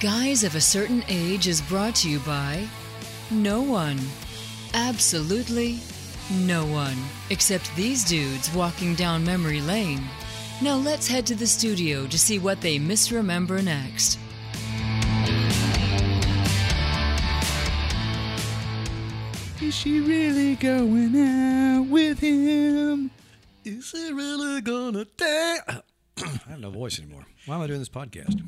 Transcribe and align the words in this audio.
Guys 0.00 0.44
of 0.44 0.54
a 0.54 0.60
Certain 0.62 1.04
Age 1.08 1.46
is 1.46 1.60
brought 1.60 1.94
to 1.96 2.08
you 2.08 2.20
by 2.20 2.66
no 3.30 3.60
one. 3.60 4.00
Absolutely 4.72 5.78
no 6.30 6.64
one. 6.64 6.96
Except 7.28 7.70
these 7.76 8.02
dudes 8.02 8.50
walking 8.54 8.94
down 8.94 9.22
memory 9.22 9.60
lane. 9.60 10.02
Now 10.62 10.76
let's 10.76 11.06
head 11.06 11.26
to 11.26 11.34
the 11.34 11.46
studio 11.46 12.06
to 12.06 12.18
see 12.18 12.38
what 12.38 12.62
they 12.62 12.78
misremember 12.78 13.60
next. 13.60 14.18
Is 19.60 19.74
she 19.74 20.00
really 20.00 20.54
going 20.56 21.14
out 21.14 21.88
with 21.88 22.20
him? 22.20 23.10
Is 23.66 23.90
he 23.90 24.10
really 24.14 24.62
gonna 24.62 25.04
dance? 25.18 25.60
I 26.16 26.48
have 26.48 26.60
no 26.60 26.70
voice 26.70 26.98
anymore. 26.98 27.26
Why 27.44 27.56
am 27.56 27.60
I 27.60 27.66
doing 27.66 27.80
this 27.80 27.90
podcast? 27.90 28.42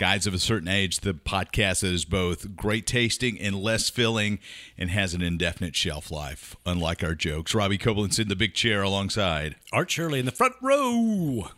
Guys 0.00 0.26
of 0.26 0.32
a 0.32 0.38
Certain 0.38 0.66
Age, 0.66 1.00
the 1.00 1.12
podcast 1.12 1.82
that 1.82 1.92
is 1.92 2.06
both 2.06 2.56
great 2.56 2.86
tasting 2.86 3.38
and 3.38 3.54
less 3.54 3.90
filling 3.90 4.38
and 4.78 4.88
has 4.88 5.12
an 5.12 5.20
indefinite 5.20 5.76
shelf 5.76 6.10
life, 6.10 6.56
unlike 6.64 7.04
our 7.04 7.14
jokes. 7.14 7.54
Robbie 7.54 7.76
Copeland's 7.76 8.18
in 8.18 8.28
the 8.28 8.34
big 8.34 8.54
chair 8.54 8.80
alongside. 8.80 9.56
Art 9.74 9.90
Shirley 9.90 10.18
in 10.18 10.24
the 10.24 10.32
front 10.32 10.54
row. 10.62 11.50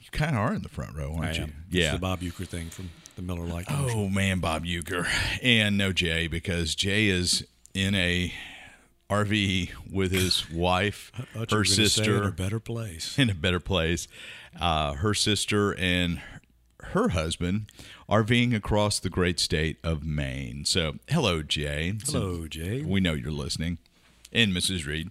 You 0.00 0.10
kind 0.10 0.32
of 0.32 0.38
are 0.38 0.54
in 0.54 0.62
the 0.62 0.68
front 0.68 0.96
row, 0.96 1.12
aren't 1.14 1.24
I 1.26 1.32
you? 1.34 1.42
am. 1.44 1.54
Yeah. 1.70 1.84
It's 1.84 1.92
the 1.92 1.98
Bob 2.00 2.20
Uecker 2.20 2.48
thing 2.48 2.68
from 2.70 2.90
the 3.14 3.22
Miller 3.22 3.46
Lite. 3.46 3.66
Oh 3.70 4.08
man, 4.08 4.40
Bob 4.40 4.64
Uecker, 4.64 5.06
and 5.40 5.78
no 5.78 5.92
Jay 5.92 6.26
because 6.26 6.74
Jay 6.74 7.06
is 7.06 7.46
in 7.74 7.94
a 7.94 8.34
RV 9.08 9.70
with 9.88 10.10
his 10.10 10.50
wife, 10.50 11.12
I 11.16 11.20
thought 11.22 11.26
you 11.32 11.38
her 11.38 11.42
were 11.42 11.48
gonna 11.62 11.64
say 11.66 11.84
sister, 11.84 12.16
in 12.16 12.24
a 12.24 12.32
better 12.32 12.58
place. 12.58 13.16
in 13.16 13.30
a 13.30 13.34
better 13.34 13.60
place. 13.60 14.08
Uh, 14.60 14.94
her 14.94 15.14
sister 15.14 15.78
and 15.78 16.20
her 16.92 17.08
husband 17.10 17.70
RVing 18.08 18.54
across 18.54 18.98
the 18.98 19.10
great 19.10 19.38
state 19.40 19.78
of 19.84 20.04
Maine. 20.04 20.64
So, 20.64 20.94
hello, 21.08 21.42
Jay. 21.42 21.94
Hello, 22.06 22.46
Jay. 22.46 22.82
We 22.82 23.00
know 23.00 23.12
you're 23.14 23.30
listening, 23.30 23.78
and 24.32 24.52
Mrs. 24.52 24.86
Reed. 24.86 25.10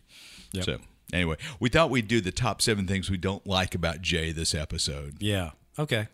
Yep. 0.53 0.64
So, 0.66 0.78
anyway, 1.14 1.36
we 1.59 1.69
thought 1.69 1.89
we'd 1.89 2.08
do 2.08 2.22
the 2.22 2.31
top 2.31 2.61
seven 2.61 2.88
things 2.88 3.09
we 3.09 3.17
don't 3.17 3.45
like 3.45 3.75
about 3.75 4.02
Jay 4.02 4.31
this 4.31 4.53
episode. 4.56 5.16
Yeah. 5.19 5.52
Okay. 5.78 6.08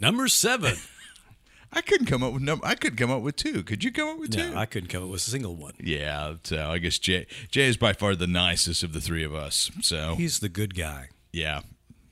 Number 0.00 0.28
seven. 0.28 0.76
I 1.72 1.82
couldn't 1.82 2.06
come 2.06 2.22
up 2.24 2.32
with 2.32 2.42
number. 2.42 2.66
I 2.66 2.74
could 2.74 2.96
come 2.96 3.12
up 3.12 3.22
with 3.22 3.36
two. 3.36 3.62
Could 3.62 3.84
you 3.84 3.92
come 3.92 4.08
up 4.08 4.18
with 4.18 4.32
two? 4.32 4.50
no, 4.50 4.56
I 4.58 4.66
couldn't 4.66 4.88
come 4.88 5.04
up 5.04 5.08
with 5.08 5.20
a 5.20 5.30
single 5.30 5.54
one. 5.54 5.74
Yeah, 5.78 6.34
so 6.42 6.68
I 6.68 6.78
guess 6.78 6.98
Jay 6.98 7.28
Jay 7.48 7.68
is 7.68 7.76
by 7.76 7.92
far 7.92 8.16
the 8.16 8.26
nicest 8.26 8.82
of 8.82 8.92
the 8.92 9.00
three 9.00 9.22
of 9.22 9.32
us. 9.34 9.70
So 9.80 10.16
He's 10.16 10.40
the 10.40 10.48
good 10.48 10.74
guy. 10.74 11.10
yeah, 11.32 11.60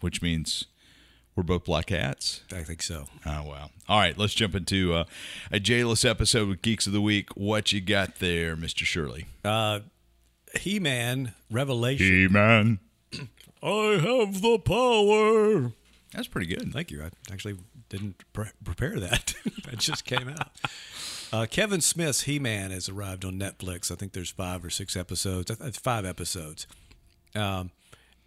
which 0.00 0.22
means 0.22 0.66
we're 1.38 1.44
both 1.44 1.64
black 1.64 1.90
hats. 1.90 2.42
I 2.52 2.64
think 2.64 2.82
so. 2.82 3.04
Oh 3.24 3.44
wow! 3.44 3.70
All 3.88 4.00
right, 4.00 4.18
let's 4.18 4.34
jump 4.34 4.56
into 4.56 4.92
uh, 4.92 5.04
a 5.52 5.60
Jayless 5.60 6.04
episode 6.04 6.48
with 6.48 6.62
Geeks 6.62 6.88
of 6.88 6.92
the 6.92 7.00
Week. 7.00 7.28
What 7.36 7.72
you 7.72 7.80
got 7.80 8.16
there, 8.16 8.56
Mister 8.56 8.84
Shirley? 8.84 9.26
Uh, 9.44 9.80
He 10.58 10.80
Man 10.80 11.34
Revelation. 11.48 12.06
He-Man. 12.08 12.80
I 13.62 14.00
have 14.02 14.42
the 14.42 14.58
power. 14.58 15.72
that's 16.12 16.26
pretty 16.26 16.48
good. 16.48 16.72
Thank 16.72 16.90
you. 16.90 17.04
I 17.04 17.10
actually 17.32 17.54
didn't 17.88 18.16
pre- 18.32 18.50
prepare 18.64 18.98
that. 18.98 19.34
it 19.46 19.78
just 19.78 20.04
came 20.04 20.28
out. 20.28 20.50
Uh, 21.32 21.46
Kevin 21.48 21.80
Smith's 21.80 22.22
He 22.22 22.40
Man 22.40 22.72
has 22.72 22.88
arrived 22.88 23.24
on 23.24 23.38
Netflix. 23.38 23.92
I 23.92 23.94
think 23.94 24.12
there's 24.12 24.30
five 24.30 24.64
or 24.64 24.70
six 24.70 24.96
episodes. 24.96 25.52
It's 25.52 25.78
five 25.78 26.04
episodes. 26.04 26.66
Um, 27.36 27.70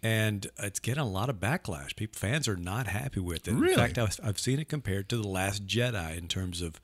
and 0.02 0.48
it's 0.58 0.80
getting 0.80 1.02
a 1.02 1.08
lot 1.08 1.28
of 1.30 1.36
backlash. 1.36 1.94
People, 1.94 2.18
fans 2.18 2.48
are 2.48 2.56
not 2.56 2.88
happy 2.88 3.20
with 3.20 3.46
it. 3.46 3.54
Really? 3.54 3.72
In 3.72 3.78
fact, 3.78 3.98
I've, 3.98 4.18
I've 4.22 4.38
seen 4.38 4.58
it 4.58 4.68
compared 4.68 5.08
to 5.10 5.16
The 5.16 5.28
Last 5.28 5.66
Jedi 5.66 6.18
in 6.18 6.28
terms 6.28 6.60
of 6.60 6.80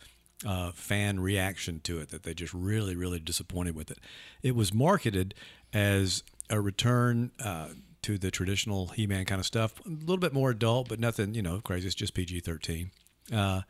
uh, 0.47 0.71
fan 0.73 1.19
reaction 1.19 1.81
to 1.81 1.99
it, 1.99 2.11
that 2.11 2.23
they 2.23 2.33
just 2.33 2.55
really, 2.55 2.95
really 2.95 3.19
disappointed 3.19 3.75
with 3.75 3.91
it. 3.91 3.99
It 4.43 4.55
was 4.55 4.73
marketed 4.73 5.35
as 5.73 6.23
a 6.49 6.61
return 6.61 7.33
uh, 7.45 7.69
to 8.03 8.19
the 8.19 8.31
traditional 8.31 8.89
He 8.89 9.07
Man 9.07 9.25
kind 9.25 9.41
of 9.41 9.47
stuff, 9.47 9.81
a 9.85 9.89
little 9.89 10.19
bit 10.19 10.33
more 10.33 10.51
adult, 10.51 10.89
but 10.89 11.01
nothing, 11.01 11.35
you 11.35 11.43
know, 11.43 11.61
crazy. 11.61 11.87
It's 11.87 11.97
just 11.97 12.15
PG 12.15 12.41
13. 12.41 12.91
Uh, 13.33 13.63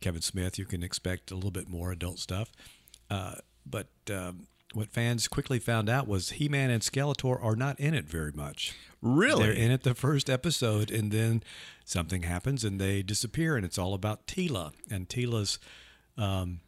Kevin 0.00 0.22
Smith, 0.22 0.58
you 0.58 0.64
can 0.64 0.82
expect 0.82 1.30
a 1.30 1.34
little 1.34 1.50
bit 1.50 1.68
more 1.68 1.92
adult 1.92 2.18
stuff. 2.18 2.50
Uh, 3.10 3.34
but 3.64 3.88
um, 4.10 4.46
what 4.74 4.90
fans 4.90 5.28
quickly 5.28 5.58
found 5.58 5.88
out 5.88 6.06
was 6.06 6.30
He 6.30 6.48
Man 6.48 6.70
and 6.70 6.82
Skeletor 6.82 7.42
are 7.42 7.56
not 7.56 7.78
in 7.80 7.94
it 7.94 8.06
very 8.06 8.32
much. 8.32 8.74
Really? 9.00 9.44
They're 9.44 9.52
in 9.52 9.70
it 9.70 9.82
the 9.82 9.94
first 9.94 10.28
episode, 10.28 10.90
and 10.90 11.10
then 11.10 11.42
something 11.84 12.22
happens 12.22 12.64
and 12.64 12.80
they 12.80 13.02
disappear, 13.02 13.56
and 13.56 13.64
it's 13.64 13.78
all 13.78 13.94
about 13.94 14.26
Teela 14.26 14.72
and 14.90 15.08
Teela's 15.08 15.58
um, 16.18 16.60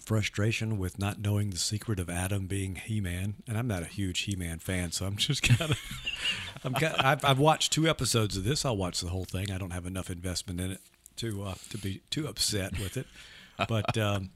frustration 0.00 0.78
with 0.78 0.98
not 0.98 1.20
knowing 1.20 1.50
the 1.50 1.58
secret 1.58 1.98
of 1.98 2.10
Adam 2.10 2.46
being 2.46 2.76
He-Man. 2.76 3.36
And 3.48 3.56
I'm 3.56 3.68
not 3.68 3.82
a 3.82 3.86
huge 3.86 4.20
He-Man 4.20 4.58
fan, 4.58 4.92
so 4.92 5.06
I'm 5.06 5.16
just 5.16 5.42
kind 5.58 5.70
of. 5.70 5.78
I'm 6.64 6.72
got, 6.72 7.04
I've, 7.04 7.24
I've 7.24 7.38
watched 7.38 7.72
two 7.72 7.88
episodes 7.88 8.36
of 8.36 8.44
this. 8.44 8.64
I'll 8.64 8.76
watch 8.76 9.00
the 9.00 9.08
whole 9.08 9.24
thing. 9.24 9.50
I 9.50 9.58
don't 9.58 9.72
have 9.72 9.86
enough 9.86 10.10
investment 10.10 10.60
in 10.60 10.72
it 10.72 10.80
to 11.16 11.44
uh, 11.44 11.54
to 11.70 11.78
be 11.78 12.00
too 12.10 12.26
upset 12.26 12.78
with 12.78 12.96
it, 12.96 13.06
but. 13.68 13.96
Um, 13.98 14.30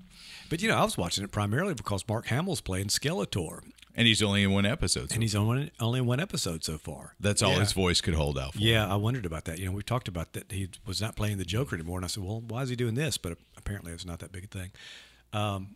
but 0.49 0.63
you 0.63 0.69
know, 0.69 0.77
I 0.77 0.85
was 0.85 0.97
watching 0.97 1.25
it 1.25 1.33
primarily 1.33 1.75
because 1.75 2.07
Mark 2.09 2.27
Hamill's 2.29 2.61
playing 2.61 2.87
Skeletor, 2.87 3.63
and 3.97 4.07
he's 4.07 4.23
only 4.23 4.45
in 4.45 4.53
one 4.53 4.65
episode. 4.65 5.09
so 5.11 5.15
and 5.15 5.21
he's 5.21 5.35
only 5.35 5.73
only 5.81 5.99
in 5.99 6.07
one 6.07 6.21
episode 6.21 6.63
so 6.63 6.79
far. 6.79 7.17
that's 7.19 7.43
all 7.43 7.55
Yeah. 7.55 7.61
his 7.61 7.73
voice 7.73 8.01
could 8.01 8.15
hold 8.15 8.39
out 8.39 8.53
for. 8.55 8.61
Yeah, 8.61 8.87
I 8.87 8.95
wondered 8.95 9.27
about 9.27 9.47
that. 9.47 9.59
You 9.59 9.67
know, 9.67 9.73
we 9.73 9.83
talked 9.83 10.07
about 10.07 10.35
that 10.35 10.53
he 10.53 10.69
was 10.87 11.01
not 11.01 11.17
playing 11.17 11.39
the 11.39 11.45
Joker 11.45 11.75
anymore, 11.75 11.99
and 11.99 12.05
I 12.05 12.09
said, 12.09 12.23
"Well, 12.23 12.43
why 12.47 12.63
is 12.63 12.69
he 12.69 12.77
doing 12.77 12.95
this?" 12.95 13.19
But 13.19 13.39
apparently, 13.57 13.91
it's 13.93 14.05
not 14.05 14.21
that 14.21 14.31
big 14.31 14.45
a 14.45 14.47
thing. 14.47 14.71
Um, 15.33 15.75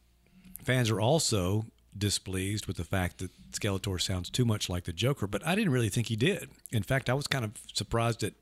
fans 0.63 0.89
are 0.89 1.01
also 1.01 1.67
displeased 1.99 2.67
with 2.67 2.77
the 2.77 2.85
fact 2.85 3.19
that 3.19 3.31
Skeletor 3.51 4.01
sounds 4.01 4.31
too 4.31 4.45
much 4.45 4.69
like 4.69 4.85
the 4.85 4.93
Joker, 4.93 5.27
but 5.27 5.45
I 5.45 5.57
didn't 5.57 5.73
really 5.73 5.89
think 5.89 6.07
he 6.07 6.17
did. 6.17 6.49
In 6.71 6.85
fact, 6.85 7.11
I 7.11 7.15
was 7.15 7.27
kind 7.27 7.45
of 7.45 7.53
surprised 7.75 8.23
at, 8.23 8.35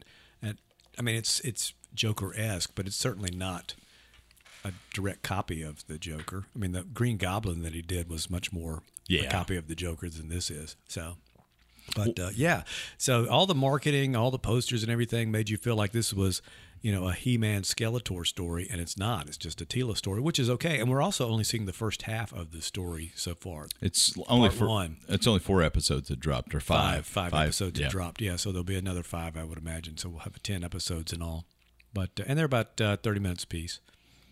at 0.43 0.57
I 0.99 1.03
mean, 1.03 1.17
it's 1.17 1.41
it's 1.41 1.73
Joker 1.95 2.35
esque, 2.37 2.73
but 2.75 2.87
it's 2.87 2.97
certainly 2.97 3.31
not 3.35 3.75
a 4.69 4.95
direct 4.95 5.23
copy 5.23 5.63
of 5.63 5.87
the 5.87 5.99
Joker. 5.99 6.45
I 6.55 6.59
mean, 6.59 6.73
the 6.73 6.83
Green 6.83 7.17
Goblin 7.17 7.63
that 7.63 7.75
he 7.75 7.83
did 7.83 8.09
was 8.09 8.31
much 8.31 8.53
more 8.53 8.83
Yeah. 9.09 9.23
a 9.23 9.31
copy 9.31 9.57
of 9.57 9.69
the 9.69 9.75
Joker 9.75 10.09
than 10.09 10.29
this 10.29 10.51
is. 10.51 10.77
So, 10.87 11.17
but 11.97 12.19
uh, 12.19 12.31
yeah, 12.35 12.63
so 12.97 13.27
all 13.29 13.47
the 13.47 13.55
marketing, 13.55 14.15
all 14.15 14.31
the 14.31 14.39
posters 14.39 14.83
and 14.83 14.93
everything 14.93 15.31
made 15.31 15.49
you 15.49 15.57
feel 15.57 15.75
like 15.75 15.93
this 15.93 16.13
was, 16.13 16.43
you 16.83 16.93
know, 16.93 17.09
a 17.09 17.13
He-Man 17.13 17.63
Skeletor 17.63 18.27
story, 18.27 18.69
and 18.71 18.81
it's 18.81 18.97
not. 18.99 19.27
It's 19.27 19.39
just 19.39 19.61
a 19.61 19.65
Teela 19.67 19.97
story, 19.97 20.21
which 20.21 20.39
is 20.39 20.49
okay. 20.51 20.79
And 20.79 20.89
we're 20.91 21.03
also 21.03 21.29
only 21.29 21.45
seeing 21.45 21.67
the 21.67 21.73
first 21.73 22.03
half 22.03 22.33
of 22.33 22.53
the 22.53 22.61
story 22.61 23.13
so 23.17 23.35
far. 23.35 23.69
It's 23.81 24.15
only 24.29 24.49
Part 24.51 24.59
for 24.59 24.69
one. 24.69 24.99
It's 25.09 25.27
only 25.27 25.41
four 25.41 25.63
episodes 25.63 26.09
that 26.09 26.21
dropped, 26.21 26.55
or 26.55 26.61
five. 26.61 27.07
Five, 27.07 27.33
five 27.33 27.43
episodes 27.43 27.81
yeah. 27.81 27.87
have 27.87 27.93
dropped. 27.93 28.21
Yeah, 28.21 28.37
so 28.37 28.53
there'll 28.53 28.65
be 28.65 28.77
another 28.77 29.03
five, 29.03 29.37
I 29.37 29.45
would 29.45 29.59
imagine. 29.59 29.97
So 29.97 30.09
we'll 30.11 30.21
have 30.21 30.41
ten 30.43 30.63
episodes 30.63 31.13
in 31.13 31.23
all. 31.23 31.47
But 31.95 32.11
uh, 32.21 32.25
and 32.29 32.39
they're 32.39 32.45
about 32.47 32.81
uh, 32.81 32.99
thirty 32.99 33.19
minutes 33.19 33.45
apiece. 33.45 33.81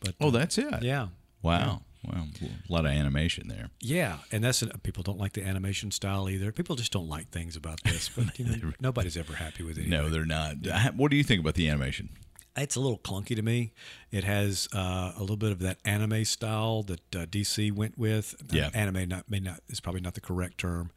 But 0.00 0.14
Oh, 0.20 0.28
uh, 0.28 0.30
that's 0.30 0.58
it. 0.58 0.82
yeah, 0.82 1.08
Wow. 1.42 1.82
Wow. 2.04 2.26
A 2.68 2.72
lot 2.72 2.86
of 2.86 2.92
animation 2.92 3.48
there. 3.48 3.68
Yeah, 3.80 4.18
and 4.30 4.44
that's 4.44 4.62
people 4.84 5.02
don't 5.02 5.18
like 5.18 5.32
the 5.32 5.42
animation 5.42 5.90
style 5.90 6.30
either. 6.30 6.52
People 6.52 6.76
just 6.76 6.92
don't 6.92 7.08
like 7.08 7.30
things 7.30 7.56
about 7.56 7.82
this. 7.82 8.08
But 8.16 8.38
you 8.38 8.44
know, 8.44 8.72
nobody's 8.80 9.16
ever 9.16 9.32
happy 9.34 9.64
with 9.64 9.76
it. 9.76 9.88
No, 9.88 10.08
they're 10.08 10.24
not. 10.24 10.64
Uh, 10.70 10.92
What 10.92 11.10
do 11.10 11.16
you 11.16 11.24
think 11.24 11.40
about 11.40 11.54
the 11.54 11.68
animation? 11.68 12.10
It's 12.56 12.76
a 12.76 12.80
little 12.80 12.98
clunky 12.98 13.34
to 13.34 13.42
me. 13.42 13.72
It 14.12 14.22
has 14.22 14.68
uh, 14.72 15.12
a 15.16 15.20
little 15.20 15.36
bit 15.36 15.50
of 15.50 15.58
that 15.58 15.78
anime 15.84 16.24
style 16.24 16.84
that 16.84 17.14
uh, 17.16 17.26
DC 17.26 17.72
went 17.72 17.98
with. 17.98 18.36
Yeah. 18.52 18.70
anime 18.72 19.08
not 19.08 19.28
may 19.28 19.40
not 19.40 19.60
is 19.68 19.80
probably 19.80 20.00
not 20.00 20.14
the 20.14 20.20
correct 20.20 20.58
term, 20.58 20.92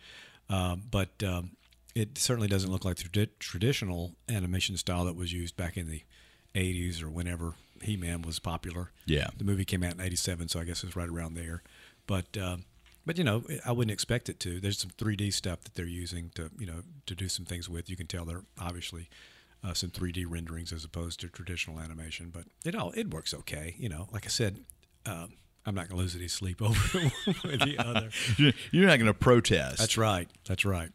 um, 0.47 0.83
but 0.91 1.21
um, 1.23 1.51
it 1.95 2.19
certainly 2.19 2.47
doesn't 2.47 2.71
look 2.71 2.85
like 2.85 2.97
the 2.97 3.05
tradi- 3.09 3.39
traditional 3.39 4.15
animation 4.29 4.77
style 4.77 5.05
that 5.05 5.15
was 5.15 5.33
used 5.33 5.57
back 5.57 5.75
in 5.75 5.89
the 5.89 6.03
'80s 6.55 7.01
or 7.01 7.09
whenever 7.09 7.55
He-Man 7.83 8.21
was 8.21 8.39
popular. 8.39 8.91
Yeah. 9.05 9.27
the 9.37 9.43
movie 9.43 9.65
came 9.65 9.83
out 9.83 9.93
in 9.93 10.01
'87, 10.01 10.49
so 10.49 10.59
I 10.59 10.63
guess 10.63 10.83
it's 10.83 10.95
right 10.95 11.09
around 11.09 11.33
there. 11.35 11.63
But 12.07 12.37
um, 12.37 12.65
but 13.05 13.17
you 13.17 13.23
know, 13.23 13.43
I 13.65 13.71
wouldn't 13.71 13.91
expect 13.91 14.29
it 14.29 14.39
to. 14.41 14.59
There's 14.59 14.77
some 14.79 14.91
3D 14.91 15.31
stuff 15.33 15.61
that 15.61 15.75
they're 15.75 15.85
using 15.85 16.31
to 16.35 16.49
you 16.57 16.65
know 16.65 16.81
to 17.05 17.15
do 17.15 17.27
some 17.29 17.45
things 17.45 17.67
with. 17.69 17.89
You 17.89 17.95
can 17.95 18.07
tell 18.07 18.25
they're 18.25 18.43
obviously 18.59 19.09
uh, 19.63 19.73
some 19.73 19.89
3D 19.89 20.25
renderings 20.27 20.71
as 20.71 20.83
opposed 20.85 21.19
to 21.21 21.27
traditional 21.29 21.79
animation. 21.79 22.29
But 22.33 22.45
it 22.65 22.75
all 22.75 22.91
it 22.91 23.09
works 23.11 23.33
okay. 23.33 23.75
You 23.77 23.89
know, 23.89 24.07
like 24.11 24.25
I 24.25 24.29
said, 24.29 24.59
um, 25.05 25.33
I'm 25.65 25.75
not 25.75 25.87
going 25.89 25.97
to 25.97 26.01
lose 26.03 26.15
any 26.15 26.27
sleep 26.27 26.61
over 26.61 26.77
the 27.43 27.75
other. 27.79 28.09
You're 28.71 28.87
not 28.87 28.97
going 28.97 29.05
to 29.07 29.13
protest. 29.13 29.77
That's 29.79 29.97
right. 29.97 30.27
That's 30.47 30.65
right. 30.65 30.89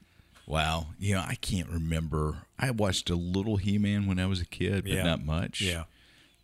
Wow. 0.46 0.88
You 0.98 1.14
know, 1.14 1.24
I 1.26 1.36
can't 1.36 1.68
remember. 1.68 2.42
I 2.58 2.70
watched 2.70 3.08
a 3.08 3.14
little 3.16 3.56
He-Man 3.56 4.06
when 4.06 4.18
I 4.18 4.26
was 4.26 4.40
a 4.40 4.44
kid, 4.44 4.84
but 4.84 4.92
Yeah. 4.92 5.02
not 5.04 5.24
much. 5.24 5.60
Yeah. 5.62 5.84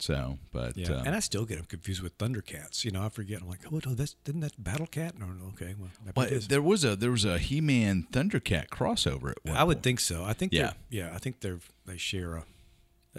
So, 0.00 0.38
but 0.52 0.76
Yeah, 0.76 0.92
uh, 0.92 1.02
and 1.04 1.14
I 1.14 1.20
still 1.20 1.44
get 1.44 1.56
them 1.56 1.66
confused 1.66 2.02
with 2.02 2.16
Thundercats. 2.18 2.84
You 2.84 2.90
know, 2.90 3.02
I 3.04 3.08
forget. 3.10 3.42
I'm 3.42 3.48
like, 3.48 3.60
oh 3.70 3.80
no, 3.84 3.94
that's 3.94 4.14
didn't 4.24 4.40
that 4.40 4.62
Battle 4.62 4.86
Cat? 4.86 5.18
No, 5.18 5.26
no, 5.26 5.48
okay, 5.48 5.74
well, 5.78 5.90
but 6.14 6.48
there 6.48 6.62
was 6.62 6.84
a 6.84 6.96
there 6.96 7.10
was 7.10 7.24
a 7.24 7.38
He-Man 7.38 8.06
Thundercat 8.12 8.68
crossover 8.68 9.32
at 9.32 9.44
one 9.44 9.56
I 9.56 9.64
would 9.64 9.76
point. 9.78 9.84
think 9.84 10.00
so. 10.00 10.24
I 10.24 10.32
think 10.32 10.52
Yeah. 10.52 10.72
yeah, 10.88 11.06
yeah. 11.08 11.14
I 11.14 11.18
think 11.18 11.40
they're 11.40 11.60
they 11.86 11.96
share 11.96 12.34
a. 12.36 12.44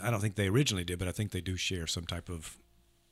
I 0.01 0.09
don't 0.09 0.21
think 0.21 0.35
they 0.35 0.47
originally 0.47 0.83
did, 0.83 0.99
but 0.99 1.07
I 1.07 1.11
think 1.11 1.31
they 1.31 1.41
do 1.41 1.55
share 1.57 1.85
some 1.85 2.05
type 2.05 2.29
of 2.29 2.57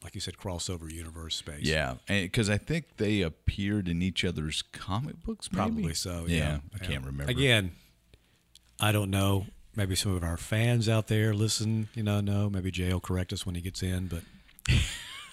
like 0.03 0.15
you 0.15 0.21
said, 0.21 0.37
crossover 0.37 0.89
universe 0.91 1.35
space. 1.35 1.63
Yeah, 1.65 1.95
because 2.07 2.49
I 2.49 2.57
think 2.57 2.97
they 2.97 3.21
appeared 3.21 3.89
in 3.89 4.01
each 4.01 4.23
other's 4.23 4.61
comic 4.61 5.21
books. 5.21 5.51
Maybe? 5.51 5.57
Probably 5.57 5.93
so. 5.93 6.23
Yeah, 6.27 6.37
Yeah, 6.37 6.57
I 6.73 6.77
can't 6.77 7.05
remember. 7.05 7.29
Again, 7.29 7.71
I 8.79 8.91
don't 8.93 9.09
know. 9.11 9.45
Maybe 9.79 9.95
some 9.95 10.13
of 10.13 10.25
our 10.25 10.35
fans 10.35 10.89
out 10.89 11.07
there 11.07 11.33
listen, 11.33 11.87
you 11.95 12.03
know, 12.03 12.19
no, 12.19 12.49
Maybe 12.49 12.69
Jay 12.69 12.91
will 12.91 12.99
correct 12.99 13.31
us 13.31 13.45
when 13.45 13.55
he 13.55 13.61
gets 13.61 13.81
in, 13.81 14.07
but 14.07 14.23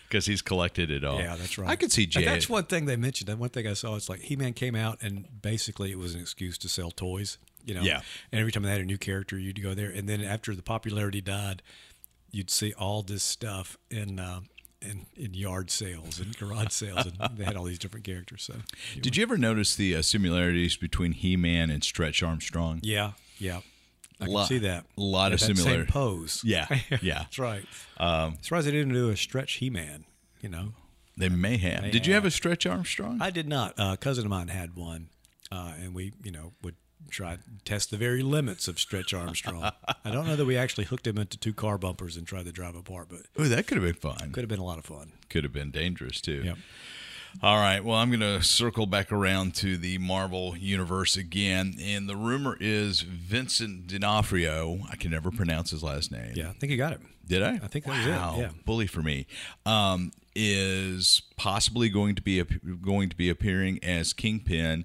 because 0.08 0.26
he's 0.26 0.40
collected 0.40 0.88
it 0.88 1.02
all. 1.02 1.18
yeah, 1.18 1.34
that's 1.34 1.58
right. 1.58 1.68
I 1.68 1.74
could 1.74 1.90
see 1.90 2.04
And 2.04 2.12
Jay. 2.12 2.24
That's 2.24 2.48
one 2.48 2.62
thing 2.66 2.84
they 2.86 2.94
mentioned. 2.94 3.26
That 3.26 3.38
one 3.38 3.48
thing 3.48 3.66
I 3.66 3.72
saw. 3.72 3.96
It's 3.96 4.08
like 4.08 4.20
He 4.20 4.36
Man 4.36 4.52
came 4.52 4.76
out, 4.76 4.98
and 5.02 5.26
basically 5.42 5.90
it 5.90 5.98
was 5.98 6.14
an 6.14 6.20
excuse 6.20 6.56
to 6.58 6.68
sell 6.68 6.92
toys. 6.92 7.38
You 7.64 7.74
know. 7.74 7.80
Yeah. 7.80 8.02
And 8.30 8.38
every 8.38 8.52
time 8.52 8.62
they 8.62 8.70
had 8.70 8.80
a 8.80 8.84
new 8.84 8.98
character, 8.98 9.36
you'd 9.36 9.60
go 9.60 9.74
there, 9.74 9.90
and 9.90 10.08
then 10.08 10.22
after 10.22 10.54
the 10.54 10.62
popularity 10.62 11.20
died, 11.20 11.60
you'd 12.30 12.48
see 12.50 12.72
all 12.74 13.02
this 13.02 13.24
stuff 13.24 13.76
in. 13.90 14.20
Uh, 14.20 14.40
in, 14.82 15.06
in 15.16 15.32
yard 15.34 15.70
sales 15.70 16.20
and 16.20 16.36
garage 16.38 16.68
sales, 16.70 17.06
and 17.06 17.36
they 17.38 17.44
had 17.44 17.56
all 17.56 17.64
these 17.64 17.78
different 17.78 18.04
characters. 18.04 18.44
So, 18.44 18.54
Did 19.00 19.16
you 19.16 19.22
ever 19.22 19.36
notice 19.38 19.74
the 19.74 19.96
uh, 19.96 20.02
similarities 20.02 20.76
between 20.76 21.12
He-Man 21.12 21.70
and 21.70 21.82
Stretch 21.82 22.22
Armstrong? 22.22 22.80
yeah, 22.84 23.12
yeah, 23.38 23.60
I 24.20 24.26
Lot- 24.26 24.48
see 24.48 24.58
that. 24.58 24.86
A 24.96 25.00
lot 25.00 25.32
of 25.32 25.40
Yeah, 25.40 25.46
that 25.48 25.56
similar- 25.56 25.76
Same 25.84 25.86
pose. 25.86 26.40
Yeah, 26.44 26.66
yeah. 27.02 27.18
That's 27.20 27.38
right. 27.38 27.64
Um, 27.98 28.38
surprised 28.40 28.66
they 28.66 28.70
didn't 28.72 28.94
do 28.94 29.10
a 29.10 29.16
stretch 29.16 29.54
He-Man. 29.54 30.04
You 30.40 30.48
know, 30.50 30.72
They 31.16 31.28
may 31.28 31.56
have. 31.58 31.90
Did 31.90 32.06
you 32.06 32.14
have 32.14 32.22
have. 32.24 32.32
a 32.32 32.34
Stretch 32.34 32.66
Armstrong? 32.66 33.18
I 33.20 33.30
did 33.30 33.48
not. 33.48 33.78
Uh, 33.78 33.90
a 33.94 33.96
cousin 33.96 34.24
of 34.26 34.30
mine 34.30 34.48
had 34.48 34.76
one, 34.76 35.08
uh, 35.50 35.72
and 35.80 35.92
we, 35.94 36.12
you 36.22 36.30
know, 36.30 36.52
would 36.62 36.76
try 37.10 37.38
test 37.64 37.90
the 37.90 37.96
very 37.96 38.22
limits 38.22 38.68
of 38.68 38.78
Stretch 38.78 39.12
Armstrong. 39.14 39.62
I 40.04 40.10
don't 40.10 40.26
know 40.26 40.36
that 40.36 40.44
we 40.44 40.56
actually 40.56 40.84
hooked 40.84 41.06
him 41.06 41.18
into 41.18 41.36
two 41.38 41.52
car 41.52 41.78
bumpers 41.78 42.16
and 42.16 42.26
tried 42.26 42.44
to 42.46 42.52
drive 42.52 42.74
apart, 42.76 43.08
but 43.10 43.20
oh, 43.38 43.44
that 43.44 43.66
could 43.66 43.76
have 43.78 43.84
been 43.84 43.94
fun. 43.94 44.30
could 44.32 44.42
have 44.42 44.48
been 44.48 44.58
a 44.60 44.64
lot 44.64 44.78
of 44.78 44.84
fun. 44.84 45.12
Could 45.30 45.44
have 45.44 45.52
been 45.52 45.70
dangerous 45.70 46.20
too. 46.20 46.42
Yep. 46.44 46.58
All 47.42 47.56
right. 47.58 47.84
Well, 47.84 47.96
I'm 47.96 48.08
going 48.08 48.20
to 48.20 48.42
circle 48.42 48.86
back 48.86 49.12
around 49.12 49.54
to 49.56 49.76
the 49.76 49.98
Marvel 49.98 50.56
universe 50.56 51.16
again, 51.16 51.74
and 51.80 52.08
the 52.08 52.16
rumor 52.16 52.56
is 52.60 53.02
Vincent 53.02 53.86
D'Onofrio. 53.86 54.80
I 54.90 54.96
can 54.96 55.10
never 55.10 55.30
pronounce 55.30 55.70
his 55.70 55.82
last 55.82 56.10
name. 56.10 56.32
Yeah, 56.34 56.48
I 56.50 56.52
think 56.54 56.70
you 56.70 56.78
got 56.78 56.92
it. 56.92 57.00
Did 57.26 57.42
I? 57.42 57.54
I 57.62 57.66
think 57.66 57.84
that 57.84 57.96
was 57.96 58.06
it, 58.06 58.10
wow. 58.10 58.36
yeah. 58.38 58.50
Bully 58.64 58.86
for 58.86 59.02
me. 59.02 59.26
Um, 59.64 60.12
is 60.34 61.22
possibly 61.36 61.88
going 61.88 62.14
to 62.14 62.22
be 62.22 62.42
going 62.42 63.08
to 63.08 63.16
be 63.16 63.28
appearing 63.28 63.80
as 63.82 64.12
Kingpin 64.12 64.84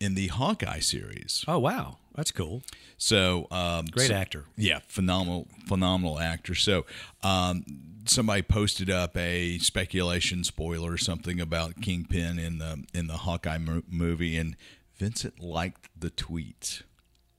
in 0.00 0.14
the 0.14 0.28
Hawkeye 0.28 0.78
series. 0.80 1.44
Oh 1.46 1.58
wow, 1.58 1.98
that's 2.14 2.30
cool. 2.30 2.62
So 2.98 3.46
um, 3.50 3.86
Great 3.86 4.08
so- 4.08 4.14
actor. 4.14 4.44
Yeah, 4.56 4.80
phenomenal, 4.88 5.48
phenomenal 5.66 6.18
actor. 6.18 6.54
So 6.54 6.86
um, 7.22 7.64
somebody 8.06 8.42
posted 8.42 8.90
up 8.90 9.16
a 9.16 9.58
speculation 9.58 10.44
spoiler 10.44 10.92
or 10.92 10.98
something 10.98 11.40
about 11.40 11.80
Kingpin 11.80 12.38
in 12.38 12.58
the 12.58 12.84
in 12.94 13.06
the 13.06 13.18
Hawkeye 13.18 13.58
mo- 13.58 13.82
movie, 13.88 14.36
and 14.36 14.56
Vincent 14.98 15.40
liked 15.40 15.88
the 15.98 16.10
tweet. 16.10 16.82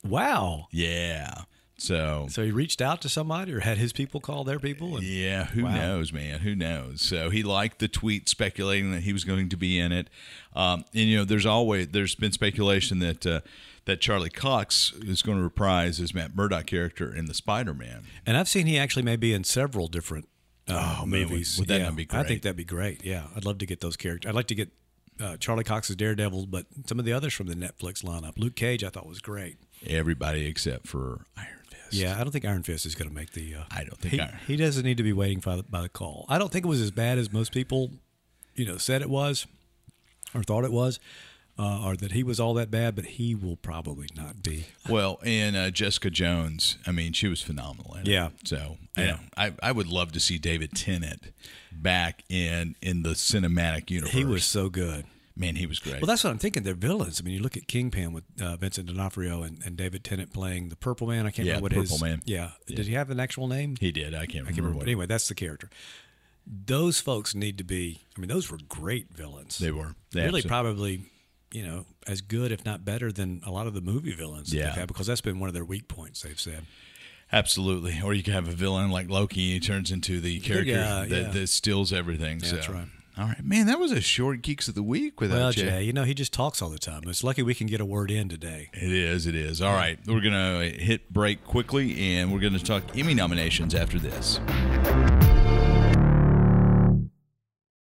Wow. 0.03 0.67
Yeah. 0.71 1.43
So 1.77 2.27
So 2.29 2.43
he 2.45 2.51
reached 2.51 2.81
out 2.81 3.01
to 3.01 3.09
somebody 3.09 3.51
or 3.53 3.61
had 3.61 3.77
his 3.77 3.93
people 3.93 4.19
call 4.19 4.43
their 4.43 4.59
people. 4.59 4.95
And, 4.97 5.05
Yeah, 5.05 5.45
who 5.45 5.63
Wow. 5.63 5.75
knows, 5.75 6.13
man? 6.13 6.39
Who 6.41 6.55
knows? 6.55 7.01
So 7.01 7.29
he 7.29 7.41
liked 7.43 7.79
the 7.79 7.87
tweet 7.87 8.29
speculating 8.29 8.91
that 8.91 9.01
he 9.03 9.11
was 9.13 9.23
going 9.23 9.49
to 9.49 9.57
be 9.57 9.79
in 9.79 9.91
it. 9.91 10.09
Um, 10.55 10.85
and 10.93 11.05
you 11.09 11.17
know, 11.17 11.25
there's 11.25 11.45
always 11.45 11.89
there's 11.89 12.15
been 12.15 12.31
speculation 12.31 12.99
that 12.99 13.25
uh, 13.25 13.41
that 13.85 13.99
Charlie 14.01 14.29
Cox 14.29 14.93
is 15.01 15.21
going 15.21 15.37
to 15.37 15.43
reprise 15.43 15.97
his 15.97 16.13
Matt 16.13 16.35
Murdock 16.35 16.67
character 16.67 17.13
in 17.13 17.25
the 17.25 17.33
Spider-Man. 17.33 18.03
and 18.25 18.37
I've 18.37 18.47
seen 18.47 18.65
he 18.65 18.77
actually 18.77 19.03
may 19.03 19.17
be 19.17 19.33
in 19.33 19.43
several 19.43 19.87
different 19.87 20.29
Oh, 20.69 21.05
man, 21.05 21.21
would- 21.21 21.29
movies. 21.29 21.59
would 21.59 21.67
that 21.67 21.79
yeah, 21.79 21.85
not 21.85 21.95
be 21.95 22.07
I 22.11 22.23
think 22.23 22.41
that'd 22.43 22.55
be 22.55 22.63
great. 22.63 23.03
Yeah, 23.03 23.23
I'd 23.35 23.45
love 23.45 23.57
to 23.59 23.65
get 23.65 23.81
those 23.81 23.97
characters. 23.97 24.29
I'd 24.29 24.35
like 24.35 24.47
to 24.47 24.55
get 24.55 24.69
uh, 25.19 25.37
Charlie 25.37 25.63
Cox's 25.63 25.95
Daredevil, 25.95 26.47
but 26.47 26.65
some 26.85 26.99
of 26.99 27.05
the 27.05 27.13
others 27.13 27.33
from 27.33 27.47
the 27.47 27.55
Netflix 27.55 28.03
lineup. 28.03 28.37
Luke 28.37 28.55
Cage, 28.55 28.83
I 28.83 28.89
thought 28.89 29.05
was 29.05 29.19
great. 29.19 29.57
Everybody 29.85 30.45
except 30.47 30.87
for 30.87 31.25
Iron 31.37 31.47
Fist. 31.69 31.93
Yeah, 31.93 32.15
I 32.19 32.23
don't 32.23 32.31
think 32.31 32.45
Iron 32.45 32.63
Fist 32.63 32.85
is 32.85 32.95
going 32.95 33.09
to 33.09 33.13
make 33.13 33.31
the. 33.33 33.55
Uh, 33.55 33.63
I 33.71 33.83
don't 33.83 33.99
think 33.99 34.13
he, 34.13 34.19
Iron- 34.21 34.37
he 34.47 34.55
doesn't 34.55 34.83
need 34.83 34.97
to 34.97 35.03
be 35.03 35.13
waiting 35.13 35.39
by 35.39 35.57
the, 35.57 35.63
by 35.63 35.81
the 35.81 35.89
call. 35.89 36.25
I 36.29 36.37
don't 36.39 36.51
think 36.51 36.65
it 36.65 36.69
was 36.69 36.81
as 36.81 36.91
bad 36.91 37.17
as 37.17 37.31
most 37.31 37.51
people, 37.51 37.91
you 38.55 38.65
know, 38.65 38.77
said 38.77 39.01
it 39.01 39.09
was, 39.09 39.45
or 40.33 40.43
thought 40.43 40.63
it 40.63 40.71
was, 40.71 40.99
uh, 41.57 41.85
or 41.85 41.95
that 41.95 42.11
he 42.13 42.23
was 42.23 42.39
all 42.39 42.53
that 42.55 42.71
bad. 42.71 42.95
But 42.95 43.05
he 43.05 43.35
will 43.35 43.55
probably 43.57 44.07
not 44.15 44.41
be. 44.43 44.65
Well, 44.89 45.19
and 45.23 45.55
uh, 45.55 45.69
Jessica 45.71 46.09
Jones, 46.09 46.77
I 46.87 46.91
mean, 46.91 47.13
she 47.13 47.27
was 47.27 47.41
phenomenal. 47.41 47.93
In 47.95 48.01
it. 48.01 48.07
Yeah. 48.07 48.29
So 48.43 48.77
Yeah. 48.97 49.03
yeah, 49.05 49.17
I, 49.37 49.53
I 49.61 49.71
would 49.71 49.87
love 49.87 50.11
to 50.13 50.19
see 50.19 50.37
David 50.37 50.71
Tennant 50.75 51.33
back 51.71 52.23
in 52.29 52.75
in 52.81 53.03
the 53.03 53.11
cinematic 53.11 53.89
universe. 53.89 54.13
He 54.13 54.25
was 54.25 54.43
so 54.45 54.69
good. 54.69 55.05
man, 55.35 55.55
he 55.55 55.65
was 55.65 55.79
great. 55.79 55.99
Well, 55.99 56.05
that's 56.07 56.23
what 56.23 56.29
I'm 56.29 56.37
thinking. 56.37 56.61
They're 56.63 56.75
villains. 56.75 57.19
I 57.19 57.23
mean, 57.23 57.33
you 57.33 57.41
look 57.41 57.57
at 57.57 57.67
Kingpin 57.67 58.13
with 58.13 58.23
uh, 58.39 58.55
Vincent 58.57 58.87
D'Onofrio 58.87 59.41
and, 59.41 59.61
and 59.65 59.75
David 59.75 60.03
Tennant 60.03 60.31
playing 60.31 60.69
the 60.69 60.75
Purple 60.75 61.07
Man. 61.07 61.25
I 61.25 61.31
can't 61.31 61.47
Yeah, 61.47 61.53
remember 61.55 61.63
what 61.63 61.71
the 61.73 61.79
his 61.81 61.91
Purple 61.91 62.07
Man. 62.07 62.21
Yeah. 62.25 62.51
Did 62.67 62.85
he 62.87 62.93
have 62.93 63.09
an 63.09 63.19
actual 63.19 63.47
name? 63.47 63.75
he 63.79 63.91
did. 63.91 64.13
I 64.13 64.25
can't 64.27 64.45
I 64.45 64.49
can't 64.49 64.57
remember, 64.57 64.77
what 64.77 64.85
But 64.85 64.89
anyway, 64.89 65.05
that's 65.07 65.27
the 65.27 65.33
character. 65.35 65.69
Those 66.45 66.99
folks 66.99 67.33
need 67.33 67.57
to 67.57 67.63
be. 67.63 68.01
I 68.15 68.19
mean, 68.19 68.27
those 68.29 68.51
were 68.51 68.57
great 68.67 69.07
villains. 69.11 69.57
they 69.57 69.71
were. 69.71 69.95
They 70.11 70.21
really 70.25 70.39
absolutely- 70.43 70.49
probably, 70.49 71.01
you 71.53 71.63
know, 71.65 71.85
as 72.07 72.21
good 72.21 72.51
if 72.51 72.65
not 72.65 72.83
better 72.83 73.11
than 73.11 73.41
a 73.45 73.51
lot 73.51 73.67
of 73.67 73.73
the 73.73 73.81
movie 73.81 74.13
villains. 74.13 74.53
Yeah. 74.53 74.75
they've 74.75 74.87
because 74.87 75.07
that's 75.07 75.21
been 75.21 75.39
one 75.39 75.47
of 75.47 75.53
their 75.53 75.65
weak 75.65 75.87
points. 75.87 76.21
They've 76.21 76.39
said. 76.39 76.65
Absolutely. 77.31 77.99
Or 78.03 78.13
you 78.13 78.23
can 78.23 78.33
have 78.33 78.47
a 78.47 78.51
villain 78.51 78.91
like 78.91 79.09
Loki. 79.09 79.53
He 79.53 79.59
turns 79.59 79.91
into 79.91 80.19
the 80.19 80.39
character 80.39 80.73
guy, 80.73 81.07
that, 81.07 81.21
yeah. 81.21 81.29
that 81.29 81.47
steals 81.47 81.91
everything. 81.91 82.39
Yeah, 82.41 82.47
so. 82.47 82.55
that's 82.55 82.69
right. 82.69 82.87
All 83.15 83.25
right, 83.25 83.45
man. 83.45 83.67
That 83.67 83.79
was 83.79 83.91
a 83.91 84.01
short 84.01 84.41
geeks 84.41 84.67
of 84.67 84.73
the 84.73 84.81
week 84.81 85.21
without 85.21 85.37
Well, 85.37 85.51
Jay. 85.51 85.61
Jay, 85.69 85.83
you 85.83 85.93
know, 85.93 86.03
he 86.03 86.15
just 86.15 86.33
talks 86.33 86.63
all 86.63 86.69
the 86.69 86.79
time. 86.79 87.01
It's 87.05 87.23
lucky 87.23 87.43
we 87.43 87.53
can 87.53 87.67
get 87.67 87.79
a 87.79 87.85
word 87.85 88.09
in 88.09 88.27
today. 88.27 88.69
It 88.73 88.91
is. 88.91 89.27
It 89.27 89.35
is. 89.35 89.61
All 89.61 89.73
right, 89.73 89.99
we're 90.07 90.21
gonna 90.21 90.63
hit 90.63 91.13
break 91.13 91.43
quickly, 91.45 92.15
and 92.15 92.33
we're 92.33 92.39
gonna 92.39 92.57
talk 92.57 92.97
Emmy 92.97 93.13
nominations 93.13 93.75
after 93.75 93.99
this. 93.99 94.39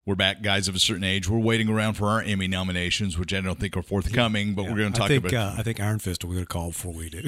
We're 0.07 0.15
back, 0.15 0.41
guys 0.41 0.69
of 0.69 0.77
a 0.77 0.79
certain 0.79 1.03
age. 1.03 1.29
We're 1.29 1.41
waiting 1.41 1.69
around 1.69 1.95
for 1.95 2.07
our 2.07 2.23
Emmy 2.23 2.47
nominations, 2.47 3.19
which 3.19 3.35
I 3.35 3.41
don't 3.41 3.59
think 3.59 3.77
are 3.77 3.83
forthcoming, 3.83 4.55
but 4.55 4.67
we're 4.67 4.77
going 4.77 4.93
to 4.93 4.97
talk 5.01 5.07
I 5.07 5.19
think, 5.19 5.25
about. 5.25 5.55
uh, 5.55 5.59
I 5.59 5.65
think 5.65 5.81
Iron 5.81 5.99
Fist 5.99 6.25
will 6.25 6.35
get 6.35 6.45
a 6.45 6.47
call 6.47 6.69
before 6.69 6.93
we 6.93 7.11
do. 7.11 7.23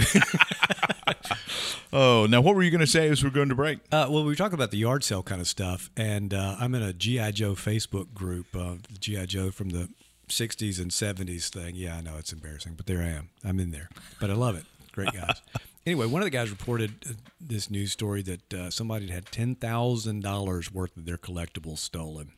oh, 1.92 2.28
now 2.30 2.40
what 2.40 2.54
were 2.54 2.62
you 2.62 2.70
going 2.70 2.80
to 2.80 2.86
say 2.86 3.08
as 3.08 3.25
we're 3.25 3.30
going 3.30 3.48
to 3.48 3.56
break? 3.56 3.80
Uh, 3.90 4.06
well, 4.08 4.22
we 4.25 4.36
talk 4.36 4.52
about 4.52 4.70
the 4.70 4.76
yard 4.76 5.02
sale 5.02 5.25
kind 5.25 5.40
of 5.40 5.48
stuff, 5.48 5.90
and 5.96 6.32
uh, 6.32 6.54
I'm 6.60 6.72
in 6.76 6.82
a 6.82 6.92
GI 6.92 7.32
Joe 7.32 7.54
Facebook 7.54 8.14
group, 8.14 8.47
uh, 8.54 8.76
GI 9.00 9.26
Joe 9.26 9.50
from 9.50 9.70
the 9.70 9.88
'60s 10.28 10.80
and 10.80 10.92
'70s 10.92 11.49
thing. 11.49 11.75
Yeah, 11.75 11.97
I 11.97 12.00
know 12.00 12.14
it's 12.16 12.32
embarrassing, 12.32 12.75
but 12.76 12.87
there 12.87 13.00
I 13.00 13.08
am. 13.08 13.30
I'm 13.44 13.58
in 13.58 13.73
there, 13.73 13.88
but 14.20 14.30
I 14.30 14.35
love 14.35 14.54
it. 14.54 14.66
Great 14.92 15.12
guys. 15.12 15.42
anyway, 15.85 16.06
one 16.06 16.23
of 16.23 16.26
the 16.26 16.30
guys 16.30 16.49
reported 16.49 16.92
uh, 17.11 17.14
this 17.40 17.73
news 17.73 17.90
story 17.90 18.23
that 18.23 18.54
uh, 18.54 18.70
somebody 18.70 19.08
had 19.08 19.26
ten 19.32 19.56
thousand 19.56 20.23
dollars 20.23 20.73
worth 20.73 20.97
of 20.97 21.06
their 21.06 21.18
collectibles 21.18 21.78
stolen. 21.78 22.35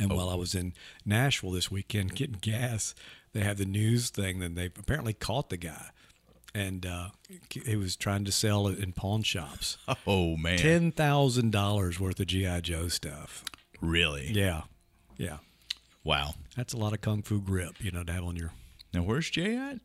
And 0.00 0.12
while 0.12 0.28
I 0.30 0.34
was 0.34 0.54
in 0.54 0.72
Nashville 1.04 1.50
this 1.52 1.70
weekend 1.70 2.14
getting 2.16 2.38
gas, 2.40 2.94
they 3.32 3.40
had 3.40 3.58
the 3.58 3.64
news 3.66 4.10
thing. 4.10 4.38
Then 4.40 4.54
they 4.54 4.66
apparently 4.66 5.12
caught 5.12 5.50
the 5.50 5.56
guy, 5.56 5.90
and 6.54 6.84
uh, 6.86 7.08
he 7.52 7.76
was 7.76 7.94
trying 7.96 8.24
to 8.24 8.32
sell 8.32 8.66
it 8.68 8.78
in 8.78 8.92
pawn 8.92 9.22
shops 9.22 9.76
Oh 10.06 10.36
man, 10.36 10.58
ten 10.58 10.90
thousand 10.90 11.52
dollars 11.52 12.00
worth 12.00 12.18
of 12.18 12.26
GI 12.26 12.62
Joe 12.62 12.88
stuff. 12.88 13.44
really? 13.80 14.26
Yeah, 14.32 14.62
yeah, 15.16 15.38
Wow. 16.02 16.34
that's 16.56 16.72
a 16.72 16.76
lot 16.78 16.92
of 16.94 17.00
kung 17.02 17.22
fu 17.22 17.40
grip, 17.40 17.74
you 17.84 17.90
know, 17.90 18.02
to 18.02 18.12
have 18.12 18.24
on 18.24 18.36
your. 18.36 18.52
Now 18.94 19.02
where's 19.02 19.30
Jay 19.30 19.56
at? 19.56 19.78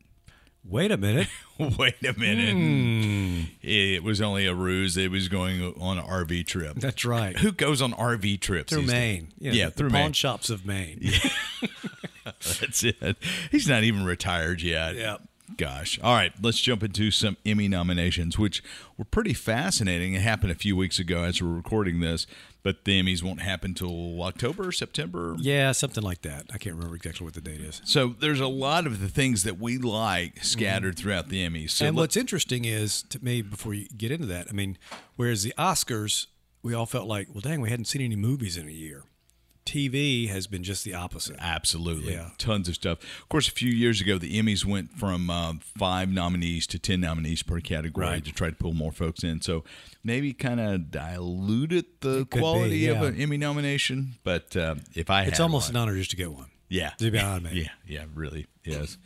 Wait 0.68 0.90
a 0.90 0.96
minute. 0.96 1.28
Wait 1.58 2.04
a 2.04 2.12
minute. 2.18 2.52
Hmm. 2.52 3.42
It 3.62 4.02
was 4.02 4.20
only 4.20 4.46
a 4.46 4.54
ruse. 4.54 4.96
It 4.96 5.10
was 5.10 5.28
going 5.28 5.62
on 5.80 5.98
an 5.98 6.04
RV 6.04 6.46
trip. 6.46 6.76
That's 6.76 7.04
right. 7.04 7.36
Who 7.38 7.52
goes 7.52 7.80
on 7.80 7.92
RV 7.92 8.40
trips? 8.40 8.72
Through? 8.72 8.82
Maine. 8.82 9.32
Yeah, 9.38 9.66
the 9.66 9.70
through 9.70 9.90
pawn 9.90 10.00
Maine. 10.02 10.12
shops 10.12 10.50
of 10.50 10.66
Maine. 10.66 11.00
That's 12.24 12.82
it. 12.84 13.16
He's 13.50 13.68
not 13.68 13.84
even 13.84 14.04
retired 14.04 14.60
yet. 14.60 14.96
Yeah. 14.96 15.16
Gosh. 15.56 15.98
All 16.02 16.14
right, 16.14 16.32
let's 16.42 16.60
jump 16.60 16.82
into 16.82 17.10
some 17.10 17.36
Emmy 17.46 17.68
nominations, 17.68 18.38
which 18.38 18.62
were 18.96 19.04
pretty 19.04 19.32
fascinating. 19.32 20.14
It 20.14 20.22
happened 20.22 20.50
a 20.50 20.56
few 20.56 20.76
weeks 20.76 20.98
ago 20.98 21.22
as 21.22 21.40
we're 21.40 21.54
recording 21.54 22.00
this, 22.00 22.26
but 22.62 22.84
the 22.84 23.00
Emmys 23.00 23.22
won't 23.22 23.40
happen 23.40 23.72
till 23.72 24.20
October, 24.22 24.72
September. 24.72 25.36
Yeah, 25.38 25.72
something 25.72 26.02
like 26.02 26.22
that. 26.22 26.46
I 26.52 26.58
can't 26.58 26.74
remember 26.74 26.96
exactly 26.96 27.24
what 27.24 27.34
the 27.34 27.40
date 27.40 27.60
is. 27.60 27.80
So 27.84 28.14
there's 28.18 28.40
a 28.40 28.48
lot 28.48 28.86
of 28.86 29.00
the 29.00 29.08
things 29.08 29.44
that 29.44 29.58
we 29.58 29.78
like 29.78 30.34
mm-hmm. 30.34 30.44
scattered 30.44 30.98
throughout 30.98 31.28
the 31.28 31.48
Emmys. 31.48 31.70
So 31.70 31.86
and 31.86 31.96
what's 31.96 32.16
interesting 32.16 32.64
is 32.64 33.02
to 33.04 33.24
me, 33.24 33.42
before 33.42 33.74
you 33.74 33.86
get 33.96 34.10
into 34.10 34.26
that, 34.26 34.48
I 34.50 34.52
mean, 34.52 34.78
whereas 35.14 35.44
the 35.44 35.54
Oscars, 35.56 36.26
we 36.62 36.74
all 36.74 36.86
felt 36.86 37.06
like, 37.06 37.28
well, 37.32 37.40
dang, 37.40 37.60
we 37.60 37.70
hadn't 37.70 37.84
seen 37.84 38.02
any 38.02 38.16
movies 38.16 38.56
in 38.56 38.66
a 38.66 38.72
year. 38.72 39.04
TV 39.66 40.28
has 40.28 40.46
been 40.46 40.62
just 40.62 40.84
the 40.84 40.94
opposite. 40.94 41.36
Absolutely. 41.38 42.14
Yeah. 42.14 42.30
Tons 42.38 42.68
of 42.68 42.74
stuff. 42.76 42.98
Of 43.22 43.28
course, 43.28 43.48
a 43.48 43.50
few 43.52 43.70
years 43.70 44.00
ago, 44.00 44.16
the 44.18 44.40
Emmys 44.40 44.64
went 44.64 44.92
from 44.92 45.28
uh, 45.28 45.54
five 45.76 46.08
nominees 46.08 46.66
to 46.68 46.78
10 46.78 47.00
nominees 47.00 47.42
per 47.42 47.60
category 47.60 48.06
Right. 48.06 48.24
to 48.24 48.32
try 48.32 48.48
to 48.50 48.56
pull 48.56 48.72
more 48.72 48.92
folks 48.92 49.22
in. 49.24 49.40
So 49.42 49.64
maybe 50.04 50.32
kind 50.32 50.60
of 50.60 50.90
diluted 50.90 51.84
the 52.00 52.20
It 52.20 52.30
could 52.30 52.30
be, 52.30 52.38
quality 52.40 52.86
of 52.88 53.02
an 53.02 53.20
Emmy 53.20 53.36
nomination. 53.36 54.14
But 54.24 54.56
uh, 54.56 54.76
if 54.94 55.10
I 55.10 55.24
It's 55.24 55.40
almost 55.40 55.68
one, 55.70 55.76
an 55.76 55.82
honor 55.82 55.96
just 55.98 56.10
to 56.12 56.16
get 56.16 56.32
one. 56.32 56.46
yeah. 56.68 56.90
To 56.98 57.10
be 57.10 57.18
honest. 57.18 57.54
Yeah, 57.54 57.68
yeah, 57.86 58.04
really 58.14 58.46
is. 58.64 58.96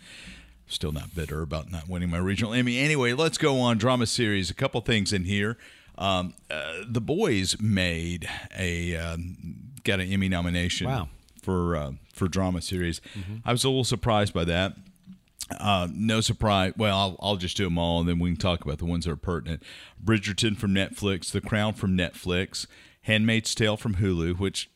Still 0.67 0.93
not 0.93 1.15
bitter 1.17 1.43
about 1.43 1.71
not 1.73 1.89
winning 1.89 2.11
my 2.11 2.19
regional 2.19 2.53
Emmy. 2.55 2.79
Anyway, 2.79 3.13
let's 3.13 3.39
go 3.39 3.59
on 3.59 3.77
drama 3.79 4.07
series. 4.07 4.51
A 4.51 4.55
couple 4.55 4.81
things 4.83 5.13
in 5.13 5.25
here. 5.25 5.59
Um, 5.99 6.35
uh, 6.49 6.75
the 6.87 7.01
boys 7.01 7.61
made 7.61 8.29
a 8.57 8.97
um, 8.97 9.70
got 9.85 10.01
an 10.01 10.11
Emmy 10.13 10.29
nomination 10.29 10.87
Wow. 10.87 11.09
for 11.43 11.77
uh, 11.77 11.93
for 12.13 12.29
drama 12.29 12.61
series. 12.63 13.01
I 13.45 13.53
was 13.53 13.65
a 13.65 13.69
little 13.69 13.85
surprised 13.85 14.33
by 14.35 14.45
that. 14.45 14.75
Uh, 15.59 15.89
no 15.93 16.21
surprise. 16.21 16.73
Well, 16.77 16.97
I'll, 16.97 17.17
I'll 17.21 17.37
just 17.37 17.57
do 17.57 17.65
them 17.65 17.77
all, 17.77 17.99
and 18.01 18.09
then 18.09 18.19
we 18.21 18.31
can 18.31 18.37
talk 18.37 18.65
about 18.65 18.79
the 18.79 18.85
ones 18.85 19.05
that 19.05 19.11
are 19.11 19.17
pertinent. 19.17 19.63
Bridgerton 20.05 20.57
from 20.57 20.73
Netflix, 20.73 21.33
The 21.33 21.41
Crown 21.41 21.75
from 21.75 21.97
Netflix, 21.99 22.67
Handmaid's 23.03 23.53
Tale 23.55 23.77
from 23.77 23.97
Hulu. 23.97 24.39
Which, 24.39 24.71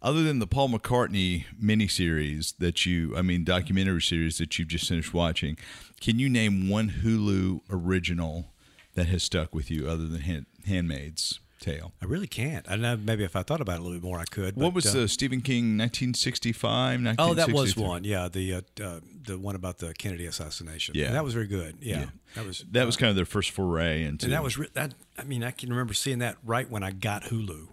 other 0.00 0.22
than 0.22 0.38
the 0.38 0.46
Paul 0.46 0.70
McCartney 0.70 1.44
miniseries 1.62 2.56
that 2.58 2.86
you, 2.86 3.14
I 3.16 3.20
mean, 3.22 3.44
documentary 3.44 4.00
series 4.00 4.38
that 4.38 4.58
you've 4.58 4.68
just 4.68 4.88
finished 4.88 5.12
watching, 5.12 5.58
can 6.00 6.18
you 6.18 6.30
name 6.30 6.70
one 6.70 6.88
Hulu 7.02 7.60
original 7.70 8.50
that 8.94 9.08
has 9.08 9.22
stuck 9.22 9.54
with 9.54 9.70
you 9.70 9.88
other 9.88 10.06
than 10.06 10.22
Hand, 10.22 10.46
Handmaid's 10.66 11.38
Tale? 11.62 11.92
I 12.02 12.06
really 12.06 12.26
can't. 12.26 12.68
I 12.68 12.72
don't 12.72 12.82
know. 12.82 12.96
Maybe 12.96 13.24
if 13.24 13.36
I 13.36 13.42
thought 13.42 13.60
about 13.60 13.76
it 13.76 13.80
a 13.80 13.82
little 13.82 13.98
bit 13.98 14.04
more, 14.04 14.18
I 14.18 14.24
could. 14.24 14.56
What 14.56 14.66
but, 14.66 14.74
was 14.74 14.86
uh, 14.86 15.00
the 15.00 15.08
Stephen 15.08 15.40
King 15.40 15.78
1965? 15.78 17.16
Oh, 17.18 17.34
that 17.34 17.52
was 17.52 17.76
one. 17.76 18.04
Yeah, 18.04 18.28
the 18.28 18.54
uh, 18.54 18.60
uh, 18.82 19.00
the 19.24 19.38
one 19.38 19.54
about 19.54 19.78
the 19.78 19.94
Kennedy 19.94 20.26
assassination. 20.26 20.94
Yeah. 20.96 21.06
And 21.06 21.14
that 21.14 21.24
was 21.24 21.34
very 21.34 21.46
good. 21.46 21.76
Yeah, 21.80 22.06
that 22.34 22.44
was 22.44 22.64
That 22.72 22.84
was 22.84 22.96
kind 22.96 23.10
of 23.10 23.16
their 23.16 23.24
first 23.24 23.50
foray 23.52 24.04
into. 24.04 24.26
and 24.26 24.32
that 24.34 24.42
was 24.42 24.58
re- 24.58 24.68
that. 24.74 24.94
I 25.16 25.24
mean, 25.24 25.44
I 25.44 25.52
can 25.52 25.70
remember 25.70 25.94
seeing 25.94 26.18
that 26.18 26.36
right 26.44 26.68
when 26.68 26.82
I 26.82 26.90
got 26.90 27.24
Hulu, 27.24 27.68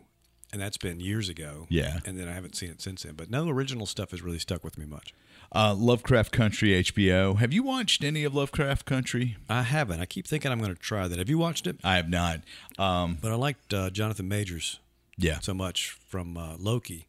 and 0.53 0.61
that's 0.61 0.77
been 0.77 0.99
years 0.99 1.27
ago. 1.27 1.65
Yeah. 1.69 1.99
and 2.05 2.19
then 2.19 2.27
I 2.29 2.33
haven't 2.33 2.55
seen 2.55 2.69
it 2.69 2.81
since 2.81 3.03
then. 3.03 3.15
But 3.15 3.29
no 3.29 3.49
original 3.49 3.85
stuff 3.85 4.11
has 4.11 4.21
really 4.21 4.39
stuck 4.39 4.63
with 4.63 4.77
me 4.77 4.85
much. 4.85 5.13
Uh, 5.53 5.73
Lovecraft 5.75 6.31
Country 6.31 6.69
HBO. 6.83 7.37
Have 7.39 7.53
you 7.53 7.63
watched 7.63 8.03
any 8.03 8.23
of 8.23 8.35
Lovecraft 8.35 8.85
Country? 8.85 9.37
I 9.49 9.63
haven't. 9.63 9.99
I 10.01 10.05
keep 10.05 10.27
thinking 10.27 10.51
I'm 10.51 10.59
going 10.59 10.73
to 10.73 10.79
try 10.79 11.07
that. 11.07 11.17
Have 11.17 11.29
you 11.29 11.37
watched 11.37 11.67
it? 11.67 11.77
I 11.83 11.95
have 11.95 12.09
not. 12.09 12.41
Um, 12.77 13.17
But 13.21 13.31
I 13.31 13.35
liked 13.35 13.73
uh, 13.73 13.89
Jonathan 13.89 14.27
Majors 14.27 14.79
yeah, 15.17 15.39
so 15.39 15.53
much 15.53 15.97
from 16.07 16.37
uh, 16.37 16.55
Loki. 16.57 17.05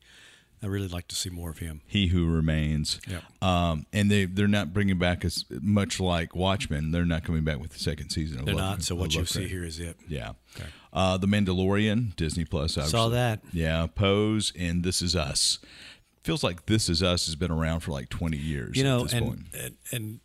I 0.63 0.67
really 0.67 0.89
like 0.89 1.09
to 1.09 1.15
see 1.15 1.31
more 1.31 1.49
of 1.49 1.59
him. 1.59 1.81
He 1.87 2.09
Who 2.09 2.27
Remains. 2.27 3.01
Yep. 3.09 3.23
Um, 3.43 3.87
and 3.95 4.11
they 4.11 4.27
they're 4.27 4.47
not 4.47 4.75
bringing 4.75 4.99
back 4.99 5.25
as 5.25 5.47
much 5.49 5.99
like 6.01 6.37
Watchmen. 6.37 6.91
They're 6.91 7.07
not 7.07 7.25
coming 7.25 7.45
back 7.45 7.61
with 7.61 7.71
the 7.73 7.79
second 7.79 8.11
season. 8.11 8.41
Of 8.41 8.45
They're 8.47 8.55
Love- 8.57 8.71
not. 8.79 8.83
So 8.83 8.95
what 8.95 9.15
you 9.15 9.25
see 9.25 9.49
here 9.49 9.65
is 9.65 9.79
it. 9.79 9.97
Yeah. 10.07 10.33
Okay. 10.55 10.69
Uh, 10.93 11.17
the 11.17 11.27
Mandalorian, 11.29 12.15
Disney 12.17 12.45
Plus. 12.45 12.73
Obviously. 12.77 12.91
Saw 12.91 13.09
that. 13.09 13.41
Yeah. 13.55 13.87
Pose 13.95 14.53
and 14.59 14.83
This 14.85 15.01
Is 15.01 15.17
Us. 15.17 15.61
Feels 16.23 16.45
like 16.45 16.67
This 16.67 16.89
Is 16.89 17.03
Us 17.03 17.27
has 17.27 17.37
been 17.37 17.51
around 17.51 17.81
for 17.81 17.93
like 17.93 18.09
twenty 18.09 18.37
years. 18.37 18.77
You 18.77 18.85
know, 18.85 18.99
at 18.99 19.05
this 19.05 19.13
and, 19.15 19.27
point. 19.27 19.41
and 19.59 19.77
and 19.93 20.21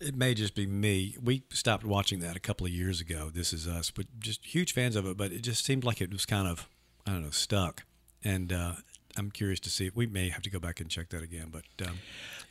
it 0.00 0.14
may 0.14 0.34
just 0.34 0.54
be 0.54 0.66
me. 0.66 1.16
We 1.22 1.44
stopped 1.50 1.84
watching 1.84 2.20
that 2.20 2.36
a 2.36 2.40
couple 2.40 2.66
of 2.66 2.72
years 2.72 3.00
ago. 3.00 3.30
This 3.32 3.52
is 3.52 3.66
us, 3.66 3.90
but 3.90 4.06
just 4.18 4.44
huge 4.44 4.72
fans 4.72 4.96
of 4.96 5.06
it. 5.06 5.16
But 5.16 5.32
it 5.32 5.42
just 5.42 5.64
seemed 5.64 5.84
like 5.84 6.00
it 6.00 6.12
was 6.12 6.26
kind 6.26 6.48
of 6.48 6.68
I 7.06 7.12
don't 7.12 7.22
know 7.22 7.30
stuck, 7.30 7.84
and 8.22 8.52
uh, 8.52 8.74
I'm 9.16 9.30
curious 9.30 9.60
to 9.60 9.70
see. 9.70 9.90
We 9.94 10.06
may 10.06 10.28
have 10.28 10.42
to 10.42 10.50
go 10.50 10.58
back 10.58 10.80
and 10.80 10.90
check 10.90 11.10
that 11.10 11.22
again. 11.22 11.50
But 11.50 11.86
um, 11.86 11.98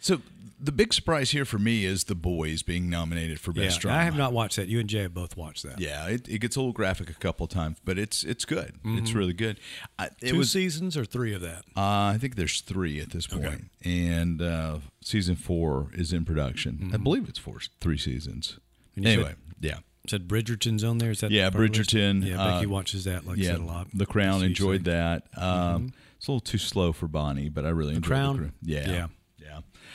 So 0.02 0.22
the 0.64 0.72
big 0.72 0.94
surprise 0.94 1.32
here 1.32 1.46
for 1.46 1.58
me 1.58 1.86
is 1.86 2.04
the 2.04 2.14
boys 2.14 2.62
being 2.62 2.88
nominated 2.90 3.40
for 3.40 3.52
yeah, 3.56 3.64
best 3.64 3.80
drama. 3.82 3.98
I 4.00 4.04
have 4.04 4.16
not 4.18 4.32
watched 4.34 4.58
that. 4.58 4.68
You 4.68 4.80
and 4.80 4.88
Jay 4.90 5.02
have 5.04 5.14
both 5.14 5.36
watched 5.38 5.64
that. 5.64 5.80
Yeah, 5.80 6.08
it, 6.08 6.28
it 6.28 6.40
gets 6.40 6.56
a 6.56 6.60
little 6.60 6.74
graphic 6.74 7.10
a 7.10 7.14
couple 7.16 7.46
of 7.46 7.50
times, 7.50 7.78
but 7.86 7.98
it's 7.98 8.24
it's 8.24 8.46
good. 8.46 8.76
It's 8.84 9.14
really 9.14 9.34
good. 9.34 9.60
I, 9.98 10.06
it 10.06 10.12
Mm-hmm. 10.18 10.28
Two 10.28 10.38
was. 10.40 10.52
seasons 10.52 10.98
or 10.98 11.06
three 11.06 11.34
of 11.34 11.42
that. 11.42 11.64
Uh, 11.76 12.12
I 12.14 12.18
think 12.20 12.36
there's 12.36 12.62
three 12.62 13.00
at 13.00 13.10
this 13.12 13.26
point, 13.28 13.70
and 13.84 14.42
uh, 14.42 14.80
season 15.02 15.36
four 15.36 15.88
is 15.94 16.14
in 16.14 16.26
production. 16.26 16.92
I 16.94 16.98
believe 16.98 17.28
it's 17.30 17.40
four, 17.40 17.60
three 17.80 17.98
seasons. 17.98 18.60
Mm-hmm. 18.98 19.08
Anyway, 19.08 19.30
said- 19.30 19.38
yeah, 19.62 19.78
Said 20.08 20.28
Bridgerton's 20.28 20.84
on 20.84 20.98
there. 20.98 21.12
Is 21.12 21.22
that 21.22 21.32
Yeah, 21.32 21.50
the? 21.50 21.58
Bridgerton, 21.60 22.24
Yeah, 22.26 22.38
Becky 22.38 22.66
uh, 22.66 22.70
watches 22.70 23.04
that. 23.06 23.26
Like 23.26 23.38
yeah. 23.38 23.52
said 23.52 23.60
a 23.60 23.64
lot. 23.66 23.88
The 23.94 24.06
Crown 24.08 24.44
enjoyed 24.44 24.84
that. 24.86 25.24
Um, 25.38 25.94
It's 26.18 26.28
a 26.28 26.32
little 26.32 26.40
too 26.40 26.58
slow 26.60 26.92
for 26.92 27.08
Bonnie, 27.08 27.50
but 27.50 27.66
I 27.66 27.70
really 27.70 27.96
enjoyed 27.96 28.08
Crown? 28.08 28.34
The 28.36 28.40
Crown. 28.40 28.54
Yeah, 28.64 28.90
Yeah. 28.92 29.08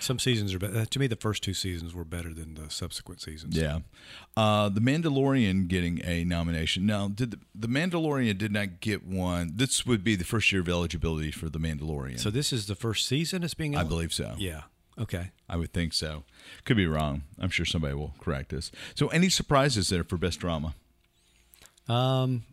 Some 0.07 0.21
seasons 0.21 0.55
are 0.55 0.61
better. 0.61 0.87
To 0.87 0.99
me, 1.01 1.09
the 1.09 1.17
first 1.17 1.43
two 1.43 1.53
seasons 1.53 1.93
were 1.93 2.05
better 2.05 2.33
than 2.33 2.55
the 2.55 2.71
subsequent 2.71 3.21
seasons. 3.21 3.57
Yeah. 3.57 3.81
Uh, 4.37 4.69
the 4.69 4.81
Mandalorian 4.81 5.67
getting 5.67 6.01
a 6.05 6.23
nomination. 6.23 6.87
Now, 6.87 7.09
did 7.09 7.33
the, 7.33 7.41
the 7.57 7.67
Mandalorian 7.67 8.39
did 8.39 8.53
not 8.53 8.79
get 8.79 9.05
one? 9.05 9.55
This 9.57 9.85
would 9.85 10.05
be 10.05 10.15
the 10.15 10.25
first 10.25 10.53
year 10.53 10.61
of 10.61 10.69
eligibility 10.69 11.33
for 11.33 11.49
the 11.49 11.59
Mandalorian. 11.59 12.21
So 12.21 12.31
this 12.31 12.53
is 12.53 12.67
the 12.67 12.77
first 12.77 13.05
season 13.05 13.43
it's 13.43 13.55
being. 13.55 13.75
I 13.75 13.83
believe 13.83 14.13
so. 14.13 14.35
Yeah. 14.39 14.63
Okay. 14.97 15.33
I 15.49 15.57
would 15.57 15.73
think 15.73 15.93
so. 15.93 16.23
Could 16.65 16.77
be 16.77 16.87
wrong. 16.87 17.23
I'm 17.41 17.51
sure 17.51 17.67
somebody 17.67 17.95
will 17.95 18.15
correct 18.21 18.53
us. 18.53 18.71
So, 18.95 19.09
any 19.09 19.29
surprises 19.29 19.89
there 19.89 20.05
for 20.05 20.17
best 20.17 20.39
drama? 20.39 20.77
Um. 21.89 22.45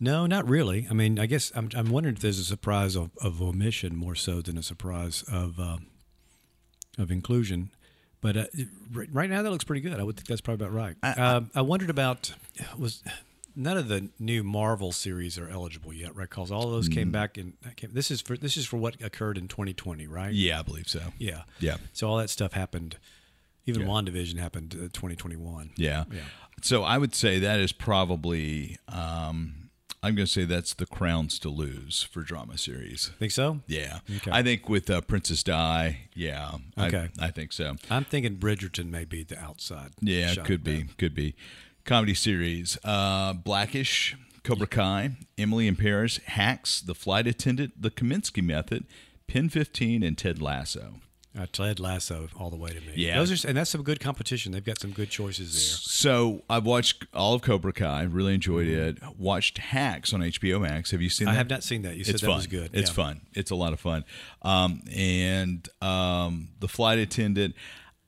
No, 0.00 0.26
not 0.26 0.48
really. 0.48 0.86
I 0.90 0.94
mean, 0.94 1.18
I 1.18 1.26
guess 1.26 1.50
I'm. 1.54 1.68
I'm 1.74 1.90
wondering 1.90 2.14
if 2.16 2.20
there's 2.22 2.38
a 2.38 2.44
surprise 2.44 2.94
of, 2.96 3.10
of 3.20 3.42
omission 3.42 3.96
more 3.96 4.14
so 4.14 4.40
than 4.40 4.56
a 4.56 4.62
surprise 4.62 5.24
of 5.30 5.58
uh, 5.58 5.78
of 6.98 7.10
inclusion. 7.10 7.70
But 8.20 8.36
uh, 8.36 8.44
right 9.12 9.30
now, 9.30 9.42
that 9.42 9.50
looks 9.50 9.64
pretty 9.64 9.80
good. 9.80 9.98
I 9.98 10.02
would 10.02 10.16
think 10.16 10.26
that's 10.28 10.40
probably 10.40 10.66
about 10.66 10.74
right. 10.76 10.96
I- 11.02 11.12
um, 11.12 11.50
I 11.54 11.62
wondered 11.62 11.90
about 11.90 12.32
was 12.76 13.02
none 13.56 13.76
of 13.76 13.88
the 13.88 14.08
new 14.20 14.42
Marvel 14.44 14.92
series 14.92 15.36
are 15.38 15.48
eligible 15.48 15.92
yet, 15.92 16.14
right? 16.14 16.28
Because 16.28 16.50
all 16.52 16.64
of 16.64 16.70
those 16.70 16.88
Mm. 16.88 16.94
came 16.94 17.10
back 17.12 17.36
in. 17.38 17.54
Came, 17.76 17.90
this 17.92 18.10
is 18.10 18.20
for 18.20 18.36
this 18.36 18.56
is 18.56 18.66
for 18.66 18.76
what 18.76 19.00
occurred 19.02 19.36
in 19.38 19.48
2020, 19.48 20.06
right? 20.06 20.32
Yeah, 20.32 20.60
I 20.60 20.62
believe 20.62 20.88
so. 20.88 21.00
Yeah. 21.18 21.42
Yeah. 21.60 21.76
So 21.92 22.08
all 22.08 22.18
that 22.18 22.30
stuff 22.30 22.52
happened. 22.52 22.98
Even 23.66 23.82
Yeah. 23.82 23.88
WandaVision 23.88 24.38
happened 24.38 24.74
uh, 24.74 24.82
2021. 24.92 25.70
Yeah. 25.76 26.04
Yeah. 26.10 26.20
So, 26.62 26.82
I 26.82 26.96
would 26.98 27.14
say 27.14 27.38
that 27.40 27.60
is 27.60 27.70
probably, 27.70 28.78
um, 28.88 29.57
I'm 30.02 30.14
going 30.14 30.26
to 30.26 30.32
say 30.32 30.44
that's 30.44 30.74
the 30.74 30.86
crowns 30.86 31.38
to 31.40 31.48
lose 31.48 32.04
for 32.04 32.22
drama 32.22 32.56
series. 32.56 33.10
Think 33.18 33.32
so? 33.32 33.60
Yeah. 33.66 33.98
Okay. 34.18 34.30
I 34.30 34.42
think 34.44 34.68
with 34.68 34.88
uh, 34.88 35.00
Princess 35.00 35.42
Di, 35.42 35.98
yeah. 36.14 36.52
I- 36.76 36.86
Okay. 36.86 37.08
I, 37.20 37.30
think 37.30 37.52
so. 37.52 37.74
I'm 37.90 38.04
thinking 38.04 38.36
Bridgerton 38.36 38.90
may 38.90 39.04
be 39.04 39.24
the 39.24 39.38
outside. 39.38 39.90
Yeah, 40.00 40.34
could 40.36 40.62
be, 40.62 40.82
that. 40.84 40.98
could 40.98 41.14
be. 41.14 41.34
Comedy 41.84 42.14
series: 42.14 42.78
uh, 42.84 43.32
Blackish, 43.32 44.14
Cobra 44.44 44.66
Kai, 44.66 45.16
Emily 45.36 45.66
in 45.66 45.74
Paris, 45.74 46.18
Hacks, 46.26 46.80
The 46.80 46.94
Flight 46.94 47.26
Attendant, 47.26 47.80
The 47.80 47.90
Kominsky 47.90 48.42
Method, 48.44 48.84
Pin 49.26 49.48
15, 49.48 50.02
and 50.02 50.16
Ted 50.16 50.40
Lasso. 50.40 51.00
Uh, 51.38 51.46
Ted 51.52 51.78
Lasso 51.78 52.28
all 52.38 52.50
the 52.50 52.56
way 52.56 52.70
to 52.70 52.80
me. 52.80 52.92
Yeah. 52.96 53.16
those 53.18 53.44
are, 53.44 53.48
and 53.48 53.56
that's 53.56 53.70
some 53.70 53.82
good 53.82 54.00
competition. 54.00 54.52
They've 54.52 54.64
got 54.64 54.80
some 54.80 54.90
good 54.92 55.10
choices 55.10 55.52
there. 55.52 55.60
So 55.60 56.42
I've 56.50 56.64
watched 56.64 57.04
all 57.14 57.34
of 57.34 57.42
Cobra 57.42 57.72
Kai, 57.72 58.00
I 58.00 58.02
really 58.04 58.34
enjoyed 58.34 58.66
it. 58.66 58.98
Watched 59.18 59.58
Hacks 59.58 60.12
on 60.12 60.20
HBO 60.20 60.60
Max. 60.60 60.90
Have 60.90 61.02
you 61.02 61.10
seen 61.10 61.26
that? 61.26 61.32
I 61.32 61.34
have 61.34 61.50
not 61.50 61.62
seen 61.62 61.82
that. 61.82 61.96
You 61.96 62.04
said 62.04 62.14
it's 62.14 62.22
that 62.22 62.28
fun. 62.28 62.36
was 62.36 62.46
good. 62.46 62.70
It's 62.72 62.90
Yeah. 62.90 62.94
fun. 62.94 63.20
It's 63.34 63.50
a 63.50 63.54
lot 63.54 63.72
of 63.72 63.78
fun. 63.80 64.04
Um, 64.42 64.82
and 64.92 65.68
um, 65.82 66.48
the 66.60 66.68
flight 66.68 66.98
attendant, 66.98 67.54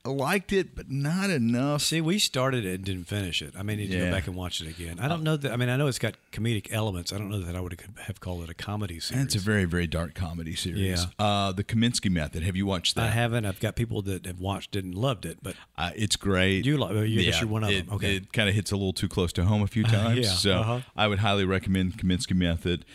liked 0.03 0.51
it, 0.51 0.75
but 0.75 0.89
not 0.89 1.29
enough. 1.29 1.81
See, 1.83 2.01
we 2.01 2.17
started 2.17 2.65
it 2.65 2.73
and 2.75 2.83
didn't 2.83 3.03
finish 3.05 3.41
it. 3.41 3.53
I 3.57 3.61
may 3.61 3.75
need 3.75 3.91
to 3.91 3.97
Yeah. 3.97 4.05
go 4.05 4.11
back 4.11 4.25
and 4.27 4.35
watch 4.35 4.59
it 4.59 4.67
again. 4.67 4.99
I 4.99 5.07
don't 5.07 5.21
know 5.21 5.37
that. 5.37 5.51
I 5.51 5.55
mean, 5.57 5.69
I 5.69 5.77
know 5.77 5.85
it's 5.87 5.99
got 5.99 6.15
comedic 6.31 6.67
elements. 6.71 7.13
I 7.13 7.17
don't 7.19 7.29
know 7.29 7.39
that 7.39 7.55
I 7.55 7.59
would 7.59 7.79
have 8.07 8.19
called 8.19 8.43
it 8.43 8.49
a 8.49 8.53
comedy 8.55 8.99
series. 8.99 9.25
It's 9.25 9.35
a 9.35 9.39
very, 9.39 9.65
very 9.65 9.85
dark 9.87 10.15
comedy 10.15 10.55
series. 10.55 11.05
Yeah. 11.19 11.25
Uh, 11.25 11.51
the 11.51 11.63
Kominsky 11.63 12.09
Method. 12.09 12.41
Have 12.43 12.55
you 12.55 12.65
watched 12.65 12.95
that? 12.95 13.03
I 13.05 13.09
haven't. 13.11 13.45
I've 13.45 13.59
got 13.59 13.75
people 13.75 14.01
that 14.03 14.25
have 14.25 14.39
watched 14.39 14.75
it 14.75 14.83
and 14.83 14.95
loved 14.95 15.25
it, 15.25 15.37
but 15.43 15.55
Uh, 15.77 15.91
it's 15.95 16.15
great. 16.15 16.65
You 16.65 16.77
like- 16.77 16.91
well, 16.93 17.05
you- 17.05 17.21
I 17.21 17.23
guess 17.25 17.39
you're 17.39 17.49
one 17.49 17.63
of 17.63 17.69
it, 17.69 17.85
them. 17.85 17.95
Okay. 17.95 18.15
It 18.17 18.33
kind 18.33 18.49
of 18.49 18.55
hits 18.55 18.71
a 18.71 18.75
little 18.75 18.93
too 18.93 19.07
close 19.07 19.31
to 19.33 19.45
home 19.45 19.61
a 19.61 19.67
few 19.67 19.83
times. 20.15 20.19
yeah, 20.19 20.31
So 20.31 20.59
uh-huh. 20.61 20.79
I 20.95 21.07
would 21.07 21.19
highly 21.19 21.45
recommend 21.45 21.97
Kominsky 21.97 22.33
Method. 22.35 22.85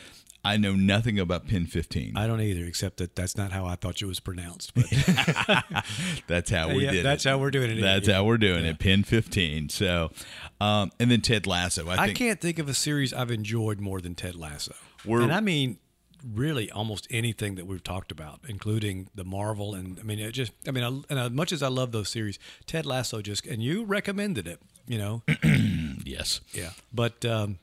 I 0.47 0.57
know 0.57 0.75
nothing 0.75 1.19
about 1.19 1.47
Pin 1.47 1.67
15. 1.67 2.17
I 2.17 2.27
don't 2.27 2.41
either. 2.41 2.65
Except 2.65 2.99
that 2.99 3.15
that's 3.17 3.37
not 3.37 3.53
how 3.53 3.67
I 3.67 3.75
thought 3.77 4.01
it 4.01 4.07
was 4.07 4.21
pronounced. 4.21 4.73
But 4.75 4.87
That's 6.27 6.51
how 6.51 6.75
we 6.75 6.85
Yeah, 6.85 6.91
did 6.93 7.05
that's 7.05 7.25
it. 7.27 7.29
how 7.29 7.39
we're 7.39 7.51
doing 7.51 7.71
it. 7.71 7.81
That's 7.81 8.09
Yeah. 8.09 8.15
how 8.15 8.25
we're 8.25 8.39
doing 8.39 8.65
it. 8.65 8.79
Pin 8.79 9.03
15. 9.05 9.69
So, 9.69 10.11
um, 10.61 10.93
and 10.99 11.11
then 11.11 11.21
Ted 11.21 11.47
Lasso. 11.47 11.89
I 11.89 11.95
I 11.95 12.07
think 12.07 12.19
can't 12.19 12.41
think 12.41 12.59
of 12.59 12.69
a 12.69 12.75
series 12.75 13.13
I've 13.13 13.31
enjoyed 13.31 13.81
more 13.81 14.01
than 14.01 14.15
Ted 14.15 14.37
Lasso. 14.37 14.75
And 15.05 15.33
I 15.33 15.41
mean, 15.41 15.79
really, 16.35 16.71
almost 16.71 17.07
anything 17.11 17.55
that 17.57 17.67
we've 17.67 17.85
talked 17.85 18.11
about, 18.11 18.41
including 18.49 19.09
the 19.15 19.25
Marvel, 19.25 19.75
and 19.75 19.99
I 20.01 20.03
mean, 20.03 20.19
it 20.19 20.33
just, 20.33 20.53
I 20.67 20.71
mean, 20.73 20.83
I, 20.85 20.89
and 21.11 21.19
as 21.21 21.31
much 21.31 21.53
as 21.53 21.63
I 21.63 21.69
love 21.69 21.93
those 21.93 22.09
series, 22.09 22.39
Ted 22.67 22.87
Lasso 22.87 23.23
just, 23.23 23.47
and 23.47 23.63
you 23.63 23.85
recommended 23.85 24.47
it, 24.49 24.61
you 24.89 24.99
know, 24.99 25.23
yes. 26.05 26.41
yeah. 26.53 26.71
But 26.93 27.25
um, 27.25 27.59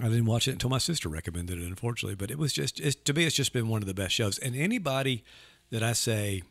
I 0.00 0.08
didn't 0.08 0.26
watch 0.26 0.46
it 0.46 0.52
until 0.52 0.68
my 0.70 0.78
sister 0.78 1.08
recommended 1.08 1.58
it, 1.58 1.66
unfortunately. 1.66 2.16
But 2.16 2.30
it 2.30 2.38
was 2.38 2.52
just 2.52 2.76
to 3.04 3.12
me, 3.14 3.24
it's 3.24 3.36
just 3.36 3.52
been 3.52 3.68
one 3.68 3.82
of 3.82 3.88
the 3.88 3.94
best 3.94 4.14
shows. 4.14 4.38
And 4.38 4.54
anybody 4.54 5.24
that 5.70 5.82
I 5.82 5.92
say, 5.94 6.42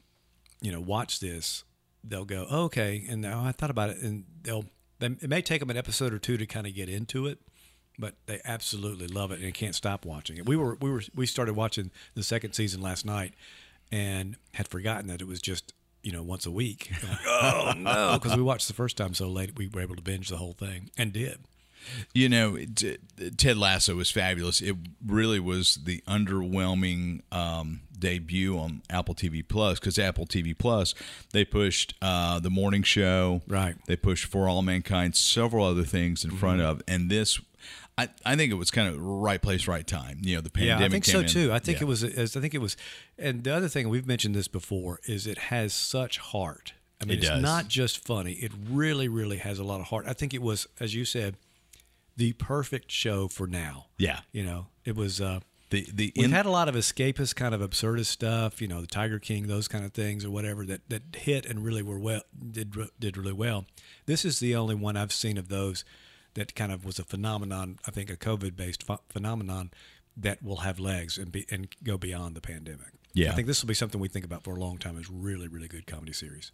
you 0.62 0.72
know, 0.72 0.82
watch 0.82 1.20
this, 1.20 1.64
they'll 2.04 2.26
go, 2.26 2.48
oh, 2.50 2.64
okay. 2.66 3.06
And 3.08 3.22
now 3.22 3.44
I 3.44 3.52
thought 3.52 3.70
about 3.70 3.90
it, 3.92 3.98
and 3.98 4.26
they'll. 4.42 4.66
They, 5.00 5.08
it 5.08 5.30
may 5.30 5.42
take 5.42 5.60
them 5.60 5.70
an 5.70 5.76
episode 5.78 6.14
or 6.14 6.20
two 6.20 6.38
to 6.38 6.46
kind 6.46 6.66
of 6.66 6.74
get 6.74 6.88
into 6.88 7.28
it, 7.28 7.40
but 8.00 8.16
they 8.28 8.40
absolutely 8.46 9.08
love 9.08 9.30
it 9.32 9.42
and 9.42 9.54
can't 9.54 9.76
stop 9.76 10.06
watching 10.06 10.38
it. 10.38 10.46
We 10.46 10.56
were 10.56 10.76
we 10.80 10.90
were 10.90 11.04
we 11.14 11.26
started 11.26 11.54
watching 11.54 11.92
the 12.14 12.24
second 12.24 12.54
season 12.54 12.82
last 12.82 13.06
night, 13.06 13.34
and 13.92 14.38
had 14.54 14.70
forgotten 14.70 15.08
that 15.08 15.22
it 15.22 15.28
was 15.28 15.42
just 15.42 15.74
you 16.02 16.14
know 16.14 16.24
once 16.24 16.46
a 16.46 16.52
week. 16.52 16.92
Oh 17.28 17.74
no, 17.76 17.92
oh, 18.12 18.18
because 18.18 18.38
we 18.38 18.44
watched 18.44 18.68
the 18.68 18.74
first 18.74 18.96
time 18.96 19.14
so 19.14 19.28
late, 19.28 19.58
we 19.58 19.68
were 19.68 19.82
able 19.82 19.96
to 19.96 20.02
binge 20.02 20.30
the 20.30 20.38
whole 20.38 20.54
thing 20.54 20.90
and 20.98 21.12
did. 21.12 21.40
You 22.14 22.30
know, 22.30 22.58
t- 22.58 22.98
Ted 23.38 23.58
Lasso 23.58 23.96
was 23.96 24.10
fabulous. 24.12 24.62
It 24.62 24.76
really 25.06 25.40
was 25.40 25.76
the 25.86 26.02
underwhelming 26.08 27.22
um, 27.32 27.82
debut 27.98 28.58
on 28.58 28.82
Apple 28.90 29.16
TV 29.16 29.48
Plus 29.48 29.80
because 29.80 29.98
Apple 30.00 30.26
TV 30.26 30.58
Plus 30.58 30.94
they 31.32 31.46
pushed 31.46 31.94
uh, 32.02 32.40
the 32.40 32.50
morning 32.50 32.84
show, 32.84 33.42
Right. 33.48 33.76
They 33.88 33.96
pushed 33.96 34.26
For 34.26 34.48
All 34.48 34.62
Mankind, 34.62 35.16
several 35.16 35.66
other 35.66 35.84
things 35.84 36.24
in 36.24 36.32
front 36.32 36.60
Mm-hmm. 36.60 36.70
of, 36.70 36.82
and 36.88 37.10
this. 37.10 37.40
I, 37.98 38.10
I 38.26 38.36
think 38.36 38.52
it 38.52 38.56
was 38.56 38.72
kind 38.72 38.90
of 38.94 39.00
right 39.02 39.42
place, 39.42 39.68
right 39.70 39.88
time. 39.88 40.20
You 40.22 40.36
know, 40.36 40.42
the 40.42 40.50
pandemic. 40.50 40.80
Yeah, 40.82 40.86
I 40.86 40.90
think 40.90 41.06
so 41.06 41.20
in. 41.22 41.28
too. 41.28 41.54
I 41.54 41.60
think 41.60 41.80
Yeah. 41.80 41.84
it 41.86 41.88
was. 41.88 42.04
I 42.04 42.40
think 42.42 42.54
it 42.54 42.58
was. 42.60 42.76
And 43.18 43.44
the 43.46 43.56
other 43.56 43.70
thing 43.70 43.88
we've 43.88 44.06
mentioned 44.06 44.36
this 44.36 44.50
before 44.50 45.00
is 45.06 45.26
it 45.26 45.38
has 45.38 45.74
such 45.74 46.18
heart. 46.18 46.74
I 47.02 47.06
mean, 47.06 47.14
It 47.18 47.20
it's 47.20 47.28
does. 47.30 47.42
not 47.42 47.70
just 47.70 48.04
funny. 48.06 48.34
It 48.34 48.52
really, 48.70 49.08
really 49.08 49.38
has 49.38 49.60
a 49.60 49.64
lot 49.64 49.80
of 49.80 49.88
heart. 49.88 50.06
I 50.08 50.14
think 50.14 50.34
it 50.34 50.42
was, 50.42 50.68
as 50.80 50.94
you 50.94 51.06
said, 51.06 51.36
the 52.18 52.34
perfect 52.34 52.92
show 52.92 53.28
for 53.28 53.48
now. 53.48 53.88
Yeah. 53.98 54.20
You 54.32 54.44
know, 54.44 54.68
it 54.84 54.96
was. 54.96 55.20
uh 55.22 55.40
the 55.72 55.88
the 55.92 56.14
We've 56.16 56.26
in- 56.26 56.32
had 56.32 56.46
a 56.46 56.52
lot 56.52 56.70
of 56.70 56.76
escapist 56.76 57.36
kind 57.36 57.56
of 57.56 57.60
absurdist 57.62 58.06
stuff, 58.06 58.62
you 58.62 58.68
know, 58.68 58.82
the 58.82 58.88
Tiger 58.88 59.18
King, 59.18 59.48
those 59.48 59.68
kind 59.68 59.84
of 59.84 59.94
things, 59.94 60.24
or 60.24 60.30
whatever 60.30 60.64
that, 60.66 60.88
that 60.90 61.02
hit 61.16 61.46
and 61.48 61.66
really 61.66 61.82
were 61.82 61.98
well 62.00 62.22
did 62.52 62.76
did 63.00 63.18
really 63.18 63.34
well. 63.34 63.66
This 64.06 64.24
is 64.26 64.40
the 64.40 64.56
only 64.56 64.76
one 64.76 64.96
I've 64.96 65.12
seen 65.12 65.38
of 65.40 65.50
those 65.50 65.84
that 66.36 66.54
kind 66.54 66.72
of 66.72 66.86
was 66.86 67.00
a 67.00 67.04
phenomenon. 67.04 67.80
I 67.88 67.92
think 67.92 68.12
a 68.12 68.16
COVID 68.16 68.56
based 68.56 68.86
ph- 68.86 69.00
phenomenon 69.10 69.72
that 70.16 70.44
will 70.44 70.58
have 70.58 70.80
legs 70.80 71.18
and 71.18 71.32
be 71.32 71.48
and 71.50 71.68
go 71.84 71.98
beyond 71.98 72.36
the 72.36 72.42
pandemic. 72.42 72.92
Yeah. 73.14 73.32
I 73.32 73.36
think 73.36 73.48
this 73.48 73.62
will 73.64 73.68
be 73.68 73.74
something 73.74 74.00
we 74.00 74.08
think 74.08 74.24
about 74.26 74.44
for 74.44 74.56
a 74.56 74.60
long 74.60 74.78
time. 74.78 75.00
Is 75.00 75.10
really 75.10 75.48
really 75.48 75.68
good 75.68 75.88
comedy 75.88 76.14
series. 76.14 76.52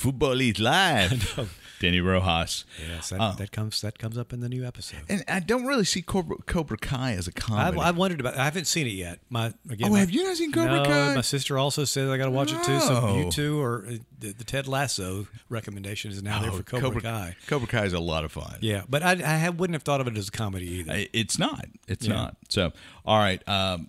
Football 0.00 0.40
Eat 0.40 0.58
Live. 0.58 1.38
Dani 1.80 2.04
Rojas. 2.04 2.64
Yes, 2.88 3.08
that, 3.08 3.20
Uh, 3.20 3.32
that 3.36 3.52
comes 3.52 3.80
that 3.82 3.98
comes 3.98 4.18
up 4.18 4.32
in 4.34 4.40
the 4.40 4.48
new 4.50 4.66
episode. 4.66 5.00
and 5.08 5.22
I 5.28 5.40
don't 5.40 5.64
really 5.66 5.84
see 5.84 6.02
Cobra, 6.02 6.36
Cobra 6.46 6.76
Kai 6.76 7.12
as 7.12 7.26
a 7.26 7.32
comedy. 7.32 7.78
I've 7.78 7.96
wondered 7.96 8.20
about. 8.20 8.36
I 8.36 8.44
haven't 8.44 8.66
seen 8.66 8.86
it 8.86 8.90
yet. 8.90 9.20
My 9.30 9.52
again. 9.68 9.88
Oh, 9.88 9.92
my- 9.92 10.00
have 10.00 10.10
you 10.10 10.24
not 10.24 10.36
seen 10.36 10.52
Cobra 10.52 10.76
no, 10.76 10.84
Kai? 10.84 11.14
My 11.14 11.20
sister 11.22 11.56
also 11.58 11.84
said 11.84 12.08
I 12.08 12.16
got 12.18 12.26
to 12.26 12.30
watch 12.30 12.52
it 12.52 12.62
too. 12.64 12.80
So 12.80 13.16
you 13.16 13.30
two 13.30 13.60
or 13.60 13.86
uh, 13.88 13.92
the, 14.18 14.32
the 14.32 14.44
Ted 14.44 14.68
Lasso 14.68 15.26
recommendation 15.50 16.10
is 16.10 16.22
now 16.22 16.40
there 16.40 16.50
Oh, 16.50 16.56
for 16.56 16.62
Cobra, 16.62 17.00
Kai. 17.00 17.36
Cobra 17.46 17.66
Kai 17.68 17.84
is 17.84 17.92
a 17.94 18.00
lot 18.00 18.24
of 18.24 18.32
fun. 18.32 18.56
Yeah, 18.60 18.82
but 18.88 19.02
I, 19.02 19.12
I 19.12 19.36
have- 19.36 19.58
wouldn't 19.58 19.74
have 19.74 19.82
thought 19.82 20.00
of 20.02 20.06
it 20.06 20.16
as 20.18 20.28
a 20.28 20.32
comedy 20.32 20.66
either. 20.80 20.92
I- 20.92 21.08
It's 21.14 21.38
not. 21.38 21.64
It's 21.88 22.06
Yeah. 22.06 22.14
not. 22.14 22.36
So, 22.48 22.72
all 23.06 23.18
right. 23.18 23.42
Um, 23.48 23.88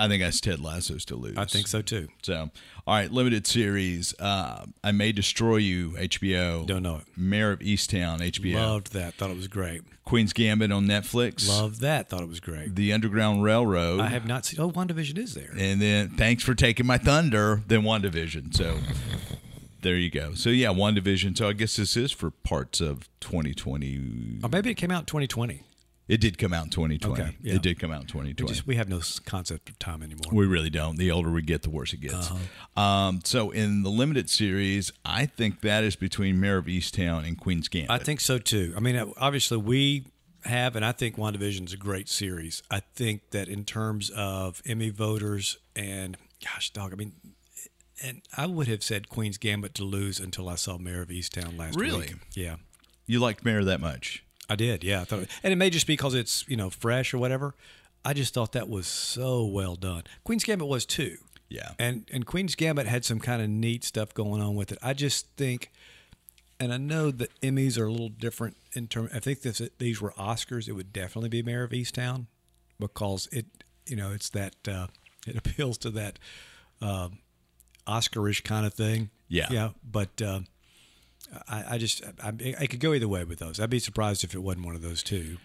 I 0.00 0.08
think 0.08 0.22
that's 0.22 0.40
Ted 0.40 0.60
Lasso's 0.60 1.04
to 1.06 1.16
lose. 1.16 1.36
I 1.36 1.44
think 1.44 1.66
so 1.68 1.82
too. 1.82 2.08
So, 2.22 2.50
all 2.86 2.94
right. 2.94 3.10
Limited 3.12 3.46
series. 3.46 4.14
Uh, 4.18 4.64
I 4.82 4.92
May 4.92 5.12
Destroy 5.12 5.56
You, 5.56 5.90
HBO. 5.90 6.64
Don't 6.66 6.82
know 6.82 6.96
it. 6.96 7.04
Mare 7.16 7.52
of 7.52 7.58
Easttown, 7.58 8.20
HBO. 8.20 8.54
Loved 8.54 8.92
that. 8.94 9.14
Thought 9.14 9.30
it 9.30 9.36
was 9.36 9.46
great. 9.48 9.82
Queen's 10.06 10.32
Gambit 10.32 10.72
on 10.72 10.86
Netflix. 10.86 11.46
Loved 11.46 11.82
that. 11.82 12.08
Thought 12.08 12.22
it 12.22 12.28
was 12.28 12.40
great. 12.40 12.74
The 12.74 12.92
Underground 12.94 13.42
Railroad. 13.44 14.00
I 14.00 14.08
have 14.08 14.26
not 14.26 14.46
seen. 14.46 14.58
Oh, 14.58 14.70
WandaVision 14.70 15.18
is 15.18 15.34
there. 15.34 15.52
And 15.56 15.80
then 15.82 16.08
thanks 16.16 16.42
for 16.42 16.54
taking 16.54 16.86
my 16.86 16.96
thunder. 16.96 17.62
Then 17.66 17.82
WandaVision. 17.82 18.56
So 18.56 18.78
there 19.82 19.96
you 19.96 20.10
go. 20.10 20.32
So 20.32 20.48
yeah, 20.48 20.68
WandaVision. 20.68 21.36
So 21.36 21.48
I 21.48 21.52
guess 21.52 21.76
this 21.76 21.94
is 21.96 22.10
for 22.10 22.30
parts 22.30 22.80
of 22.80 23.08
2020. 23.20 24.40
Or 24.42 24.48
maybe 24.48 24.70
it 24.70 24.74
came 24.74 24.90
out 24.90 25.06
2020. 25.06 25.62
It 26.10 26.20
did 26.20 26.38
come 26.38 26.52
out 26.52 26.64
in 26.64 26.70
2020. 26.70 27.22
Okay, 27.22 27.36
yeah. 27.40 27.54
It 27.54 27.62
did 27.62 27.78
come 27.78 27.90
out 27.92 28.00
in 28.00 28.02
We 28.02 28.32
2020. 28.34 28.52
just 28.52 28.66
we 28.66 28.74
have 28.76 28.88
no 28.88 29.00
concept 29.24 29.68
of 29.68 29.78
time 29.78 30.02
anymore. 30.02 30.24
we 30.32 30.44
really 30.46 30.70
don't. 30.70 30.96
The 30.96 31.10
older 31.10 31.30
we 31.30 31.42
get, 31.42 31.62
the 31.62 31.70
worse 31.70 31.92
it 31.92 32.00
gets. 32.00 32.30
Uh-huh. 32.30 32.80
Um, 32.82 33.20
so 33.24 33.50
in 33.50 33.82
the 33.84 33.90
limited 33.90 34.28
series, 34.28 34.90
I 35.04 35.26
think 35.26 35.60
that 35.60 35.84
is 35.84 35.94
between 35.96 36.40
Mare 36.40 36.58
of 36.58 36.66
Easttown 36.66 37.26
and 37.26 37.38
Queen's 37.38 37.68
Gambit. 37.68 37.90
I 37.90 37.98
think 37.98 38.20
so 38.20 38.38
too. 38.38 38.74
I 38.76 38.80
mean, 38.80 38.96
uh, 38.96 39.06
obviously 39.18 39.58
we 39.58 40.06
have, 40.44 40.74
and 40.74 40.84
I 40.84 40.92
think 40.92 41.16
WandaVision 41.16 41.66
is 41.66 41.72
a 41.74 41.76
great 41.76 42.08
series. 42.08 42.62
I 42.70 42.80
think 42.80 43.30
that 43.30 43.48
in 43.48 43.64
terms 43.64 44.10
of 44.10 44.62
Emmy 44.66 44.90
voters 44.90 45.58
and 45.76 46.16
gosh, 46.44 46.70
dog, 46.70 46.92
I 46.92 46.96
mean, 46.96 47.12
and 48.02 48.22
I 48.36 48.46
would 48.46 48.66
have 48.66 48.82
said 48.82 49.08
Queen's 49.10 49.36
Gambit 49.38 49.74
to 49.74 49.84
lose 49.84 50.18
until 50.18 50.48
I 50.48 50.54
saw 50.56 50.78
Mare 50.78 51.02
of 51.02 51.08
Easttown 51.08 51.58
last 51.58 51.78
Really? 51.78 51.98
week. 52.00 52.14
Yeah, 52.34 52.56
you 53.06 53.20
liked 53.20 53.44
Mare 53.44 53.64
that 53.64 53.80
much. 53.80 54.24
I 54.50 54.56
did. 54.56 54.82
Yeah, 54.84 55.02
I 55.02 55.04
thought, 55.04 55.26
and 55.42 55.52
it 55.52 55.56
may 55.56 55.70
just 55.70 55.86
be 55.86 55.94
because 55.94 56.14
it's 56.14 56.44
you 56.48 56.56
know 56.56 56.68
fresh 56.68 57.14
or 57.14 57.18
whatever. 57.18 57.54
I 58.04 58.14
just 58.14 58.34
thought 58.34 58.52
that 58.52 58.68
was 58.68 58.86
so 58.86 59.44
well 59.44 59.76
done. 59.76 60.02
Queen's 60.24 60.44
Gambit 60.44 60.66
was 60.66 60.84
too. 60.84 61.18
Yeah. 61.48 61.72
And 61.78 62.08
and 62.12 62.26
Queen's 62.26 62.54
Gambit 62.54 62.86
had 62.86 63.04
some 63.04 63.20
kind 63.20 63.40
of 63.40 63.48
neat 63.48 63.84
stuff 63.84 64.12
going 64.12 64.42
on 64.42 64.56
with 64.56 64.72
it. 64.72 64.78
I 64.82 64.92
just 64.92 65.28
think, 65.36 65.70
and 66.58 66.72
I 66.72 66.78
know 66.78 67.10
that 67.10 67.38
Emmys 67.40 67.78
are 67.78 67.86
a 67.86 67.90
little 67.90 68.08
different 68.08 68.56
in 68.72 68.88
terms. 68.88 69.10
I 69.14 69.20
think 69.20 69.44
if 69.44 69.60
these 69.78 70.00
were 70.00 70.12
Oscars, 70.12 70.68
it 70.68 70.72
would 70.72 70.92
definitely 70.92 71.28
be 71.28 71.42
Mare 71.42 71.64
of 71.64 71.70
Easttown 71.70 72.26
because 72.78 73.28
it, 73.30 73.46
you 73.86 73.96
know, 73.96 74.10
it's 74.10 74.30
that 74.30 74.54
uh, 74.66 74.88
it 75.26 75.36
appeals 75.44 75.78
to 75.78 75.90
that 75.90 76.18
um 76.82 77.18
Oscarish 77.86 78.44
kind 78.44 78.66
of 78.66 78.74
thing. 78.74 79.10
Yeah. 79.28 79.48
Yeah. 79.50 79.70
But 79.88 80.22
uh, 80.22 80.40
I, 81.48 81.64
I 81.70 81.78
just 81.78 82.02
I, 82.22 82.32
I 82.60 82.66
could 82.66 82.80
go 82.80 82.92
either 82.92 83.08
way 83.08 83.24
with 83.24 83.38
those. 83.38 83.60
I'd 83.60 83.70
be 83.70 83.78
surprised 83.78 84.24
if 84.24 84.34
it 84.34 84.40
wasn't 84.40 84.66
one 84.66 84.74
of 84.74 84.82
those 84.82 85.02
two. 85.02 85.36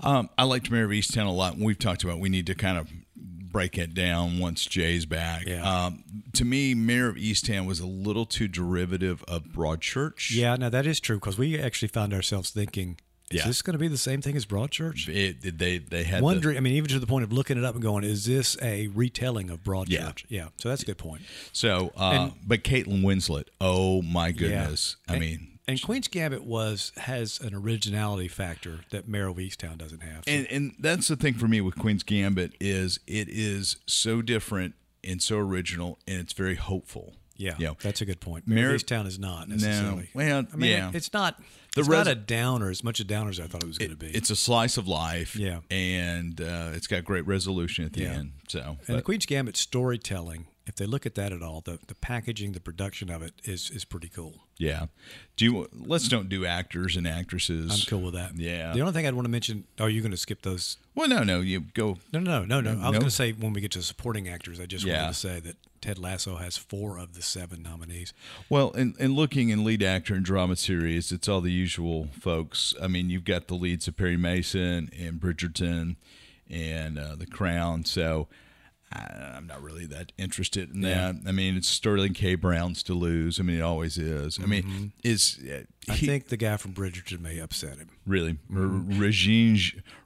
Um, 0.00 0.28
I 0.36 0.44
liked 0.44 0.70
Mare 0.70 0.84
of 0.84 0.90
Easttown 0.90 1.26
a 1.26 1.30
lot. 1.30 1.54
And 1.54 1.64
we've 1.64 1.78
talked 1.78 2.02
about 2.04 2.18
we 2.18 2.28
need 2.28 2.46
to 2.46 2.54
kind 2.54 2.78
of 2.78 2.88
break 3.16 3.78
it 3.78 3.94
down 3.94 4.40
once 4.40 4.64
Jay's 4.66 5.06
back. 5.06 5.46
Yeah. 5.46 5.62
Um, 5.62 6.02
to 6.32 6.44
me, 6.44 6.74
Mare 6.74 7.08
of 7.08 7.16
Easttown 7.16 7.66
was 7.66 7.78
a 7.78 7.86
little 7.86 8.26
too 8.26 8.48
derivative 8.48 9.22
of 9.28 9.44
Broadchurch. 9.44 10.34
Yeah, 10.34 10.56
no, 10.56 10.68
that 10.70 10.86
is 10.86 10.98
true 10.98 11.16
because 11.16 11.38
we 11.38 11.58
actually 11.58 11.88
found 11.88 12.12
ourselves 12.12 12.50
thinking, 12.50 12.98
is 13.40 13.44
this 13.44 13.62
going 13.62 13.72
to 13.74 13.78
be 13.78 13.88
the 13.88 13.96
same 13.98 14.20
thing 14.22 14.36
as 14.36 14.46
Broadchurch? 14.46 15.08
It, 15.08 15.58
they 15.58 15.78
they 15.78 16.04
had 16.04 16.20
the- 16.20 16.24
Wondering, 16.24 16.56
I 16.56 16.60
mean, 16.60 16.74
even 16.74 16.88
to 16.90 16.98
the 16.98 17.06
point 17.06 17.24
of 17.24 17.32
looking 17.32 17.58
it 17.58 17.64
up 17.64 17.74
and 17.74 17.82
going, 17.82 18.04
is 18.04 18.24
this 18.26 18.56
a 18.62 18.88
retelling 18.88 19.50
of 19.50 19.62
Broadchurch? 19.62 20.24
Yeah. 20.28 20.42
Yeah. 20.44 20.48
So 20.56 20.68
that's 20.68 20.82
a 20.82 20.86
good 20.86 20.98
point. 20.98 21.22
so, 21.52 21.92
uh, 21.96 22.30
but 22.46 22.64
Caitlin 22.64 23.02
Winslet. 23.02 23.44
Oh 23.60 24.02
my 24.02 24.32
goodness! 24.32 24.96
Yeah. 25.08 25.12
I 25.12 25.16
And- 25.16 25.20
mean, 25.24 25.48
and 25.66 25.80
Queen's 25.80 26.08
Gambit 26.08 26.44
was 26.44 26.92
has 26.98 27.40
an 27.40 27.54
originality 27.54 28.28
factor 28.28 28.80
that 28.90 29.08
Mare 29.08 29.28
of 29.28 29.36
Easttown 29.38 29.78
doesn't 29.78 30.02
have. 30.02 30.24
So- 30.26 30.30
and 30.32 30.46
and 30.48 30.74
that's 30.78 31.08
the 31.08 31.16
thing 31.16 31.34
for 31.34 31.48
me 31.48 31.60
with 31.60 31.76
Queen's 31.76 32.02
Gambit 32.02 32.52
is 32.60 33.00
it 33.06 33.28
is 33.30 33.76
so 33.86 34.20
different 34.22 34.74
and 35.02 35.22
so 35.22 35.36
original, 35.38 35.98
and 36.06 36.18
it's 36.20 36.32
very 36.32 36.54
hopeful. 36.54 37.14
yeah, 37.36 37.54
You 37.58 37.66
know, 37.66 37.76
that's 37.82 38.00
a 38.00 38.04
good 38.06 38.20
point. 38.20 38.46
Mare- 38.46 38.74
of 38.74 38.80
Easttown 38.80 39.06
is 39.06 39.18
not 39.18 39.48
necessarily. 39.48 40.08
well, 40.14 40.44
I 40.52 40.56
mean, 40.56 40.70
yeah. 40.70 40.90
it's 40.94 41.12
not. 41.12 41.40
The 41.74 41.80
it's 41.80 41.88
res- 41.88 41.98
not 41.98 42.06
a 42.06 42.14
downer 42.14 42.70
as 42.70 42.84
much 42.84 43.00
a 43.00 43.04
downer 43.04 43.30
as 43.30 43.40
I 43.40 43.46
thought 43.46 43.62
it 43.62 43.66
was 43.66 43.78
going 43.78 43.90
to 43.90 43.96
be. 43.96 44.06
it's 44.08 44.30
a 44.30 44.36
slice 44.36 44.76
of 44.76 44.86
life. 44.86 45.34
Yeah. 45.36 45.60
and 45.70 46.40
uh, 46.40 46.70
it's 46.74 46.86
got 46.86 47.04
great 47.04 47.26
resolution 47.26 47.84
at 47.84 47.92
the 47.94 48.02
Yeah. 48.02 48.12
end. 48.12 48.32
So, 48.48 48.60
And 48.60 48.78
but- 48.86 48.96
the 48.96 49.02
Queen's 49.02 49.26
Gambit 49.26 49.56
storytelling, 49.56 50.46
if 50.66 50.76
they 50.76 50.86
look 50.86 51.04
at 51.06 51.14
that 51.16 51.32
at 51.32 51.42
all, 51.42 51.60
the, 51.60 51.78
the 51.88 51.94
packaging, 51.94 52.52
the 52.52 52.60
production 52.60 53.10
of 53.10 53.22
it 53.22 53.34
is 53.44 53.70
is 53.70 53.84
pretty 53.84 54.08
cool. 54.08 54.44
yeah. 54.56 54.86
Do 55.36 55.44
you? 55.44 55.68
Let's 55.72 56.08
don't 56.08 56.28
do 56.28 56.46
actors 56.46 56.96
and 56.96 57.06
actresses. 57.08 57.70
I'm 57.72 57.86
cool 57.88 58.00
with 58.02 58.14
that. 58.14 58.36
Yeah. 58.36 58.72
The 58.72 58.80
only 58.80 58.92
thing 58.92 59.06
I'd 59.06 59.14
want 59.14 59.26
to 59.26 59.30
mention, 59.30 59.64
are 59.80 59.88
you're 59.90 60.02
going 60.02 60.10
to 60.12 60.16
skip 60.16 60.42
those? 60.42 60.76
Well, 60.94 61.08
no, 61.08 61.22
no. 61.24 61.40
You 61.40 61.60
go. 61.60 61.98
No, 62.12 62.20
no, 62.20 62.44
no, 62.44 62.60
no. 62.60 62.74
no. 62.74 62.80
I 62.80 62.84
was 62.90 62.92
No. 62.92 63.00
going 63.00 63.04
to 63.04 63.10
say 63.10 63.32
when 63.32 63.52
we 63.52 63.60
get 63.60 63.72
to 63.72 63.82
supporting 63.82 64.28
actors, 64.28 64.60
I 64.60 64.66
just 64.66 64.84
Yeah. 64.84 65.00
wanted 65.02 65.12
to 65.14 65.18
say 65.18 65.40
that 65.40 65.56
Ted 65.80 65.98
Lasso 65.98 66.36
has 66.36 66.56
four 66.56 66.98
of 66.98 67.14
the 67.14 67.20
seven 67.22 67.62
nominees. 67.62 68.14
Well, 68.48 68.72
and, 68.72 68.94
and 68.98 69.12
looking 69.14 69.50
in 69.50 69.64
lead 69.64 69.82
actor 69.82 70.14
and 70.14 70.24
drama 70.24 70.56
series, 70.56 71.12
it's 71.12 71.28
all 71.28 71.40
the 71.42 71.52
usual 71.52 72.08
folks. 72.18 72.72
I 72.80 72.86
mean, 72.86 73.10
you've 73.10 73.24
got 73.24 73.48
the 73.48 73.54
leads 73.54 73.86
of 73.88 73.96
Perry 73.96 74.16
Mason 74.16 74.88
and 74.98 75.20
Bridgerton 75.20 75.96
and 76.48 76.98
uh, 76.98 77.16
The 77.16 77.26
Crown. 77.26 77.84
So 77.84 78.28
I'm 78.94 79.46
not 79.46 79.62
really 79.62 79.86
that 79.86 80.12
interested 80.16 80.72
in 80.72 80.80
that. 80.82 81.16
I 81.26 81.32
mean, 81.32 81.56
it's 81.56 81.68
Sterling 81.68 82.12
K. 82.14 82.34
Brown's 82.36 82.82
to 82.84 82.94
lose. 82.94 83.40
I 83.40 83.42
mean, 83.42 83.58
it 83.58 83.62
always 83.62 83.98
is. 83.98 84.38
I 84.42 84.46
mean, 84.46 84.92
is 85.02 85.38
uh, 85.42 85.62
Mm-hmm. 85.84 85.92
I 85.92 85.96
think 85.96 86.28
the 86.28 86.38
guy 86.38 86.56
from 86.56 86.72
Bridgerton 86.72 87.20
may 87.20 87.38
upset 87.40 87.76
him. 87.76 87.90
really 88.06 88.38
Regine 88.48 89.58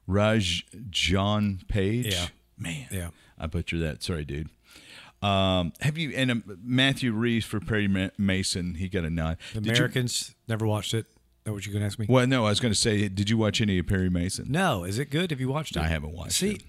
Raj 0.07 0.66
John 0.90 1.61
Page? 1.68 2.07
Yeah. 2.14 2.27
man. 2.57 2.87
Yeah. 2.90 3.11
I 3.38 3.46
butchered 3.46 3.81
that. 3.83 4.03
Sorry, 4.03 4.24
dude. 4.24 4.48
Um, 5.22 5.72
have 5.81 5.96
you 5.98 6.12
and 6.16 6.31
um, 6.31 6.59
Matthew 6.64 7.12
Reeves 7.12 7.44
for 7.46 7.61
Perry 7.61 7.87
Ma- 7.88 8.09
Mason? 8.18 8.74
He 8.74 8.88
got 8.88 9.05
a 9.05 9.11
nod. 9.11 9.37
The 9.53 9.61
Did 9.61 9.66
you- 9.66 9.72
Americans 9.77 10.35
never 10.48 10.66
watched 10.66 10.94
it. 10.94 11.07
that 11.44 11.53
what 11.53 11.64
you're 11.66 11.72
going 11.72 11.81
to 11.83 11.87
ask 11.87 11.98
me? 11.98 12.07
Well, 12.09 12.27
no, 12.27 12.46
I 12.46 12.51
was 12.51 12.61
going 12.61 12.72
to 12.72 12.79
say, 12.79 13.09
did 13.09 13.29
you 13.31 13.37
watch 13.37 13.61
any 13.61 13.79
of 13.79 13.87
Perry 13.87 14.11
Mason? 14.11 14.46
No, 14.51 14.85
is 14.85 14.98
it 14.98 15.11
good? 15.11 15.31
Have 15.31 15.40
you 15.40 15.48
watched 15.48 15.77
it? 15.77 15.81
I 15.81 15.87
haven't 15.88 16.12
watched 16.12 16.33
See, 16.35 16.53
it. 16.53 16.62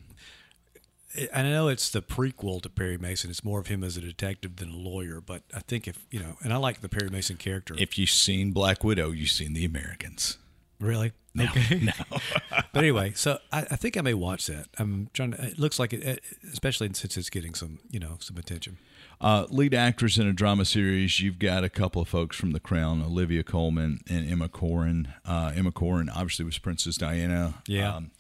I 1.34 1.41
know 1.43 1.67
it's 1.69 1.89
the 1.89 2.02
prequel 2.02 2.62
to 2.62 2.69
Perry 2.69 2.98
Mason. 2.98 3.30
It's 3.30 3.43
more 3.43 3.60
of 3.60 3.67
him 3.67 3.84
as 3.84 3.98
a 3.98 4.02
detective 4.02 4.58
than 4.58 4.69
a 4.69 4.76
lawyer. 4.76 5.19
But 5.22 5.41
I 5.54 5.60
think 5.62 5.88
if 5.88 6.06
you 6.12 6.19
know, 6.19 6.38
and 6.43 6.54
I 6.54 6.58
like 6.58 6.82
the 6.82 6.89
Perry 6.89 7.10
Mason 7.10 7.38
character. 7.38 7.76
If 7.78 7.98
you've 7.98 8.10
seen 8.12 8.52
Black 8.52 8.84
Widow, 8.84 9.12
you've 9.12 9.32
seen 9.32 9.54
The 9.54 9.65
Americans. 9.65 10.38
really, 10.80 11.12
No, 11.34 11.45
no. 11.82 11.91
but 12.50 12.84
anyway, 12.84 13.13
so 13.15 13.39
I, 13.52 13.62
I 13.72 13.76
think 13.76 13.98
I 13.98 14.02
may 14.02 14.13
watch 14.13 14.45
that. 14.48 14.67
I'm 14.78 15.10
trying 15.13 15.32
to. 15.32 15.43
It 15.43 15.60
looks 15.60 15.80
like 15.80 15.93
it, 15.93 16.24
especially 16.52 16.89
since 16.93 17.17
it's 17.17 17.30
getting 17.30 17.56
some, 17.56 17.80
you 17.89 18.00
know, 18.00 18.17
some 18.19 18.38
attention. 18.38 18.78
Uh, 19.22 19.45
lead 19.50 19.74
actress 19.74 20.17
in 20.17 20.28
a 20.28 20.32
drama 20.32 20.63
series, 20.63 21.19
you've 21.19 21.39
got 21.39 21.63
a 21.65 21.69
couple 21.69 22.02
of 22.02 22.08
folks 22.08 22.38
from 22.38 22.52
The 22.52 22.60
Crown, 22.60 23.02
Olivia 23.04 23.43
Colman 23.43 24.00
and 24.10 24.30
Emma 24.32 24.48
Corrin. 24.48 25.08
Uh, 25.26 25.52
Emma 25.54 25.72
Corrin 25.74 26.08
obviously 26.10 26.45
was 26.45 26.58
Princess 26.58 26.95
Diana. 26.98 27.56
Yeah. 27.67 27.95
Um, 27.95 28.12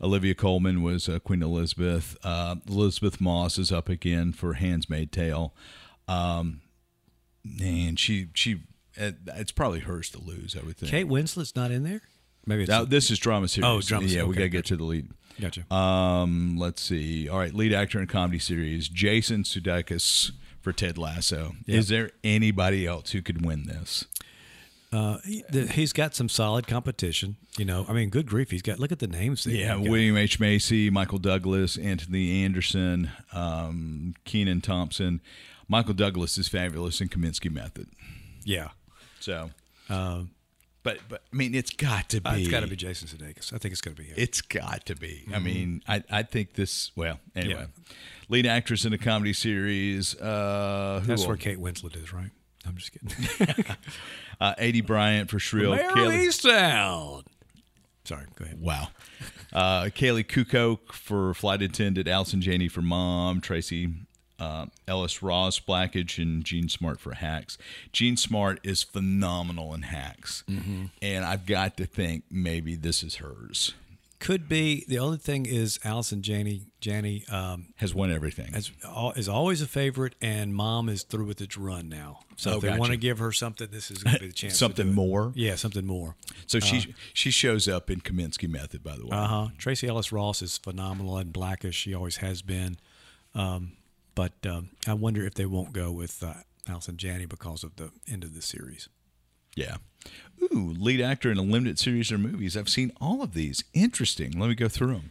Olivia 0.00 0.34
Colman 0.34 0.82
was 0.82 1.08
uh, 1.08 1.18
Queen 1.18 1.42
Elizabeth. 1.42 2.16
Uh, 2.22 2.56
Elisabeth 2.68 3.20
Moss 3.20 3.58
is 3.58 3.72
up 3.72 3.88
again 3.88 4.32
for 4.32 4.54
*Handsmaid 4.54 5.10
Tale*. 5.12 5.52
Um, 6.06 6.60
and 7.60 7.98
she 7.98 8.28
she 8.34 8.62
it's 8.96 9.52
probably 9.52 9.80
hers 9.80 10.10
to 10.10 10.20
lose. 10.20 10.56
I 10.60 10.64
would 10.64 10.76
think. 10.76 10.90
Kate 10.90 11.06
Winslet's 11.08 11.54
not 11.56 11.70
in 11.70 11.82
there. 11.84 12.02
Maybe 12.46 12.62
it's 12.62 12.70
Now, 12.70 12.84
this 12.84 13.10
is 13.10 13.18
drama 13.18 13.46
series. 13.48 13.66
Oh, 13.68 13.80
drama 13.80 14.06
Yeah, 14.06 14.12
series. 14.12 14.28
we 14.28 14.34
got 14.34 14.40
to 14.42 14.48
get 14.48 14.64
to 14.66 14.76
the 14.76 14.84
lead. 14.84 15.10
gotcha. 15.40 15.72
Um, 15.74 16.56
let's 16.58 16.80
see. 16.80 17.28
All 17.28 17.38
right, 17.38 17.52
lead 17.52 17.72
actor 17.74 18.00
in 18.00 18.06
comedy 18.06 18.38
series, 18.38 18.88
Jason 18.88 19.42
Sudeikis 19.42 20.30
for 20.60 20.72
Ted 20.72 20.96
Lasso. 20.96 21.56
Yeah. 21.66 21.76
Is 21.76 21.88
there 21.88 22.10
anybody 22.24 22.86
else 22.86 23.10
who 23.10 23.20
could 23.22 23.44
win 23.44 23.64
this? 23.66 24.06
Uh, 24.90 25.18
he, 25.24 25.44
he's 25.72 25.92
got 25.92 26.14
some 26.14 26.28
solid 26.30 26.66
competition. 26.66 27.36
You 27.58 27.64
know, 27.66 27.84
I 27.88 27.92
mean, 27.92 28.08
good 28.08 28.26
grief, 28.26 28.50
he's 28.50 28.62
got. 28.62 28.78
Look 28.78 28.90
at 28.92 29.00
the 29.00 29.06
names. 29.06 29.46
Yeah. 29.46 29.76
William 29.76 30.16
H 30.16 30.40
Macy, 30.40 30.88
Michael 30.90 31.18
Douglas, 31.18 31.76
Anthony 31.76 32.42
Anderson, 32.44 33.10
um, 33.32 34.14
Kenan 34.24 34.60
Thompson. 34.62 35.20
Michael 35.68 35.92
Douglas 35.94 36.38
is 36.38 36.48
fabulous 36.48 37.00
in 37.02 37.08
Kominsky 37.08 37.50
Method. 37.50 37.88
Yeah, 38.44 38.68
So, 39.20 39.50
um, 39.90 40.30
but 40.82 41.00
but 41.10 41.20
I 41.30 41.36
mean, 41.36 41.54
it's 41.54 41.70
got 41.72 42.08
to 42.10 42.20
be. 42.22 42.30
uh, 42.30 42.36
it's 42.36 42.48
got 42.48 42.60
to 42.60 42.66
be 42.66 42.76
Jason 42.76 43.08
Sudeikis. 43.08 43.52
I 43.52 43.58
think 43.58 43.72
it's 43.72 43.82
going 43.82 43.94
to 43.94 44.00
be 44.02 44.08
him. 44.08 44.14
It's 44.16 44.40
got 44.40 44.86
to 44.86 44.94
be. 44.96 45.26
I 45.34 45.38
mean, 45.38 45.82
I, 45.86 46.02
I 46.10 46.22
think 46.22 46.54
this. 46.54 46.92
Well, 46.96 47.20
anyway, 47.36 47.66
Yeah. 47.68 47.94
lead 48.30 48.46
actress 48.46 48.86
in 48.86 48.94
a 48.94 48.98
comedy 48.98 49.34
series. 49.34 50.18
Uh, 50.18 51.00
who 51.02 51.08
That's 51.08 51.26
where? 51.26 51.36
Kate 51.36 51.58
Winslet 51.58 52.02
is, 52.02 52.10
right? 52.14 52.30
I'm 52.66 52.76
just 52.76 52.92
kidding. 52.92 53.64
uh, 54.40 54.54
Aidy 54.56 54.84
Bryant 54.84 55.30
for 55.30 55.38
Shrill. 55.38 55.74
Mary 55.74 55.88
Kaylee, 55.92 56.32
Sound. 56.32 57.24
Sorry, 58.04 58.24
go 58.36 58.44
ahead. 58.44 58.60
wow. 58.60 58.88
Uh, 59.52 59.84
Kaley 59.84 60.24
Cuoco 60.26 60.78
for 60.92 61.32
flight 61.34 61.62
attendant. 61.62 62.08
Allison 62.08 62.40
Janney 62.40 62.68
for 62.68 62.82
mom. 62.82 63.40
Tracee 63.40 63.88
uh, 64.38 64.66
Ellis 64.86 65.22
Ross 65.22 65.58
Blackage 65.60 66.18
and 66.22 66.44
Jean 66.44 66.68
Smart 66.68 67.00
for 67.00 67.14
Hacks. 67.14 67.58
Jean 67.92 68.16
Smart 68.16 68.60
is 68.62 68.82
phenomenal 68.82 69.74
in 69.74 69.82
Hacks, 69.82 70.44
Mm-hmm. 70.48 70.84
and 71.02 71.24
I've 71.24 71.44
got 71.46 71.76
to 71.78 71.86
think 71.86 72.24
maybe 72.30 72.76
this 72.76 73.02
is 73.02 73.16
hers. 73.16 73.74
Could 74.20 74.48
be. 74.48 74.84
The 74.88 74.98
only 74.98 75.18
thing 75.18 75.46
is 75.46 75.78
Allison 75.84 76.22
Janney. 76.22 76.62
Janney 76.80 77.24
um, 77.30 77.68
Has 77.76 77.94
won 77.94 78.10
everything. 78.12 78.52
is, 78.54 78.72
is 79.16 79.28
always 79.28 79.62
a 79.62 79.66
favorite, 79.66 80.14
and 80.20 80.52
Mom 80.54 80.88
is 80.88 81.04
through 81.04 81.26
with 81.26 81.40
its 81.40 81.56
run 81.56 81.88
now. 81.88 82.20
So 82.36 82.52
Oh, 82.52 82.56
if 82.56 82.62
they 82.62 82.68
gotcha. 82.68 82.80
want 82.80 82.90
to 82.92 82.96
give 82.96 83.18
her 83.20 83.30
something, 83.32 83.68
this 83.70 83.90
is 83.92 84.02
going 84.02 84.14
to 84.14 84.20
be 84.20 84.26
the 84.28 84.32
chance. 84.34 84.54
to 84.54 84.58
Something 84.58 84.92
more? 84.92 85.32
Yeah, 85.36 85.54
something 85.54 85.86
more. 85.86 86.16
so 86.46 86.58
she 86.60 86.94
she 87.14 87.30
shows 87.30 87.68
up 87.68 87.90
in 87.90 88.00
Kominsky 88.00 88.48
Method, 88.48 88.82
by 88.82 88.96
the 88.96 89.04
way. 89.06 89.10
Uh 89.16 89.26
huh. 89.26 89.48
Tracee 89.56 89.86
Ellis 89.88 90.10
Ross 90.12 90.42
is 90.42 90.58
phenomenal 90.58 91.16
and 91.16 91.32
blackish. 91.32 91.76
She 91.76 91.94
always 91.94 92.16
has 92.16 92.42
been. 92.42 92.76
Um, 93.34 93.72
but 94.16 94.32
um, 94.46 94.70
I 94.86 94.94
wonder 94.94 95.24
if 95.24 95.34
they 95.34 95.46
won't 95.46 95.72
go 95.72 95.92
with 95.92 96.22
uh, 96.24 96.34
Allison 96.68 96.96
Janney 96.96 97.26
because 97.26 97.62
of 97.62 97.76
the 97.76 97.90
end 98.08 98.24
of 98.24 98.34
the 98.34 98.42
series. 98.42 98.88
Yeah. 99.58 99.76
Ooh, 100.40 100.72
lead 100.78 101.00
actor 101.00 101.32
in 101.32 101.38
a 101.38 101.42
limited 101.42 101.78
series 101.80 102.12
or 102.12 102.18
movies. 102.18 102.56
I've 102.56 102.68
seen 102.68 102.92
all 103.00 103.22
of 103.22 103.34
these. 103.34 103.64
Interesting. 103.74 104.38
Let 104.38 104.48
me 104.48 104.54
go 104.54 104.68
through 104.68 104.92
them. 104.92 105.10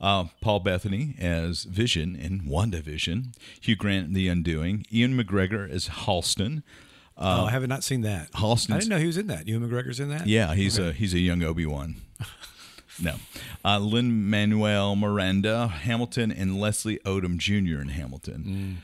Uh, 0.00 0.24
Paul 0.40 0.60
Bettany 0.60 1.14
as 1.20 1.64
Vision 1.64 2.16
in 2.16 2.40
WandaVision. 2.40 3.34
Hugh 3.60 3.76
Grant 3.76 4.08
in 4.08 4.12
The 4.14 4.28
Undoing. 4.28 4.86
Ian 4.92 5.16
McGregor 5.16 5.70
as 5.70 5.88
Halston. 5.88 6.62
oh, 7.18 7.44
I 7.44 7.50
have 7.50 7.68
not 7.68 7.84
seen 7.84 8.00
that. 8.00 8.32
Halston. 8.32 8.74
I 8.74 8.78
didn't 8.78 8.90
know 8.90 8.98
he 8.98 9.06
was 9.06 9.18
in 9.18 9.26
that. 9.26 9.46
Ewan 9.46 9.68
McGregor's 9.68 10.00
in 10.00 10.08
that. 10.08 10.26
Yeah, 10.26 10.54
he's 10.54 10.78
a 10.78 10.92
he's 10.92 11.12
a 11.12 11.20
young 11.20 11.42
Obi 11.42 11.66
Wan. 11.66 11.96
no, 13.00 13.16
uh, 13.64 13.78
Lin 13.78 14.28
Manuel 14.28 14.96
Miranda, 14.96 15.68
Hamilton, 15.68 16.32
and 16.32 16.58
Leslie 16.58 16.98
Odom 17.04 17.36
Jr. 17.36 17.80
in 17.80 17.90
Hamilton. 17.90 18.78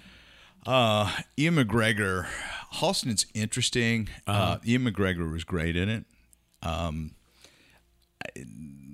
Uh, 0.69 1.11
Ian 1.39 1.55
McGregor, 1.57 2.27
Halston's 2.73 3.25
interesting. 3.33 4.09
uh 4.27 4.59
Ian 4.67 4.85
McGregor 4.85 5.33
was 5.33 5.43
great 5.45 5.77
in 5.77 5.89
it. 5.89 6.05
Um, 6.63 7.13
I- 8.37 8.45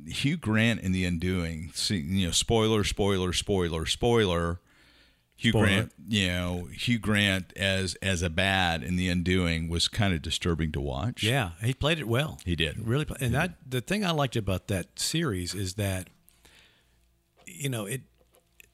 Hugh 0.06 0.36
Grant 0.36 0.80
in 0.82 0.92
The 0.92 1.04
Undoing. 1.04 1.72
See, 1.74 1.96
you 1.96 2.26
know, 2.26 2.30
spoiler, 2.32 2.84
spoiler, 2.84 3.32
spoiler, 3.32 3.86
spoiler. 3.86 4.60
Hugh 5.36 5.50
Spoiler. 5.50 5.66
Grant, 5.66 5.92
you 6.08 6.28
know, 6.28 6.68
Hugh 6.72 6.98
Grant 7.00 7.52
as 7.56 7.96
as 7.96 8.22
a 8.22 8.30
bad 8.30 8.84
in 8.84 8.94
The 8.94 9.08
Undoing 9.08 9.68
was 9.68 9.88
kind 9.88 10.14
of 10.14 10.22
disturbing 10.22 10.70
to 10.72 10.80
watch. 10.80 11.24
Yeah, 11.24 11.50
he 11.60 11.74
played 11.74 11.98
it 11.98 12.06
well. 12.06 12.38
He 12.44 12.54
did. 12.54 12.86
really. 12.86 13.04
Play, 13.04 13.16
and 13.20 13.34
that 13.34 13.56
the 13.68 13.80
thing 13.80 14.04
I 14.04 14.12
liked 14.12 14.36
about 14.36 14.68
that 14.68 14.96
series 15.00 15.52
is 15.54 15.74
that, 15.74 16.08
you 17.46 17.68
know, 17.68 17.84
it. 17.86 18.02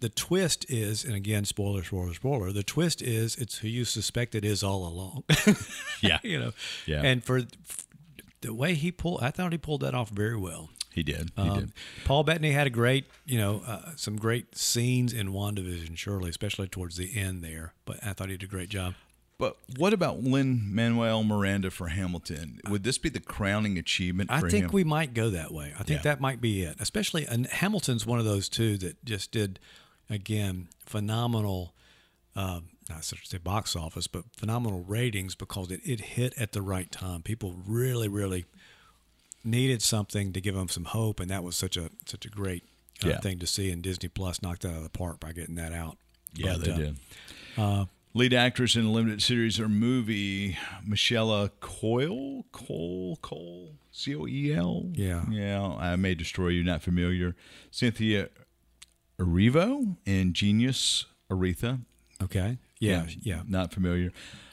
The 0.00 0.08
twist 0.08 0.64
is, 0.70 1.04
and 1.04 1.14
again, 1.14 1.44
spoiler, 1.44 1.84
spoiler, 1.84 2.14
spoiler. 2.14 2.52
The 2.52 2.62
twist 2.62 3.02
is, 3.02 3.36
it's 3.36 3.58
who 3.58 3.68
you 3.68 3.84
suspect 3.84 4.34
it 4.34 4.44
is 4.44 4.62
all 4.62 4.86
along. 4.86 5.24
Yeah. 6.02 6.18
you 6.22 6.38
know. 6.40 6.52
Yeah. 6.86 7.02
And 7.02 7.22
for, 7.22 7.38
f 7.38 7.86
the 8.40 8.54
way 8.54 8.72
he 8.74 8.90
pulled, 8.90 9.22
I 9.22 9.30
thought 9.30 9.52
he 9.52 9.58
pulled 9.58 9.82
that 9.82 9.94
off 9.94 10.08
very 10.08 10.36
well. 10.38 10.70
He 10.92 11.02
did. 11.02 11.30
He 11.36 11.42
Um, 11.42 11.58
did. 11.60 11.72
Paul 12.06 12.24
Bettany 12.24 12.52
had 12.52 12.66
a 12.66 12.70
great, 12.70 13.04
you 13.26 13.36
know, 13.36 13.62
uh, 13.66 13.90
some 13.96 14.16
great 14.16 14.56
scenes 14.56 15.12
in 15.12 15.28
WandaVision, 15.28 15.98
surely, 15.98 16.30
especially 16.30 16.66
towards 16.66 16.96
the 16.96 17.14
end 17.18 17.44
there. 17.44 17.74
But 17.84 17.98
I 18.02 18.14
thought 18.14 18.30
he 18.30 18.36
did 18.38 18.48
a 18.48 18.50
great 18.50 18.70
job. 18.70 18.94
But 19.36 19.56
what 19.76 19.92
about 19.92 20.22
Lin 20.22 20.74
Manuel 20.74 21.22
Miranda 21.22 21.70
for 21.70 21.88
Hamilton? 21.88 22.60
Would 22.68 22.82
this 22.84 22.98
be 22.98 23.08
the 23.10 23.20
crowning 23.20 23.78
achievement 23.78 24.30
I 24.30 24.40
for 24.40 24.50
think 24.50 24.64
him? 24.66 24.70
we 24.72 24.84
might 24.84 25.12
go 25.14 25.28
that 25.30 25.52
way. 25.52 25.72
I 25.78 25.82
think 25.82 25.98
Yeah. 25.98 26.02
that 26.12 26.20
might 26.20 26.40
be 26.40 26.62
it. 26.62 26.76
Especially, 26.80 27.26
and 27.26 27.46
Hamilton's 27.46 28.04
one 28.06 28.18
of 28.18 28.24
those 28.24 28.48
two 28.48 28.76
that 28.78 29.02
just 29.04 29.32
did, 29.32 29.58
again, 30.11 30.68
phenomenal. 30.85 31.73
Um, 32.37 32.68
not 32.88 33.03
to 33.03 33.16
say 33.25 33.38
box 33.38 33.75
office, 33.77 34.07
but 34.07 34.25
phenomenal 34.37 34.85
ratings 34.87 35.35
because 35.35 35.70
it, 35.70 35.81
it 35.85 36.01
hit 36.01 36.35
at 36.38 36.53
the 36.53 36.61
right 36.62 36.90
time. 36.90 37.23
People 37.23 37.55
really, 37.66 38.09
really 38.09 38.44
needed 39.44 39.81
something 39.83 40.33
to 40.33 40.40
give 40.40 40.55
them 40.55 40.68
some 40.68 40.85
hope, 40.87 41.20
and 41.20 41.31
that 41.31 41.42
was 41.44 41.57
such 41.57 41.77
a 41.77 41.90
such 42.07 42.25
a 42.25 42.29
great 42.29 42.64
uh, 43.05 43.09
Yeah. 43.11 43.20
thing 43.20 43.38
to 43.38 43.46
see. 43.46 43.70
And 43.70 43.83
Disney 43.83 44.09
Plus 44.09 44.42
knocked 44.42 44.62
that 44.62 44.70
out 44.70 44.77
of 44.79 44.83
the 44.83 44.90
park 44.90 45.20
by 45.20 45.33
getting 45.33 45.55
that 45.57 45.73
out. 45.73 45.96
yeah, 46.35 46.57
But, 46.57 46.64
they 46.64 46.73
uh, 46.73 46.77
did. 46.77 47.88
Lead 48.12 48.35
actress 48.35 48.75
in 48.75 48.87
a 48.87 48.90
limited 48.90 49.23
series 49.23 49.61
or 49.61 49.68
movie, 49.68 50.59
Michelle 50.85 51.49
Coyle, 51.61 52.44
Cole, 52.51 53.16
Cole, 53.23 53.75
C 53.92 54.16
O 54.16 54.27
E 54.27 54.53
L. 54.53 54.87
Yeah. 54.94 55.25
yeah. 55.31 55.62
I 55.79 55.94
may 55.94 56.16
destroy 56.16 56.49
you. 56.49 56.64
Not 56.64 56.83
familiar. 56.83 57.37
Cynthia 57.70 58.29
Erivo 59.20 59.96
and 60.06 60.35
Genius, 60.35 61.04
Aretha. 61.30 61.80
Okay. 62.22 62.59
Yeah. 62.80 63.06
Yeah. 63.20 63.42
Not 63.46 63.72
familiar. 63.72 64.11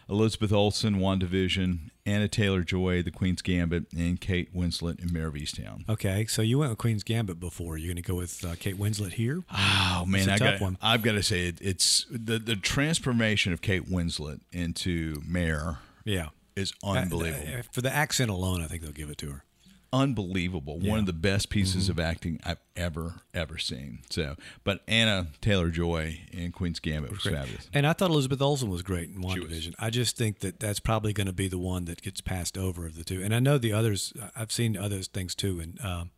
Elizabeth 0.09 0.53
Olsen, 0.53 0.95
WandaVision, 0.97 1.89
Anna 2.05 2.29
Taylor 2.29 2.61
Joy, 2.63 3.01
The 3.03 3.11
Queen's 3.11 3.41
Gambit, 3.41 3.85
and 3.93 4.21
Kate 4.21 4.53
Winslet 4.55 5.01
in 5.03 5.11
Mare 5.11 5.27
of 5.27 5.33
Easttown. 5.33 5.87
Okay. 5.89 6.25
So 6.27 6.41
you 6.41 6.59
went 6.59 6.69
with 6.71 6.77
Queen's 6.77 7.03
Gambit 7.03 7.39
before. 7.41 7.77
You're 7.77 7.87
going 7.93 8.01
to 8.01 8.07
go 8.09 8.15
with 8.15 8.43
uh, 8.45 8.55
Kate 8.57 8.77
Winslet 8.77 9.13
here. 9.13 9.43
Oh 9.53 10.05
man, 10.07 10.29
I 10.29 10.37
got, 10.37 10.61
one. 10.61 10.77
I've 10.81 11.01
got 11.01 11.13
to 11.13 11.23
say 11.23 11.47
it, 11.47 11.57
it's 11.61 12.05
the 12.09 12.39
the 12.39 12.55
transformation 12.55 13.51
of 13.51 13.61
Kate 13.61 13.89
Winslet 13.89 14.39
into 14.53 15.21
Mare 15.27 15.79
Yeah. 16.05 16.27
is 16.55 16.71
unbelievable. 16.83 17.45
Uh, 17.53 17.59
uh, 17.59 17.61
for 17.73 17.81
the 17.81 17.93
accent 17.93 18.29
alone, 18.31 18.61
I 18.61 18.67
think 18.67 18.83
they'll 18.83 18.91
give 18.93 19.09
it 19.09 19.17
to 19.19 19.31
her. 19.31 19.43
Unbelievable. 19.91 20.79
One 20.79 20.99
of 20.99 21.05
the 21.05 21.13
best 21.13 21.49
pieces 21.49 21.89
of 21.89 21.99
acting 21.99 22.39
I've 22.43 22.59
ever 22.75 23.21
ever 23.33 23.57
seen. 23.57 23.99
So, 24.09 24.35
but 24.63 24.81
Anna 24.87 25.27
Taylor 25.41 25.69
Joy 25.69 26.21
in 26.31 26.51
Queen's 26.51 26.79
Gambit 26.79 27.11
was 27.11 27.23
fabulous. 27.23 27.69
And 27.73 27.85
I 27.85 27.93
thought 27.93 28.09
Elizabeth 28.09 28.41
Olsen 28.41 28.69
was 28.69 28.81
great 28.81 29.09
in 29.09 29.21
was. 29.21 29.35
WandaVision. 29.35 29.75
I 29.79 29.89
just 29.89 30.17
think 30.17 30.39
that 30.39 30.59
that's 30.59 30.79
probably 30.79 31.13
going 31.13 31.27
to 31.27 31.33
be 31.33 31.47
the 31.47 31.57
one 31.57 31.85
that 31.85 32.01
gets 32.01 32.21
passed 32.21 32.57
over 32.57 32.85
of 32.85 32.95
the 32.95 33.03
two. 33.03 33.21
And 33.23 33.33
I 33.33 33.39
know 33.39 33.57
the 33.57 33.73
others. 33.73 34.13
I've 34.35 34.51
seen 34.51 34.77
other 34.77 35.01
things 35.01 35.35
too. 35.35 35.59
And 35.59 35.79
um, 35.83 36.11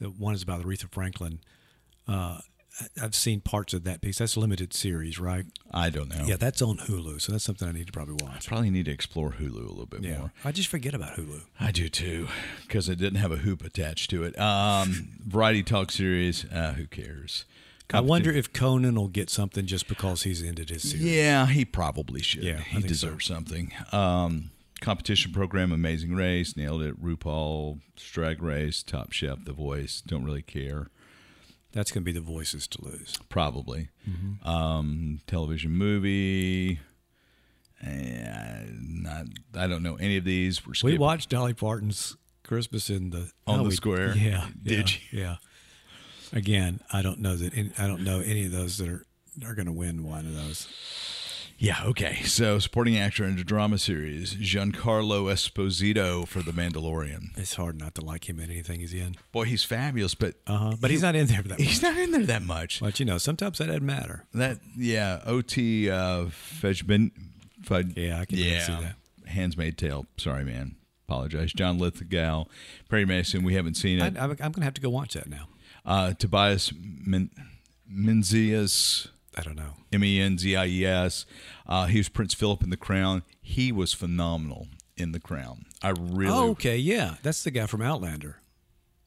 the 0.00 0.08
one 0.08 0.34
is 0.34 0.42
about 0.42 0.62
Aretha 0.62 0.90
Franklin. 0.90 1.40
Uh, 2.06 2.40
I've 3.02 3.14
seen 3.14 3.40
parts 3.40 3.74
of 3.74 3.84
that 3.84 4.00
piece. 4.00 4.18
That's 4.18 4.36
a 4.36 4.40
limited 4.40 4.72
series, 4.72 5.18
right? 5.18 5.44
I 5.72 5.90
don't 5.90 6.08
know. 6.08 6.24
Yeah, 6.26 6.36
that's 6.36 6.62
on 6.62 6.76
Hulu, 6.78 7.20
so 7.20 7.32
that's 7.32 7.44
something 7.44 7.66
I 7.68 7.72
need 7.72 7.86
to 7.86 7.92
probably 7.92 8.16
watch. 8.24 8.46
Probably 8.46 8.70
need 8.70 8.84
to 8.86 8.92
explore 8.92 9.32
Hulu 9.32 9.56
a 9.56 9.68
little 9.68 9.86
bit 9.86 10.02
Yeah, 10.02 10.18
more. 10.18 10.32
I 10.44 10.52
just 10.52 10.68
forget 10.68 10.94
about 10.94 11.16
Hulu. 11.16 11.42
I 11.58 11.72
do 11.72 11.88
too, 11.88 12.28
because 12.62 12.88
it 12.88 12.96
didn't 12.96 13.18
have 13.18 13.32
a 13.32 13.36
hoop 13.38 13.64
attached 13.64 14.10
to 14.10 14.22
it. 14.24 14.38
Um, 14.38 15.10
variety 15.26 15.62
talk 15.62 15.90
series. 15.90 16.44
Uh, 16.52 16.72
who 16.74 16.86
cares? 16.86 17.44
I 17.92 18.00
wonder 18.00 18.30
if 18.30 18.52
Conan 18.52 18.96
will 18.96 19.08
get 19.08 19.30
something 19.30 19.64
just 19.64 19.88
because 19.88 20.22
he's 20.24 20.42
ended 20.44 20.68
his 20.68 20.90
series. 20.90 21.04
Yeah, 21.04 21.46
he 21.46 21.64
probably 21.64 22.20
should. 22.22 22.44
Yeah, 22.44 22.60
he 22.60 22.82
deserves 22.82 23.24
something. 23.24 23.72
Um, 23.92 24.50
competition 24.82 25.32
program, 25.32 25.72
Amazing 25.72 26.14
Race, 26.14 26.54
nailed 26.54 26.82
it. 26.82 27.02
RuPaul, 27.02 27.80
Drag 27.96 28.42
Race, 28.42 28.82
Top 28.82 29.12
Chef, 29.12 29.44
The 29.44 29.54
Voice. 29.54 30.02
Don't 30.06 30.22
really 30.24 30.42
care. 30.42 30.90
That's 31.78 31.92
going 31.92 32.02
to 32.02 32.04
be 32.04 32.10
the 32.10 32.20
voices 32.20 32.66
to 32.66 32.84
lose. 32.84 33.16
Probably. 33.28 33.90
Um, 34.44 35.20
television 35.28 35.70
movie. 35.70 36.80
Eh, 37.80 38.64
not. 38.68 39.26
I 39.54 39.68
don't 39.68 39.84
know 39.84 39.94
any 39.94 40.16
of 40.16 40.24
these. 40.24 40.66
We're 40.66 40.72
We 40.82 40.98
watched 40.98 41.30
Dolly 41.30 41.54
Parton's 41.54 42.16
Christmas 42.42 42.90
in 42.90 43.10
the 43.10 43.30
On 43.46 43.60
oh, 43.60 43.62
the 43.62 43.68
we- 43.68 43.74
square? 43.76 44.16
Yeah, 44.16 44.48
Did 44.60 44.92
yeah, 45.12 45.20
Yeah. 45.20 45.36
Again, 46.32 46.80
I 46.92 47.00
don't 47.00 47.20
know 47.20 47.36
that. 47.36 47.56
Any, 47.56 47.70
I 47.78 47.86
don't 47.86 48.02
know 48.02 48.18
any 48.18 48.46
of 48.46 48.50
those 48.50 48.78
that 48.78 48.88
are 48.88 49.06
are 49.46 49.54
going 49.54 49.66
to 49.66 49.72
win 49.72 50.02
one 50.02 50.26
of 50.26 50.34
those. 50.34 50.66
Yeah, 51.60 51.82
okay. 51.86 52.22
So, 52.22 52.60
supporting 52.60 52.96
actor 52.96 53.24
in 53.24 53.36
a 53.36 53.42
drama 53.42 53.78
series, 53.78 54.34
Giancarlo 54.36 55.24
Esposito 55.32 56.26
for 56.26 56.40
The 56.40 56.52
Mandalorian. 56.52 57.36
It's 57.36 57.54
hard 57.56 57.76
not 57.80 57.96
to 57.96 58.00
like 58.04 58.28
him 58.28 58.38
in 58.38 58.48
anything 58.48 58.78
he's 58.78 58.94
in. 58.94 59.16
Boy, 59.32 59.44
he's 59.44 59.64
fabulous, 59.64 60.14
but 60.14 60.34
Uh 60.46 60.56
huh. 60.56 60.76
But 60.80 60.92
he's 60.92 61.02
not 61.02 61.16
in 61.16 61.26
there 61.26 61.42
for 61.42 61.48
that. 61.48 61.58
he's 61.60 61.82
Much. 61.82 61.90
not 61.94 62.00
in 62.00 62.12
there 62.12 62.26
that 62.26 62.42
much. 62.42 62.78
But 62.80 63.00
you 63.00 63.06
know, 63.06 63.18
sometimes 63.18 63.58
that 63.58 63.66
doesn't 63.66 63.84
matter. 63.84 64.24
That 64.34 64.58
yeah, 64.76 65.20
OT 65.26 65.90
uh. 65.90 66.26
Fud, 66.26 67.96
Yeah, 67.96 68.20
I 68.20 68.24
can 68.24 68.38
yeah, 68.38 68.60
see 68.64 68.72
that. 68.84 68.94
Handsmaid 69.26 69.76
Tale. 69.76 70.06
Sorry, 70.16 70.44
man. 70.44 70.76
Apologize. 71.08 71.52
John 71.52 71.78
Lithgow, 71.78 72.44
Perry 72.88 73.04
Mason. 73.04 73.42
We 73.42 73.54
haven't 73.54 73.74
seen 73.74 73.98
it. 73.98 74.16
I'm, 74.16 74.16
I'm 74.16 74.36
going 74.36 74.52
to 74.52 74.62
have 74.64 74.74
to 74.74 74.80
go 74.80 74.90
watch 74.90 75.14
that 75.14 75.28
now. 75.28 75.48
Uh, 75.84 76.12
Tobias 76.12 76.72
Menzies. 77.86 79.08
I 79.38 79.42
don't 79.42 79.56
know. 79.56 79.74
M 79.92 80.02
E 80.02 80.20
N 80.20 80.36
Z 80.38 80.56
I 80.56 80.66
E 80.66 80.84
S. 80.84 81.24
Uh, 81.66 81.86
he 81.86 81.98
was 81.98 82.08
Prince 82.08 82.34
Philip 82.34 82.62
in 82.64 82.70
The 82.70 82.76
Crown. 82.76 83.22
He 83.40 83.70
was 83.70 83.92
phenomenal 83.92 84.66
in 84.96 85.12
The 85.12 85.20
Crown. 85.20 85.66
I 85.82 85.90
really. 85.90 86.32
Oh, 86.32 86.50
okay, 86.50 86.76
yeah, 86.76 87.14
that's 87.22 87.44
the 87.44 87.50
guy 87.52 87.66
from 87.66 87.82
Outlander. 87.82 88.36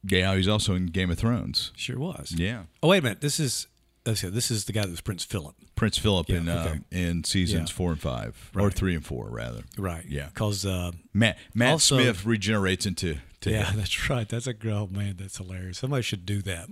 Yeah, 0.04 0.34
he's 0.34 0.48
also 0.48 0.74
in 0.74 0.86
Game 0.86 1.10
of 1.10 1.18
Thrones. 1.18 1.70
Sure 1.76 1.98
was. 1.98 2.32
Yeah. 2.36 2.62
Oh 2.82 2.88
wait 2.88 2.98
a 2.98 3.02
minute. 3.02 3.20
This 3.20 3.38
is 3.38 3.68
okay, 4.06 4.28
this 4.30 4.50
is 4.50 4.64
the 4.64 4.72
guy 4.72 4.82
that 4.82 4.90
was 4.90 5.00
Prince 5.00 5.22
Philip. 5.24 5.54
Prince 5.76 5.98
Philip 5.98 6.28
Yeah, 6.28 6.36
in 6.38 6.48
uh, 6.48 6.74
in 6.90 7.24
seasons 7.24 7.70
Yeah. 7.70 7.74
four 7.76 7.90
and 7.92 8.00
five, 8.00 8.50
or 8.56 8.70
three 8.70 8.94
and 8.94 9.04
four 9.04 9.28
rather. 9.28 9.62
Right. 9.78 10.04
Yeah. 10.08 10.26
Because 10.26 10.64
uh, 10.66 10.92
Matt 11.12 11.36
Matt 11.54 11.72
Also- 11.72 11.96
Smith 12.00 12.24
regenerates 12.24 12.86
into 12.86 13.18
to 13.42 13.50
yeah, 13.50 13.66
him. 13.70 13.76
that's 13.78 14.08
right. 14.10 14.28
That's 14.28 14.46
a 14.46 14.54
girl. 14.54 14.88
Man, 14.90 15.16
that's 15.18 15.36
hilarious. 15.36 15.78
Somebody 15.78 16.02
should 16.02 16.24
do 16.26 16.42
that. 16.42 16.68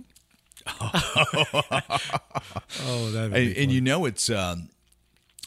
Oh, 0.67 0.81
that. 3.13 3.31
and, 3.33 3.57
and 3.57 3.71
you 3.71 3.81
know 3.81 4.05
it's 4.05 4.29
um, 4.29 4.69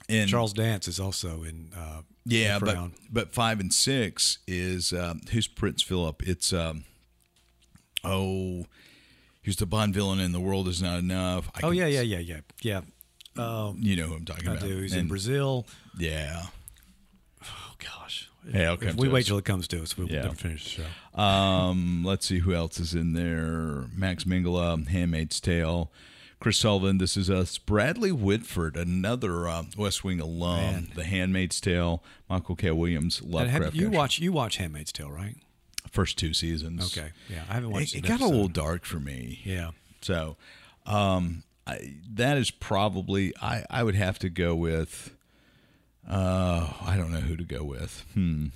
in 0.09 0.29
Charles 0.29 0.53
Dance 0.53 0.89
is 0.89 1.01
also 1.01 1.43
in. 1.43 1.71
Uh, 1.77 2.03
yeah, 2.27 2.59
The 2.59 2.65
but 2.65 2.79
but 3.11 3.35
five 3.35 3.61
and 3.61 3.73
six 3.73 4.39
is 4.47 4.93
um, 4.93 5.21
who's 5.31 5.47
Prince 5.47 5.83
Philip? 5.83 6.23
It's 6.27 6.53
um, 6.55 6.85
oh, 8.03 8.65
he's 9.43 9.57
the 9.57 9.67
Bond 9.67 9.95
villain 9.95 10.21
in 10.21 10.33
The 10.33 10.41
World 10.41 10.69
Is 10.69 10.81
Not 10.81 11.01
Enough. 11.01 11.51
I 11.55 11.67
oh 11.67 11.71
yeah, 11.71 11.87
yeah, 11.87 12.01
yeah, 12.01 12.19
yeah, 12.19 12.41
yeah. 12.63 12.81
Um, 13.37 13.79
You 13.81 13.97
know 13.97 14.07
who 14.07 14.15
I'm 14.15 14.25
talking 14.25 14.49
I 14.49 14.53
about. 14.53 14.65
do. 14.65 14.79
He's 14.79 14.95
in 14.95 15.09
Brazil. 15.09 15.67
Yeah. 15.99 16.45
Oh 17.43 17.73
gosh. 17.79 18.24
Hey, 18.51 18.65
it'll 18.65 18.83
if 18.83 18.97
we 18.97 19.09
wait 19.09 19.21
us. 19.21 19.27
till 19.29 19.39
it 19.39 19.45
comes 19.45 19.67
to 19.69 19.83
us, 19.83 19.97
we'll 19.97 20.11
Yeah. 20.11 20.29
finish 20.33 20.65
the 20.77 20.83
show. 21.15 21.21
Um, 21.21 22.05
let's 22.05 22.27
see 22.27 22.41
who 22.41 22.53
else 22.55 22.79
is 22.79 22.95
in 22.95 23.13
there. 23.13 23.87
Max 23.95 24.25
Minghella, 24.25 24.87
Handmaid's 24.87 25.41
Tale. 25.41 25.91
Chris 26.41 26.59
Sullivan, 26.59 26.99
This 26.99 27.17
Is 27.17 27.31
Us. 27.31 27.57
Bradley 27.57 28.13
Whitford, 28.13 28.77
another 28.77 29.49
uh, 29.49 29.63
West 29.79 30.05
Wing 30.05 30.21
alum. 30.21 30.57
Man. 30.61 30.89
The 30.95 31.05
Handmaid's 31.05 31.59
Tale. 31.61 32.03
Michael 32.29 32.55
K. 32.57 32.71
Williams, 32.71 33.23
Lovecraft. 33.23 33.65
have, 33.65 33.75
you 33.75 33.89
watch 33.91 34.19
you 34.19 34.31
watch 34.33 34.57
Handmaid's 34.59 34.93
Tale, 34.93 35.11
right? 35.11 35.37
first 35.91 36.19
two 36.19 36.35
seasons. 36.35 36.97
Okay. 36.99 37.11
Yeah, 37.31 37.45
I 37.49 37.55
haven't 37.55 37.71
It, 37.71 37.73
watched. 37.73 37.95
it 37.95 37.99
an 37.99 38.09
got 38.09 38.21
a 38.21 38.27
little 38.27 38.49
dark 38.49 38.85
for 38.85 38.99
me. 38.99 39.41
Yeah. 39.45 39.71
So, 40.01 40.37
um, 40.87 41.45
I, 41.69 41.95
that 42.15 42.37
is 42.37 42.51
probably 42.51 43.33
I, 43.41 43.65
I 43.71 43.85
would 43.85 43.95
have 43.95 44.19
to 44.19 44.29
go 44.29 44.55
with. 44.57 45.14
Uh, 46.09 46.73
I 46.85 46.97
don't 46.97 47.11
know 47.13 47.21
who 47.21 47.37
to 47.37 47.45
go 47.45 47.65
with. 47.65 48.05
Hmm. 48.15 48.47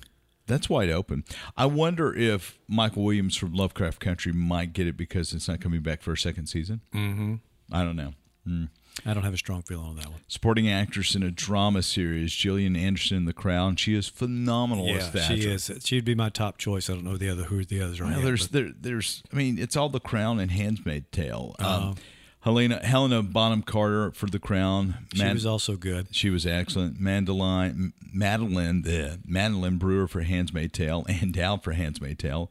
That's 0.46 0.68
wide 0.70 0.88
open. 0.90 1.24
I 1.56 1.66
wonder 1.66 2.14
if 2.14 2.58
Michael 2.68 3.04
Williams 3.04 3.36
from 3.36 3.52
Lovecraft 3.52 4.00
Country 4.00 4.32
might 4.32 4.72
get 4.72 4.86
it 4.86 4.96
because 4.96 5.34
it's 5.34 5.46
not 5.48 5.60
coming 5.60 5.82
back 5.82 6.00
for 6.00 6.12
a 6.12 6.16
second 6.16 6.46
season. 6.46 6.80
Mm-hmm. 6.94 7.34
I 7.70 7.84
don't 7.84 7.96
know. 7.96 8.12
Hmm. 8.46 8.64
I 9.06 9.14
don't 9.14 9.22
have 9.22 9.34
a 9.34 9.38
strong 9.38 9.62
feeling 9.62 9.86
on 9.86 9.96
that 9.96 10.06
one. 10.10 10.20
Supporting 10.26 10.68
actress 10.68 11.14
in 11.14 11.22
a 11.22 11.30
drama 11.30 11.82
series, 11.82 12.32
Gillian 12.32 12.74
Anderson 12.76 13.18
in 13.18 13.24
The 13.26 13.32
Crown. 13.32 13.76
She 13.76 13.94
is 13.94 14.08
phenomenal 14.08 14.88
as 14.88 15.14
Yeah, 15.14 15.20
she 15.22 15.34
is. 15.48 15.70
She'd 15.84 16.04
be 16.04 16.14
my 16.16 16.30
top 16.30 16.58
choice. 16.58 16.90
I 16.90 16.94
don't 16.94 17.04
know 17.04 17.16
the 17.16 17.30
other 17.30 17.44
who 17.44 17.64
the 17.64 17.80
others 17.80 18.00
are. 18.00 18.04
Well, 18.04 18.14
yet, 18.16 18.24
there's 18.24 18.48
there, 18.48 18.70
there's 18.80 19.22
I 19.32 19.36
mean 19.36 19.58
it's 19.58 19.76
all 19.76 19.88
the 19.88 20.00
Crown 20.00 20.40
and 20.40 20.50
Handmaid's 20.50 21.06
Tale. 21.12 21.54
Um, 21.60 21.66
Uh-huh. 21.66 21.94
Helena 22.42 22.84
Helena 22.84 23.22
Bonham 23.22 23.62
Carter 23.62 24.10
for 24.12 24.26
the 24.26 24.38
Crown. 24.38 24.94
she 25.14 25.24
was 25.24 25.44
also 25.46 25.76
good. 25.76 26.08
she 26.14 26.30
was 26.30 26.46
excellent. 26.46 26.98
Madeline 27.00 27.92
Madeline 28.12 28.82
the 28.82 29.18
Madeline 29.26 29.76
Brewer 29.76 30.06
for 30.08 30.20
Handmaid's 30.22 30.72
Tale 30.72 31.04
and 31.08 31.32
Dow 31.34 31.56
for 31.56 31.72
Handmaid's 31.72 32.22
Tale, 32.22 32.50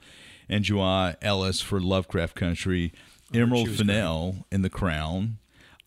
and 0.49 0.63
Joie 0.63 1.15
Ellis 1.21 1.61
for 1.61 1.79
Lovecraft 1.79 2.35
Country. 2.35 2.91
Emerald 3.33 3.67
Oh, 3.67 3.71
was 3.71 3.77
Fennell 3.79 4.45
in 4.51 4.61
The 4.61 4.69
Crown. 4.69 5.37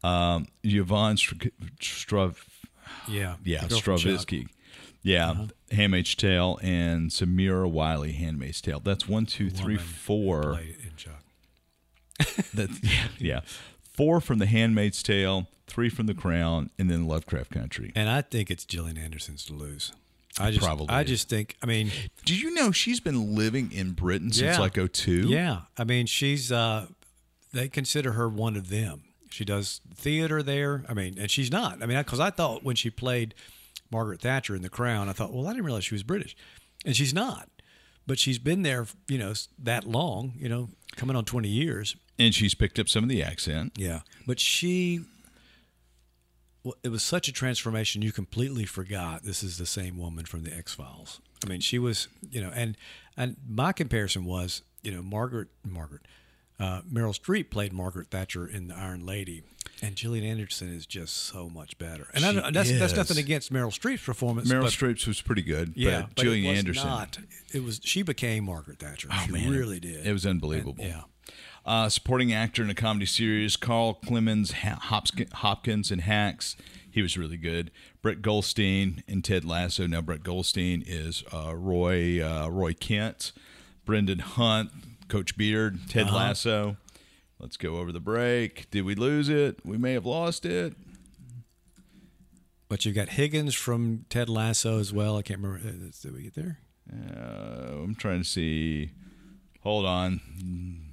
Um, 0.02 0.46
Yvonne 0.62 1.16
Str- 1.16 1.48
Strav 1.80 2.36
Yeah. 3.08 3.36
yeah, 3.44 3.62
the 3.62 3.68
girl 3.68 3.80
from 3.80 3.96
Chuck. 3.96 4.00
Stravinsky. 4.00 4.48
Yeah, 5.02 5.30
Uh-huh. 5.30 5.46
Handmaid's 5.72 6.14
Tale 6.14 6.58
and 6.62 7.10
Samira 7.10 7.70
Wiley, 7.70 8.12
Handmaid's 8.12 8.60
Tale. 8.60 8.80
That's 8.80 9.08
one, 9.08 9.24
two, 9.24 9.48
three, 9.50 9.76
four. 9.78 10.58
That's 12.52 12.78
yeah, 12.82 13.08
yeah, 13.18 13.40
four 14.00 14.18
from 14.22 14.38
The 14.38 14.46
Handmaid's 14.46 15.02
Tale, 15.02 15.46
three 15.66 15.90
from 15.90 16.06
The 16.06 16.14
Crown, 16.14 16.70
and 16.78 16.88
then 16.90 17.06
Lovecraft 17.06 17.50
Country. 17.50 17.92
And 17.94 18.08
I 18.08 18.22
think 18.22 18.50
it's 18.50 18.64
Gillian 18.64 18.96
Anderson's 18.96 19.44
to 19.44 19.52
lose. 19.52 19.92
I 20.38 20.50
just, 20.52 20.64
Probably 20.64 20.88
I 20.88 21.04
just 21.04 21.28
think. 21.28 21.56
I 21.62 21.66
mean, 21.66 21.90
Do 22.24 22.34
you 22.34 22.54
know 22.54 22.70
she's 22.72 22.98
been 22.98 23.34
living 23.36 23.70
in 23.72 23.92
Britain 23.92 24.32
since 24.32 24.56
Yeah. 24.56 24.58
like 24.60 24.78
02? 24.78 25.28
yeah. 25.28 25.62
I 25.76 25.84
mean, 25.84 26.06
she's. 26.06 26.50
uh 26.50 26.86
They 27.52 27.68
consider 27.68 28.12
her 28.12 28.26
one 28.26 28.56
of 28.56 28.70
them. 28.70 29.02
She 29.28 29.44
does 29.44 29.82
theater 29.94 30.42
there. 30.42 30.82
I 30.88 30.94
mean, 30.94 31.18
and 31.18 31.30
she's 31.30 31.50
not. 31.52 31.82
I 31.82 31.86
mean, 31.86 31.98
because 31.98 32.20
I 32.20 32.30
thought 32.30 32.64
when 32.64 32.76
she 32.76 32.88
played 32.88 33.34
Margaret 33.92 34.22
Thatcher 34.22 34.56
in 34.56 34.62
The 34.62 34.70
Crown, 34.70 35.10
I 35.10 35.12
thought, 35.12 35.30
well, 35.32 35.46
I 35.46 35.50
didn't 35.50 35.66
realize 35.66 35.84
she 35.84 35.94
was 35.94 36.04
British, 36.04 36.34
and 36.86 36.96
she's 36.96 37.12
not. 37.12 37.48
But 38.11 38.18
she's 38.18 38.40
been 38.40 38.62
there, 38.62 38.88
you 39.07 39.18
know, 39.18 39.33
that 39.61 39.85
long. 39.85 40.33
You 40.37 40.49
know, 40.49 40.70
coming 40.96 41.14
on 41.14 41.25
twenty 41.25 41.49
years. 41.49 41.94
and 42.18 42.35
she's 42.35 42.57
picked 42.57 42.81
up 42.81 42.88
some 42.88 43.05
of 43.05 43.09
the 43.09 43.23
accent. 43.23 43.75
Yeah, 43.77 44.01
but 44.27 44.40
she. 44.40 45.03
Well, 46.64 46.75
it 46.83 46.88
was 46.88 47.05
such 47.05 47.29
a 47.29 47.33
transformation. 47.33 48.03
You 48.03 48.11
completely 48.11 48.64
forgot 48.64 49.23
this 49.23 49.44
is 49.44 49.59
the 49.59 49.64
same 49.64 49.96
woman 49.96 50.25
from 50.25 50.42
the 50.42 50.53
X 50.53 50.75
Files. 50.75 51.20
I 51.44 51.49
mean, 51.49 51.61
she 51.61 51.79
was, 51.79 52.09
you 52.33 52.40
know, 52.40 52.51
and 52.53 52.77
and 53.16 53.37
my 53.49 53.70
comparison 53.70 54.25
was, 54.25 54.62
you 54.83 54.90
know, 54.90 55.03
Margaret 55.03 55.46
Margaret 55.64 56.03
uh, 56.59 56.81
Meryl 56.92 57.16
Streep 57.16 57.49
played 57.49 57.73
Margaret 57.73 58.09
Thatcher 58.11 58.44
in 58.44 58.66
The 58.66 58.75
Iron 58.75 59.07
Lady, 59.07 59.44
and 59.83 59.97
Gillian 59.97 60.25
Anderson 60.25 60.75
is 60.75 60.87
just 60.87 61.16
so 61.16 61.49
much 61.49 61.79
better. 61.79 62.09
And 62.14 62.25
I, 62.25 62.51
that's 62.51 62.71
that's 62.79 62.95
nothing 62.97 63.19
against 63.19 63.53
Meryl 63.53 63.69
Streep's 63.77 64.05
performance. 64.05 64.51
Meryl 64.51 64.62
but, 64.62 64.73
Streep 64.73 65.07
was 65.07 65.21
pretty 65.21 65.43
good, 65.43 65.73
yeah, 65.77 66.03
but 66.03 66.14
but 66.16 66.23
Gillian 66.23 66.45
it 66.45 66.49
was 66.51 66.59
Anderson. 66.59 66.87
Not, 66.88 67.19
it 67.55 67.64
was 67.64 67.81
she 67.83 68.03
became 68.03 68.45
Margaret 68.45 68.79
Thatcher. 68.79 69.09
Oh, 69.12 69.23
she 69.27 69.33
man, 69.33 69.51
really 69.51 69.81
did. 69.81 70.07
It 70.07 70.12
was 70.12 70.27
unbelievable. 70.27 70.77
yeah. 70.79 71.03
Uh, 71.64 71.88
supporting 71.88 72.33
actor 72.33 72.62
in 72.62 72.71
a 72.71 72.75
comedy 72.75 73.05
series, 73.07 73.57
Carl 73.57 73.99
Clemons 74.05 74.53
Hopkins, 75.33 75.90
and 75.90 76.01
Hacks. 76.01 76.57
He 76.90 77.03
was 77.03 77.16
really 77.19 77.37
good. 77.37 77.71
Brett 78.03 78.23
Goldstein 78.23 79.05
and 79.07 79.23
Ted 79.23 79.45
Lasso. 79.45 79.87
Now 79.87 80.01
Brett 80.01 80.23
Goldstein 80.25 80.83
is 80.87 81.23
uh, 81.33 81.55
Roy 81.55 82.21
uh, 82.25 82.49
Roy 82.49 82.73
Kent, 82.75 83.33
Brendan 83.85 84.21
Hunt, 84.21 84.71
Coach 85.09 85.37
Beard, 85.37 85.79
Ted 85.88 86.07
Uh-huh. 86.07 86.16
Lasso. 86.16 86.77
Let's 87.40 87.57
go 87.57 87.76
over 87.79 87.90
the 87.90 88.00
break. 88.00 88.70
Did 88.70 88.85
we 88.85 88.94
lose 88.94 89.29
it? 89.29 89.61
We 89.64 89.79
may 89.79 89.92
have 89.94 90.05
lost 90.07 90.44
it. 90.44 90.74
But 92.68 92.85
you've 92.85 92.94
got 92.94 93.09
Higgins 93.11 93.55
from 93.55 94.05
Ted 94.11 94.29
Lasso 94.29 94.79
as 94.79 94.92
well. 94.92 95.16
I 95.16 95.22
can't 95.22 95.40
remember. 95.40 95.66
uh, 95.66 95.72
Did 96.03 96.14
we 96.14 96.22
get 96.22 96.35
there? 96.35 96.59
Uh, 96.92 97.83
I'm 97.83 97.94
trying 97.94 98.18
to 98.22 98.29
see. 98.29 98.90
Hold 99.62 99.87
on. 99.87 100.20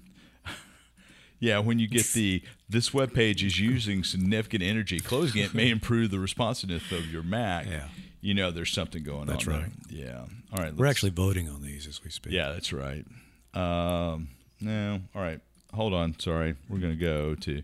Yeah, 1.40 1.60
when 1.60 1.78
you 1.78 1.88
get 1.88 2.04
the 2.14 2.42
this 2.68 2.96
web 2.96 3.14
page 3.14 3.44
is 3.44 3.60
using 3.60 4.04
significant 4.04 4.64
energy, 4.64 5.00
closing 5.00 5.44
it 5.44 5.54
may 5.54 5.70
improve 5.70 6.10
the 6.10 6.18
responsiveness 6.18 6.92
of 6.92 7.12
your 7.12 7.22
Mac. 7.22 7.68
Yeah. 7.68 7.90
You 8.22 8.34
know 8.34 8.50
there's 8.50 8.72
something 8.72 9.04
going 9.04 9.28
That's 9.28 9.48
on. 9.48 9.54
right. 9.54 9.72
There. 9.88 10.06
Yeah. 10.06 10.26
All 10.52 10.64
right. 10.64 10.74
We're 10.76 10.88
actually 10.88 11.12
voting 11.12 11.48
on 11.48 11.62
these 11.62 11.86
as 11.86 12.04
we 12.04 12.10
speak. 12.10 12.34
Yeah, 12.34 12.54
that's 12.54 12.74
right. 12.74 13.06
Um, 13.54 14.30
no. 14.60 15.00
All 15.14 15.22
right. 15.22 15.40
Hold 15.78 15.94
on. 15.94 16.18
Sorry. 16.18 16.56
We're 16.68 16.80
going 16.80 16.98
to 16.98 17.00
go 17.00 17.36
to 17.36 17.62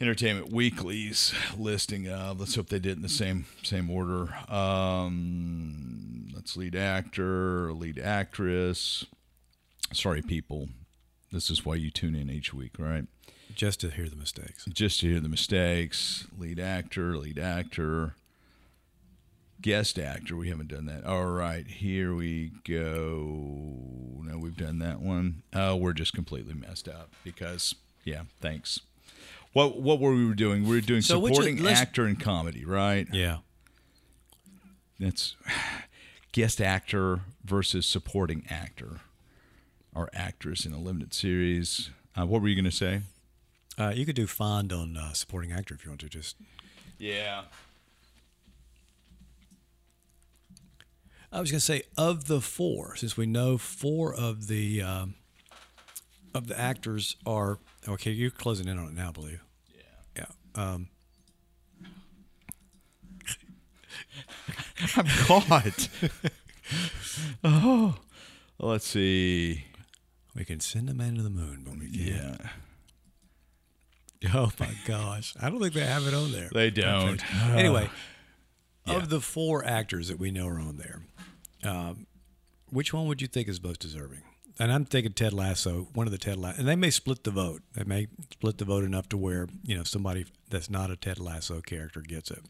Entertainment 0.00 0.52
Weekly's 0.52 1.34
listing 1.58 2.08
of. 2.08 2.38
Let's 2.38 2.54
hope 2.54 2.68
they 2.68 2.78
did 2.78 2.96
in 2.96 3.02
the 3.02 3.08
same 3.08 3.46
same 3.64 3.90
order. 3.90 4.32
Um, 4.48 6.28
that's 6.32 6.56
lead 6.56 6.76
actor, 6.76 7.72
lead 7.72 7.98
actress. 7.98 9.04
Sorry, 9.92 10.22
people. 10.22 10.68
This 11.32 11.50
is 11.50 11.66
why 11.66 11.74
you 11.74 11.90
tune 11.90 12.14
in 12.14 12.30
each 12.30 12.54
week, 12.54 12.78
right? 12.78 13.06
Just 13.56 13.80
to 13.80 13.90
hear 13.90 14.08
the 14.08 14.14
mistakes. 14.14 14.64
Just 14.66 15.00
to 15.00 15.10
hear 15.10 15.18
the 15.18 15.28
mistakes. 15.28 16.28
Lead 16.38 16.60
actor, 16.60 17.16
lead 17.16 17.40
actor, 17.40 18.14
guest 19.62 19.98
actor. 19.98 20.36
We 20.36 20.48
haven't 20.48 20.68
done 20.68 20.86
that. 20.86 21.04
All 21.04 21.26
right, 21.26 21.66
here 21.66 22.14
we 22.14 22.50
go. 22.64 24.20
No, 24.24 24.38
we've 24.38 24.56
done 24.56 24.78
that 24.80 25.00
one. 25.00 25.42
Oh, 25.54 25.76
we're 25.76 25.92
just 25.92 26.12
completely 26.12 26.54
messed 26.54 26.88
up 26.88 27.10
because, 27.24 27.74
yeah, 28.04 28.22
thanks. 28.40 28.80
What 29.52 29.80
what 29.80 30.00
were 30.00 30.12
we 30.14 30.34
doing? 30.34 30.64
We 30.64 30.76
were 30.76 30.80
doing 30.80 31.02
So 31.02 31.24
supporting 31.24 31.62
let's- 31.62 31.80
actor 31.80 32.06
in 32.08 32.16
comedy, 32.16 32.64
right? 32.64 33.06
Yeah. 33.12 33.38
That's 34.98 35.36
guest 36.32 36.60
actor 36.60 37.20
versus 37.44 37.84
supporting 37.86 38.44
actor 38.48 39.00
or 39.94 40.08
actress 40.14 40.64
in 40.64 40.72
a 40.72 40.78
limited 40.78 41.12
series. 41.12 41.90
Uh, 42.18 42.26
what 42.26 42.40
were 42.40 42.48
you 42.48 42.54
going 42.54 42.64
to 42.64 42.70
say? 42.70 43.02
Uh, 43.78 43.92
you 43.94 44.06
could 44.06 44.16
do 44.16 44.26
fond 44.26 44.72
on 44.72 44.96
uh, 44.96 45.12
supporting 45.12 45.52
actor 45.52 45.74
if 45.74 45.84
you 45.84 45.90
want 45.90 46.00
to. 46.00 46.08
Just 46.08 46.36
Yeah. 46.98 47.42
I 51.32 51.40
was 51.40 51.50
going 51.50 51.60
to 51.60 51.64
say 51.64 51.82
of 51.96 52.26
the 52.26 52.40
four, 52.40 52.96
since 52.96 53.16
we 53.16 53.26
know 53.26 53.56
four 53.56 54.14
of 54.14 54.48
the 54.48 54.82
um, 54.82 55.14
of 56.34 56.46
the 56.46 56.58
actors 56.58 57.16
are 57.26 57.58
okay. 57.88 58.10
You're 58.10 58.30
closing 58.30 58.68
in 58.68 58.78
on 58.78 58.88
it 58.88 58.94
now, 58.94 59.08
I 59.08 59.12
believe. 59.12 59.40
Yeah. 59.74 59.82
Yeah. 60.56 60.62
Um, 60.62 60.88
I'm 64.96 65.06
caught. 65.06 65.88
oh, 67.44 67.96
let's 68.58 68.86
see. 68.86 69.64
we 70.34 70.44
can 70.44 70.60
send 70.60 70.88
a 70.90 70.94
man 70.94 71.14
to 71.16 71.22
the 71.22 71.30
moon, 71.30 71.62
but 71.64 71.78
we 71.78 71.88
can't. 71.90 72.40
Yeah, 74.20 74.30
Oh 74.34 74.52
my 74.60 74.70
gosh, 74.86 75.34
I 75.40 75.50
don't 75.50 75.60
think 75.60 75.74
they 75.74 75.84
have 75.84 76.06
it 76.06 76.14
on 76.14 76.30
there. 76.32 76.48
They 76.52 76.70
don't. 76.70 77.22
Okay. 77.22 77.58
Anyway, 77.58 77.90
Yeah. 78.86 78.96
of 78.96 79.10
the 79.10 79.20
four 79.20 79.64
actors 79.64 80.08
that 80.08 80.18
we 80.18 80.32
know 80.32 80.48
are 80.48 80.58
on 80.58 80.76
there, 80.76 81.02
um, 81.64 82.06
which 82.70 82.92
one 82.92 83.06
would 83.06 83.20
you 83.20 83.28
think 83.28 83.48
is 83.48 83.62
most 83.62 83.80
deserving? 83.80 84.22
And 84.58 84.70
I'm 84.70 84.84
thinking 84.84 85.12
Ted 85.12 85.32
Lasso, 85.32 85.88
one 85.94 86.06
of 86.06 86.12
the 86.12 86.18
Ted 86.18 86.36
Lasso, 86.36 86.58
and 86.58 86.68
they 86.68 86.76
may 86.76 86.90
split 86.90 87.24
the 87.24 87.30
vote. 87.30 87.62
They 87.74 87.84
may 87.84 88.08
split 88.30 88.58
the 88.58 88.64
vote 88.64 88.84
enough 88.84 89.08
to 89.10 89.16
where 89.16 89.48
you 89.64 89.76
know 89.76 89.82
somebody 89.82 90.26
that's 90.50 90.68
not 90.68 90.90
a 90.90 90.96
Ted 90.96 91.18
Lasso 91.18 91.60
character 91.60 92.00
gets 92.00 92.30
it. 92.30 92.42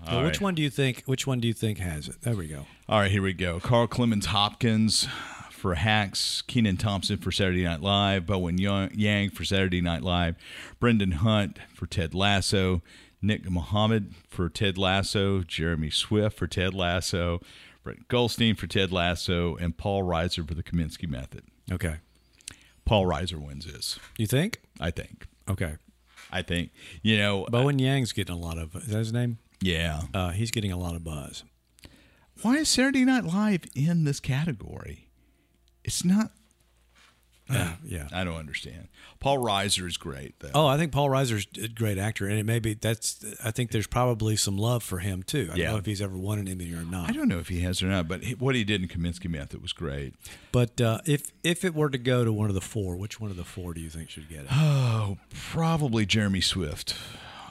Which 0.00 0.10
right. 0.10 0.40
one 0.40 0.54
do 0.54 0.62
you 0.62 0.70
think? 0.70 1.02
Which 1.06 1.26
one 1.26 1.40
do 1.40 1.48
you 1.48 1.54
think 1.54 1.78
has 1.78 2.08
it? 2.08 2.22
There 2.22 2.36
we 2.36 2.46
go. 2.46 2.66
All 2.88 3.00
right, 3.00 3.10
here 3.10 3.22
we 3.22 3.32
go. 3.32 3.58
Carl 3.58 3.88
Clemons 3.88 4.26
Hopkins 4.26 5.08
for 5.50 5.74
Hacks, 5.74 6.40
Kenan 6.42 6.76
Thompson 6.76 7.18
for 7.18 7.32
Saturday 7.32 7.64
Night 7.64 7.80
Live, 7.80 8.26
Bowen 8.26 8.58
Young- 8.58 8.90
Yang 8.94 9.30
for 9.30 9.44
Saturday 9.44 9.80
Night 9.80 10.02
Live, 10.02 10.36
Brendan 10.78 11.12
Hunt 11.12 11.58
for 11.74 11.86
Ted 11.86 12.14
Lasso, 12.14 12.80
Nick 13.20 13.48
Mohammed 13.50 14.14
for 14.28 14.48
Ted 14.48 14.78
Lasso, 14.78 15.42
Jeremy 15.42 15.90
Swift 15.90 16.36
for 16.38 16.46
Ted 16.46 16.74
Lasso, 16.74 17.40
Brett 17.82 18.08
Goldstein 18.08 18.54
for 18.54 18.66
Ted 18.66 18.92
Lasso, 18.92 19.56
and 19.56 19.76
Paul 19.76 20.02
Reiser 20.04 20.46
for 20.46 20.54
the 20.54 20.62
Kominsky 20.62 21.08
Method. 21.08 21.42
Okay. 21.72 21.96
Paul 22.84 23.04
Reiser 23.06 23.38
wins 23.44 23.66
this, 23.66 23.98
You 24.16 24.26
think? 24.26 24.60
I 24.80 24.90
think. 24.90 25.26
Okay. 25.48 25.74
I 26.30 26.42
think. 26.42 26.70
You 27.02 27.18
know, 27.18 27.46
Bowen 27.50 27.78
Yang's 27.78 28.12
getting 28.12 28.34
a 28.34 28.38
lot 28.38 28.56
of. 28.58 28.74
Is 28.76 28.86
that 28.88 28.98
his 28.98 29.12
name? 29.12 29.38
yeah. 29.60 30.02
Uh, 30.14 30.30
he's 30.30 30.50
getting 30.50 30.70
a 30.72 30.76
lot 30.78 30.94
of 30.94 31.02
buzz. 31.04 31.42
Why 32.42 32.56
is 32.58 32.68
Saturday 32.68 33.04
Night 33.04 33.24
Live 33.24 33.62
in 33.74 34.04
this 34.04 34.20
category? 34.20 35.08
It's 35.84 36.04
not. 36.04 36.30
Yeah. 37.50 37.74
Yeah. 37.84 38.08
I 38.12 38.24
don't 38.24 38.36
understand. 38.36 38.88
Paul 39.20 39.38
Reiser 39.38 39.86
is 39.86 39.96
great, 39.96 40.38
though. 40.40 40.50
Oh, 40.54 40.66
I 40.66 40.76
think 40.76 40.92
Paul 40.92 41.08
Reiser's 41.08 41.46
a 41.62 41.66
great 41.68 41.98
actor, 41.98 42.26
and 42.28 42.38
it 42.38 42.44
may 42.46 42.58
be 42.60 42.74
that's. 42.74 43.24
I 43.42 43.50
think 43.50 43.70
there's 43.72 43.86
probably 43.86 44.36
some 44.36 44.56
love 44.56 44.82
for 44.82 44.98
him 44.98 45.22
too. 45.22 45.48
I 45.52 45.56
Yeah. 45.56 45.64
don't 45.64 45.72
know 45.74 45.78
if 45.78 45.86
he's 45.86 46.00
ever 46.02 46.16
won 46.16 46.38
an 46.38 46.46
Emmy 46.46 46.72
or 46.72 46.82
not. 46.84 47.08
I 47.08 47.12
don't 47.12 47.28
know 47.28 47.38
if 47.38 47.48
he 47.48 47.60
has 47.62 47.82
or 47.82 47.86
not, 47.86 48.06
but 48.06 48.22
he, 48.22 48.34
what 48.34 48.54
he 48.54 48.62
did 48.64 48.80
in 48.82 48.88
Kominsky 48.88 49.28
Method 49.28 49.60
was 49.62 49.72
great. 49.72 50.14
But 50.52 50.80
uh, 50.80 51.00
if 51.06 51.32
if 51.42 51.64
it 51.64 51.74
were 51.74 51.90
to 51.90 51.98
go 51.98 52.24
to 52.24 52.32
one 52.32 52.48
of 52.48 52.54
the 52.54 52.60
four, 52.60 52.96
which 52.96 53.18
one 53.20 53.30
of 53.30 53.36
the 53.36 53.44
four 53.44 53.74
do 53.74 53.80
you 53.80 53.90
think 53.90 54.10
should 54.10 54.28
get 54.28 54.40
it? 54.40 54.48
Oh, 54.52 55.18
probably 55.32 56.06
Jeremy 56.06 56.40
Swift. 56.40 56.94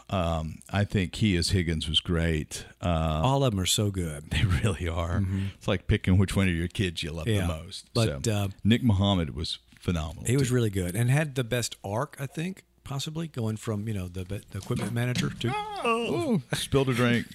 Um, 0.10 0.60
I 0.70 0.86
think 0.86 1.16
he 1.16 1.36
as 1.36 1.50
Higgins 1.50 1.90
was 1.90 2.00
great. 2.00 2.66
Uh, 2.82 3.20
All 3.26 3.44
of 3.44 3.52
them 3.52 3.60
are 3.60 3.66
so 3.66 3.92
good. 3.92 4.24
they 4.32 4.44
really 4.46 4.88
are. 4.88 5.22
It's 5.58 5.68
like 5.68 5.86
picking 5.88 6.18
which 6.18 6.34
one 6.34 6.48
of 6.48 6.54
your 6.56 6.70
kids 6.70 7.04
you 7.04 7.12
love 7.12 7.26
Mm-hmm. 7.26 7.36
Yeah. 7.42 7.48
the 7.48 7.64
most. 7.66 7.86
But, 7.94 8.26
So, 8.26 8.32
uh, 8.34 8.48
Nick 8.64 8.84
Mohammed 8.84 9.36
was 9.36 9.60
phenomenal. 9.88 10.24
He 10.26 10.38
was 10.38 10.52
really 10.52 10.70
good 10.70 10.96
and 10.96 11.10
had 11.10 11.36
the 11.36 11.44
best 11.44 11.76
arc, 11.84 12.18
I 12.20 12.26
think, 12.28 12.64
possibly 12.84 13.28
going 13.28 13.58
from 13.58 13.88
you 13.88 13.94
know 13.94 14.08
the, 14.08 14.24
the 14.24 14.58
equipment 14.58 14.92
manager 14.94 15.30
to. 15.30 15.52
oh, 15.56 16.42
spilled 16.54 16.90
a 16.90 16.94
drink, 16.94 17.26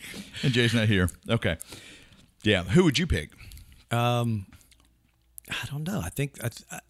and 0.43 0.53
Jay's 0.53 0.75
not 0.75 0.89
here. 0.89 1.09
Okay, 1.29 1.57
yeah. 2.43 2.63
Who 2.65 2.85
would 2.85 2.99
you 2.99 3.07
pick? 3.07 3.31
Um, 3.91 4.47
I 5.51 5.67
don't 5.71 5.85
know. 5.87 6.01
I 6.05 6.09
think 6.11 6.43
I, 6.45 6.51
I- 6.71 6.81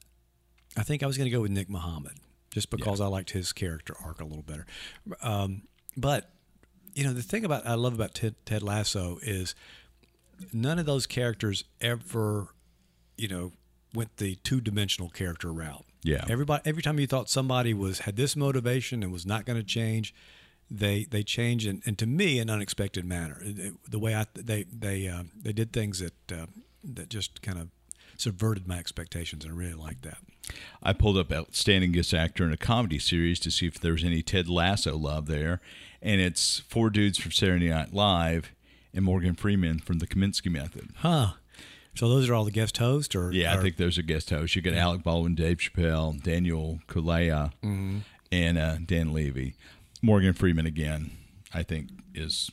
I 0.74 0.82
think 0.82 1.02
I 1.02 1.06
was 1.06 1.18
going 1.18 1.26
to 1.30 1.36
go 1.36 1.42
with 1.42 1.50
Nick 1.50 1.68
Mohammed 1.68 2.12
just 2.50 2.70
because 2.70 2.98
I 2.98 3.06
liked 3.06 3.32
his 3.32 3.52
character 3.52 3.94
arc 4.02 4.22
a 4.22 4.24
little 4.24 4.42
better. 4.42 4.64
Um, 5.20 5.64
but 5.98 6.30
you 6.94 7.04
know 7.04 7.12
the 7.12 7.20
thing 7.22 7.44
about 7.44 7.66
I 7.66 7.74
love 7.74 7.92
about 7.92 8.14
Ted, 8.14 8.36
Ted 8.46 8.62
Lasso 8.62 9.18
is 9.20 9.54
none 10.50 10.78
of 10.78 10.86
those 10.86 11.06
characters 11.06 11.64
ever 11.82 12.48
you 13.18 13.28
know 13.28 13.52
went 13.94 14.16
the 14.16 14.36
two 14.36 14.60
dimensional 14.60 15.10
character 15.10 15.52
route. 15.52 15.84
Yeah. 16.02 16.24
Everybody 16.28 16.62
every 16.64 16.82
time 16.82 16.98
you 16.98 17.06
thought 17.06 17.28
somebody 17.30 17.74
was 17.74 18.00
had 18.00 18.16
this 18.16 18.36
motivation 18.36 19.02
and 19.02 19.12
was 19.12 19.24
not 19.24 19.44
going 19.44 19.58
to 19.58 19.64
change, 19.64 20.14
they 20.70 21.04
they 21.04 21.22
change 21.22 21.66
in, 21.66 21.82
and 21.84 21.98
to 21.98 22.06
me 22.06 22.38
an 22.38 22.50
unexpected 22.50 23.04
manner. 23.04 23.42
The 23.88 23.98
way 23.98 24.14
I 24.14 24.26
they 24.34 24.64
they 24.64 25.08
uh, 25.08 25.24
they 25.40 25.52
did 25.52 25.72
things 25.72 26.00
that 26.00 26.32
uh, 26.32 26.46
that 26.84 27.08
just 27.08 27.42
kind 27.42 27.58
of 27.58 27.68
subverted 28.16 28.66
my 28.66 28.78
expectations, 28.78 29.44
and 29.44 29.52
I 29.52 29.56
really 29.56 29.74
liked 29.74 30.02
that. 30.02 30.18
I 30.82 30.92
pulled 30.92 31.18
up 31.18 31.32
Outstanding 31.32 31.92
Guest 31.92 32.12
Actor 32.14 32.44
in 32.44 32.52
a 32.52 32.56
Comedy 32.56 32.98
Series 32.98 33.38
to 33.40 33.50
see 33.50 33.66
if 33.66 33.78
there 33.78 33.92
was 33.92 34.04
any 34.04 34.22
Ted 34.22 34.48
Lasso 34.48 34.96
love 34.96 35.26
there, 35.26 35.60
and 36.00 36.20
it's 36.20 36.60
four 36.60 36.90
dudes 36.90 37.18
from 37.18 37.32
Saturday 37.32 37.68
Night 37.68 37.92
Live 37.92 38.52
and 38.94 39.04
Morgan 39.04 39.34
Freeman 39.34 39.78
from 39.78 39.98
the 39.98 40.06
Kominsky 40.06 40.50
Method. 40.50 40.90
Huh. 40.96 41.32
So 41.94 42.08
those 42.08 42.28
are 42.30 42.34
all 42.34 42.44
the 42.44 42.50
guest 42.50 42.78
hosts, 42.78 43.14
or 43.14 43.32
Yeah, 43.32 43.54
I 43.54 43.58
think 43.62 43.76
those 43.76 43.98
are 43.98 44.02
guest 44.02 44.30
hosts. 44.30 44.56
You 44.56 44.62
got 44.62 44.72
Alec 44.74 45.02
Baldwin, 45.02 45.34
Dave 45.34 45.58
Chappelle, 45.58 46.20
Daniel 46.22 46.80
Kaluuya, 46.88 47.52
Mm-hmm. 47.62 47.98
and 48.32 48.58
uh, 48.58 48.76
Dan 48.84 49.12
Levy. 49.12 49.54
Morgan 50.00 50.32
Freeman 50.32 50.66
again, 50.66 51.10
I 51.54 51.62
think 51.62 51.90
is 52.14 52.50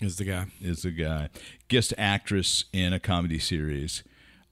is 0.00 0.16
the 0.16 0.24
guy. 0.24 0.46
is 0.60 0.82
the 0.82 0.90
guy. 0.90 1.30
Guest 1.68 1.94
actress 1.96 2.64
in 2.72 2.92
a 2.92 3.00
comedy 3.00 3.38
series. 3.38 4.02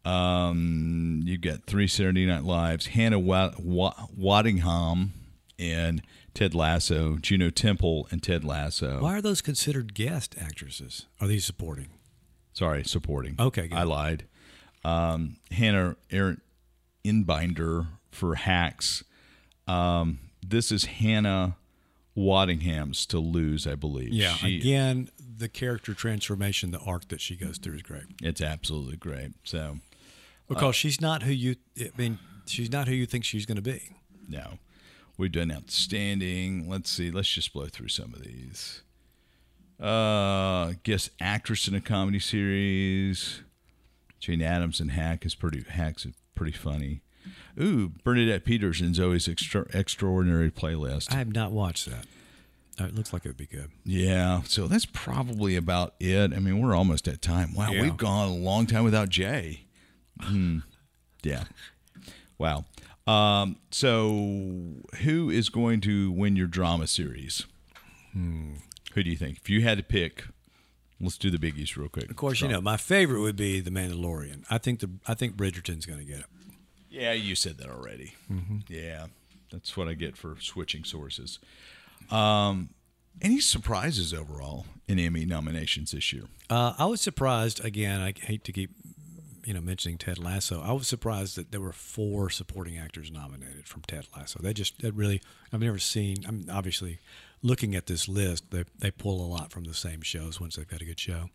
Um, 0.04 1.20
you 1.24 1.36
got 1.38 1.64
three 1.64 1.86
Saturday 1.86 2.24
Night 2.26 2.44
Lives: 2.44 2.86
Hannah 2.86 3.18
Wa- 3.18 3.52
Wa- 3.58 3.94
Waddingham 4.18 5.10
and 5.58 6.02
Ted 6.34 6.54
Lasso, 6.54 7.18
Juno 7.20 7.50
Temple 7.50 8.08
and 8.10 8.22
Ted 8.22 8.42
Lasso. 8.44 9.00
Why 9.02 9.16
are 9.16 9.20
those 9.22 9.42
considered 9.42 9.92
guest 9.94 10.34
actresses? 10.40 11.06
Are 11.20 11.28
these 11.28 11.44
supporting? 11.44 11.88
Sorry, 12.52 12.84
supporting. 12.84 13.36
Okay, 13.38 13.68
good. 13.68 13.76
I 13.78 13.82
lied. 13.84 14.24
Um, 14.84 15.36
Hannah 15.50 15.96
Aaron 16.10 16.40
Einbinder 17.04 17.86
for 18.10 18.34
Hacks. 18.34 19.04
Um, 19.68 20.18
this 20.44 20.72
is 20.72 20.84
Hannah 20.86 21.56
Waddingham's 22.14 23.06
to 23.06 23.18
lose, 23.18 23.66
I 23.66 23.74
believe. 23.74 24.12
Yeah. 24.12 24.34
She- 24.34 24.58
Again, 24.58 25.10
the 25.38 25.48
character 25.48 25.94
transformation, 25.94 26.70
the 26.70 26.80
arc 26.80 27.08
that 27.08 27.20
she 27.20 27.36
goes 27.36 27.58
through 27.58 27.76
is 27.76 27.82
great 27.82 28.04
it's 28.22 28.40
absolutely 28.40 28.96
great. 28.96 29.30
So 29.44 29.78
because 30.48 30.76
she's 30.76 31.00
not 31.00 31.22
who 31.22 31.32
you. 31.32 31.56
I 31.78 31.90
mean, 31.96 32.18
she's 32.46 32.70
not 32.70 32.88
who 32.88 32.94
you 32.94 33.06
think 33.06 33.24
she's 33.24 33.46
going 33.46 33.56
to 33.56 33.62
be. 33.62 33.96
No. 34.28 34.58
We've 35.16 35.32
done 35.32 35.52
outstanding. 35.52 36.68
Let's 36.68 36.90
see. 36.90 37.10
Let's 37.10 37.28
just 37.32 37.52
blow 37.52 37.66
through 37.66 37.88
some 37.88 38.12
of 38.14 38.22
these. 38.22 38.82
Uh, 39.80 40.74
guest 40.82 41.10
actress 41.20 41.66
in 41.68 41.74
a 41.74 41.80
comedy 41.80 42.18
series. 42.18 43.40
Jane 44.18 44.42
Adams 44.42 44.80
and 44.80 44.90
Hack 44.90 45.24
is 45.24 45.34
pretty. 45.34 45.64
Hack's 45.68 46.06
pretty 46.34 46.52
funny. 46.52 47.00
Ooh, 47.60 47.92
Bernadette 48.04 48.44
Peters 48.44 48.80
and 48.80 48.94
Zoey's 48.94 49.28
extra- 49.28 49.66
extraordinary 49.72 50.50
playlist. 50.50 51.12
I 51.12 51.16
have 51.16 51.32
not 51.34 51.52
watched 51.52 51.86
that. 51.86 52.06
Uh, 52.80 52.84
it 52.86 52.94
looks 52.94 53.12
like 53.12 53.24
it 53.24 53.28
would 53.28 53.36
be 53.36 53.46
good. 53.46 53.70
Yeah, 53.84 54.42
so 54.44 54.66
that's 54.68 54.86
probably 54.86 55.56
about 55.56 55.94
it. 56.00 56.32
I 56.32 56.38
mean, 56.38 56.60
we're 56.60 56.74
almost 56.74 57.08
at 57.08 57.20
time. 57.20 57.54
Wow, 57.54 57.70
Yeah. 57.72 57.82
we've 57.82 57.96
gone 57.96 58.28
a 58.28 58.34
long 58.34 58.66
time 58.66 58.84
without 58.84 59.08
Jay. 59.08 59.62
Hmm. 60.20 60.58
Yeah. 61.22 61.44
Wow. 62.38 62.64
Um, 63.06 63.56
so, 63.70 64.76
who 65.02 65.28
is 65.30 65.48
going 65.50 65.80
to 65.82 66.10
win 66.12 66.36
your 66.36 66.46
drama 66.46 66.86
series? 66.86 67.44
Hmm. 68.12 68.54
Who 68.94 69.02
do 69.02 69.10
you 69.10 69.16
think? 69.16 69.38
If 69.38 69.48
you 69.48 69.62
had 69.62 69.78
to 69.78 69.84
pick, 69.84 70.24
let's 71.00 71.18
do 71.18 71.30
the 71.30 71.38
biggies 71.38 71.76
real 71.76 71.88
quick. 71.88 72.10
Of 72.10 72.16
course, 72.16 72.40
you 72.40 72.48
know 72.48 72.60
my 72.60 72.76
favorite 72.76 73.20
would 73.20 73.36
be 73.36 73.60
the 73.60 73.70
Mandalorian. 73.70 74.44
I 74.50 74.58
think 74.58 74.80
the 74.80 74.90
I 75.06 75.14
think 75.14 75.36
Bridgerton's 75.36 75.86
going 75.86 76.00
to 76.00 76.04
get 76.04 76.20
it. 76.20 76.26
Yeah, 76.90 77.12
you 77.12 77.34
said 77.36 77.58
that 77.58 77.68
already. 77.68 78.14
Yeah, 78.68 79.06
that's 79.50 79.76
what 79.76 79.88
I 79.88 79.94
get 79.94 80.16
for 80.16 80.36
switching 80.40 80.84
sources. 80.84 81.38
Um, 82.10 82.70
any 83.22 83.40
surprises 83.40 84.12
overall 84.12 84.66
in 84.88 84.98
Emmy 84.98 85.24
nominations 85.24 85.92
this 85.92 86.12
year? 86.12 86.24
Uh, 86.48 86.74
I 86.78 86.86
was 86.86 87.00
surprised 87.00 87.64
again. 87.64 88.00
I 88.00 88.12
hate 88.18 88.44
to 88.44 88.52
keep 88.52 88.70
you 89.44 89.54
know 89.54 89.60
mentioning 89.60 89.98
Ted 89.98 90.18
Lasso. 90.18 90.60
I 90.60 90.72
was 90.72 90.88
surprised 90.88 91.36
that 91.36 91.52
there 91.52 91.60
were 91.60 91.72
four 91.72 92.30
supporting 92.30 92.78
actors 92.78 93.10
nominated 93.10 93.66
from 93.66 93.82
Ted 93.82 94.06
Lasso. 94.16 94.40
That 94.42 94.54
just 94.54 94.80
that 94.82 94.92
really 94.92 95.22
I've 95.52 95.60
never 95.60 95.78
seen. 95.78 96.24
I'm 96.26 96.46
obviously 96.50 96.98
looking 97.42 97.74
at 97.74 97.86
this 97.86 98.08
list. 98.08 98.50
They 98.50 98.64
they 98.78 98.90
pull 98.90 99.24
a 99.24 99.28
lot 99.28 99.50
from 99.52 99.64
the 99.64 99.74
same 99.74 100.02
shows 100.02 100.40
once 100.40 100.56
they've 100.56 100.68
got 100.68 100.80
a 100.82 100.84
good 100.84 101.00
show. 101.00 101.30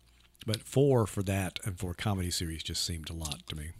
But 0.46 0.62
four 0.62 1.06
for 1.06 1.22
that 1.24 1.58
and 1.64 1.78
for 1.78 1.90
a 1.90 1.94
comedy 1.94 2.30
series 2.30 2.62
just 2.62 2.84
seemed 2.84 3.10
a 3.10 3.14
lot 3.14 3.46
to 3.48 3.56
me. 3.56 3.70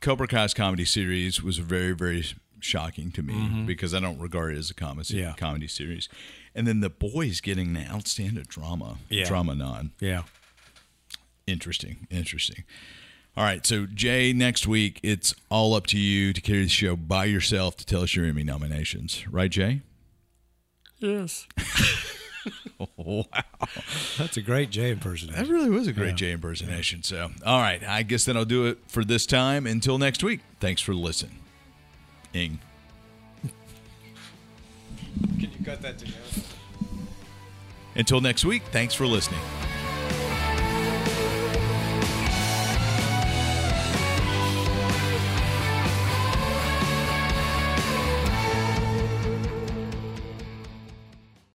Cobra 0.00 0.26
Kai's 0.26 0.54
comedy 0.54 0.84
series 0.84 1.42
was 1.42 1.58
very, 1.58 1.92
very 1.92 2.24
shocking 2.58 3.12
to 3.12 3.22
me 3.22 3.34
mm-hmm. 3.34 3.66
because 3.66 3.94
I 3.94 4.00
don't 4.00 4.18
regard 4.18 4.54
it 4.54 4.58
as 4.58 4.70
a 4.70 4.74
comedy 4.74 5.16
Yeah. 5.16 5.34
comedy 5.36 5.68
series. 5.68 6.08
And 6.54 6.66
then 6.66 6.80
the 6.80 6.90
boys 6.90 7.40
getting 7.40 7.74
the 7.74 7.86
outstanding 7.86 8.44
drama 8.48 8.98
Yeah. 9.08 9.24
drama 9.26 9.54
nod. 9.54 9.90
Yeah. 10.00 10.22
Interesting, 11.46 12.06
interesting. 12.10 12.64
All 13.36 13.44
right, 13.44 13.64
so 13.64 13.86
Jay, 13.86 14.32
next 14.32 14.66
week 14.66 14.98
it's 15.02 15.34
all 15.48 15.74
up 15.74 15.86
to 15.88 15.98
you 15.98 16.32
to 16.32 16.40
carry 16.40 16.64
the 16.64 16.68
show 16.68 16.96
by 16.96 17.26
yourself 17.26 17.76
to 17.76 17.86
tell 17.86 18.02
us 18.02 18.14
your 18.16 18.26
Emmy 18.26 18.42
nominations, 18.42 19.24
right, 19.28 19.50
Jay? 19.50 19.82
Yes. 21.00 21.46
Wow, 22.96 23.26
That's 24.16 24.38
a 24.38 24.42
great 24.42 24.70
Jay 24.70 24.90
impersonation. 24.90 25.44
that 25.44 25.52
really 25.52 25.68
was 25.68 25.86
a 25.86 25.92
great 25.92 26.10
Yeah. 26.10 26.14
Jay 26.14 26.32
impersonation. 26.32 27.02
So, 27.02 27.30
all 27.44 27.60
right, 27.60 27.82
I 27.86 28.02
guess 28.02 28.24
then 28.24 28.38
I'll 28.38 28.46
do 28.46 28.64
it 28.66 28.78
for 28.88 29.04
this 29.04 29.26
time. 29.26 29.66
Until 29.66 29.98
next 29.98 30.24
week, 30.24 30.40
thanks 30.60 30.80
for 30.80 30.94
listening. 30.94 31.38
Ing. 32.32 32.58
Can 33.42 33.50
you 35.40 35.64
cut 35.64 35.82
that 35.82 35.98
together? 35.98 36.16
Until 37.94 38.22
next 38.22 38.46
week, 38.46 38.62
thanks 38.72 38.94
for 38.94 39.06
listening. 39.06 39.40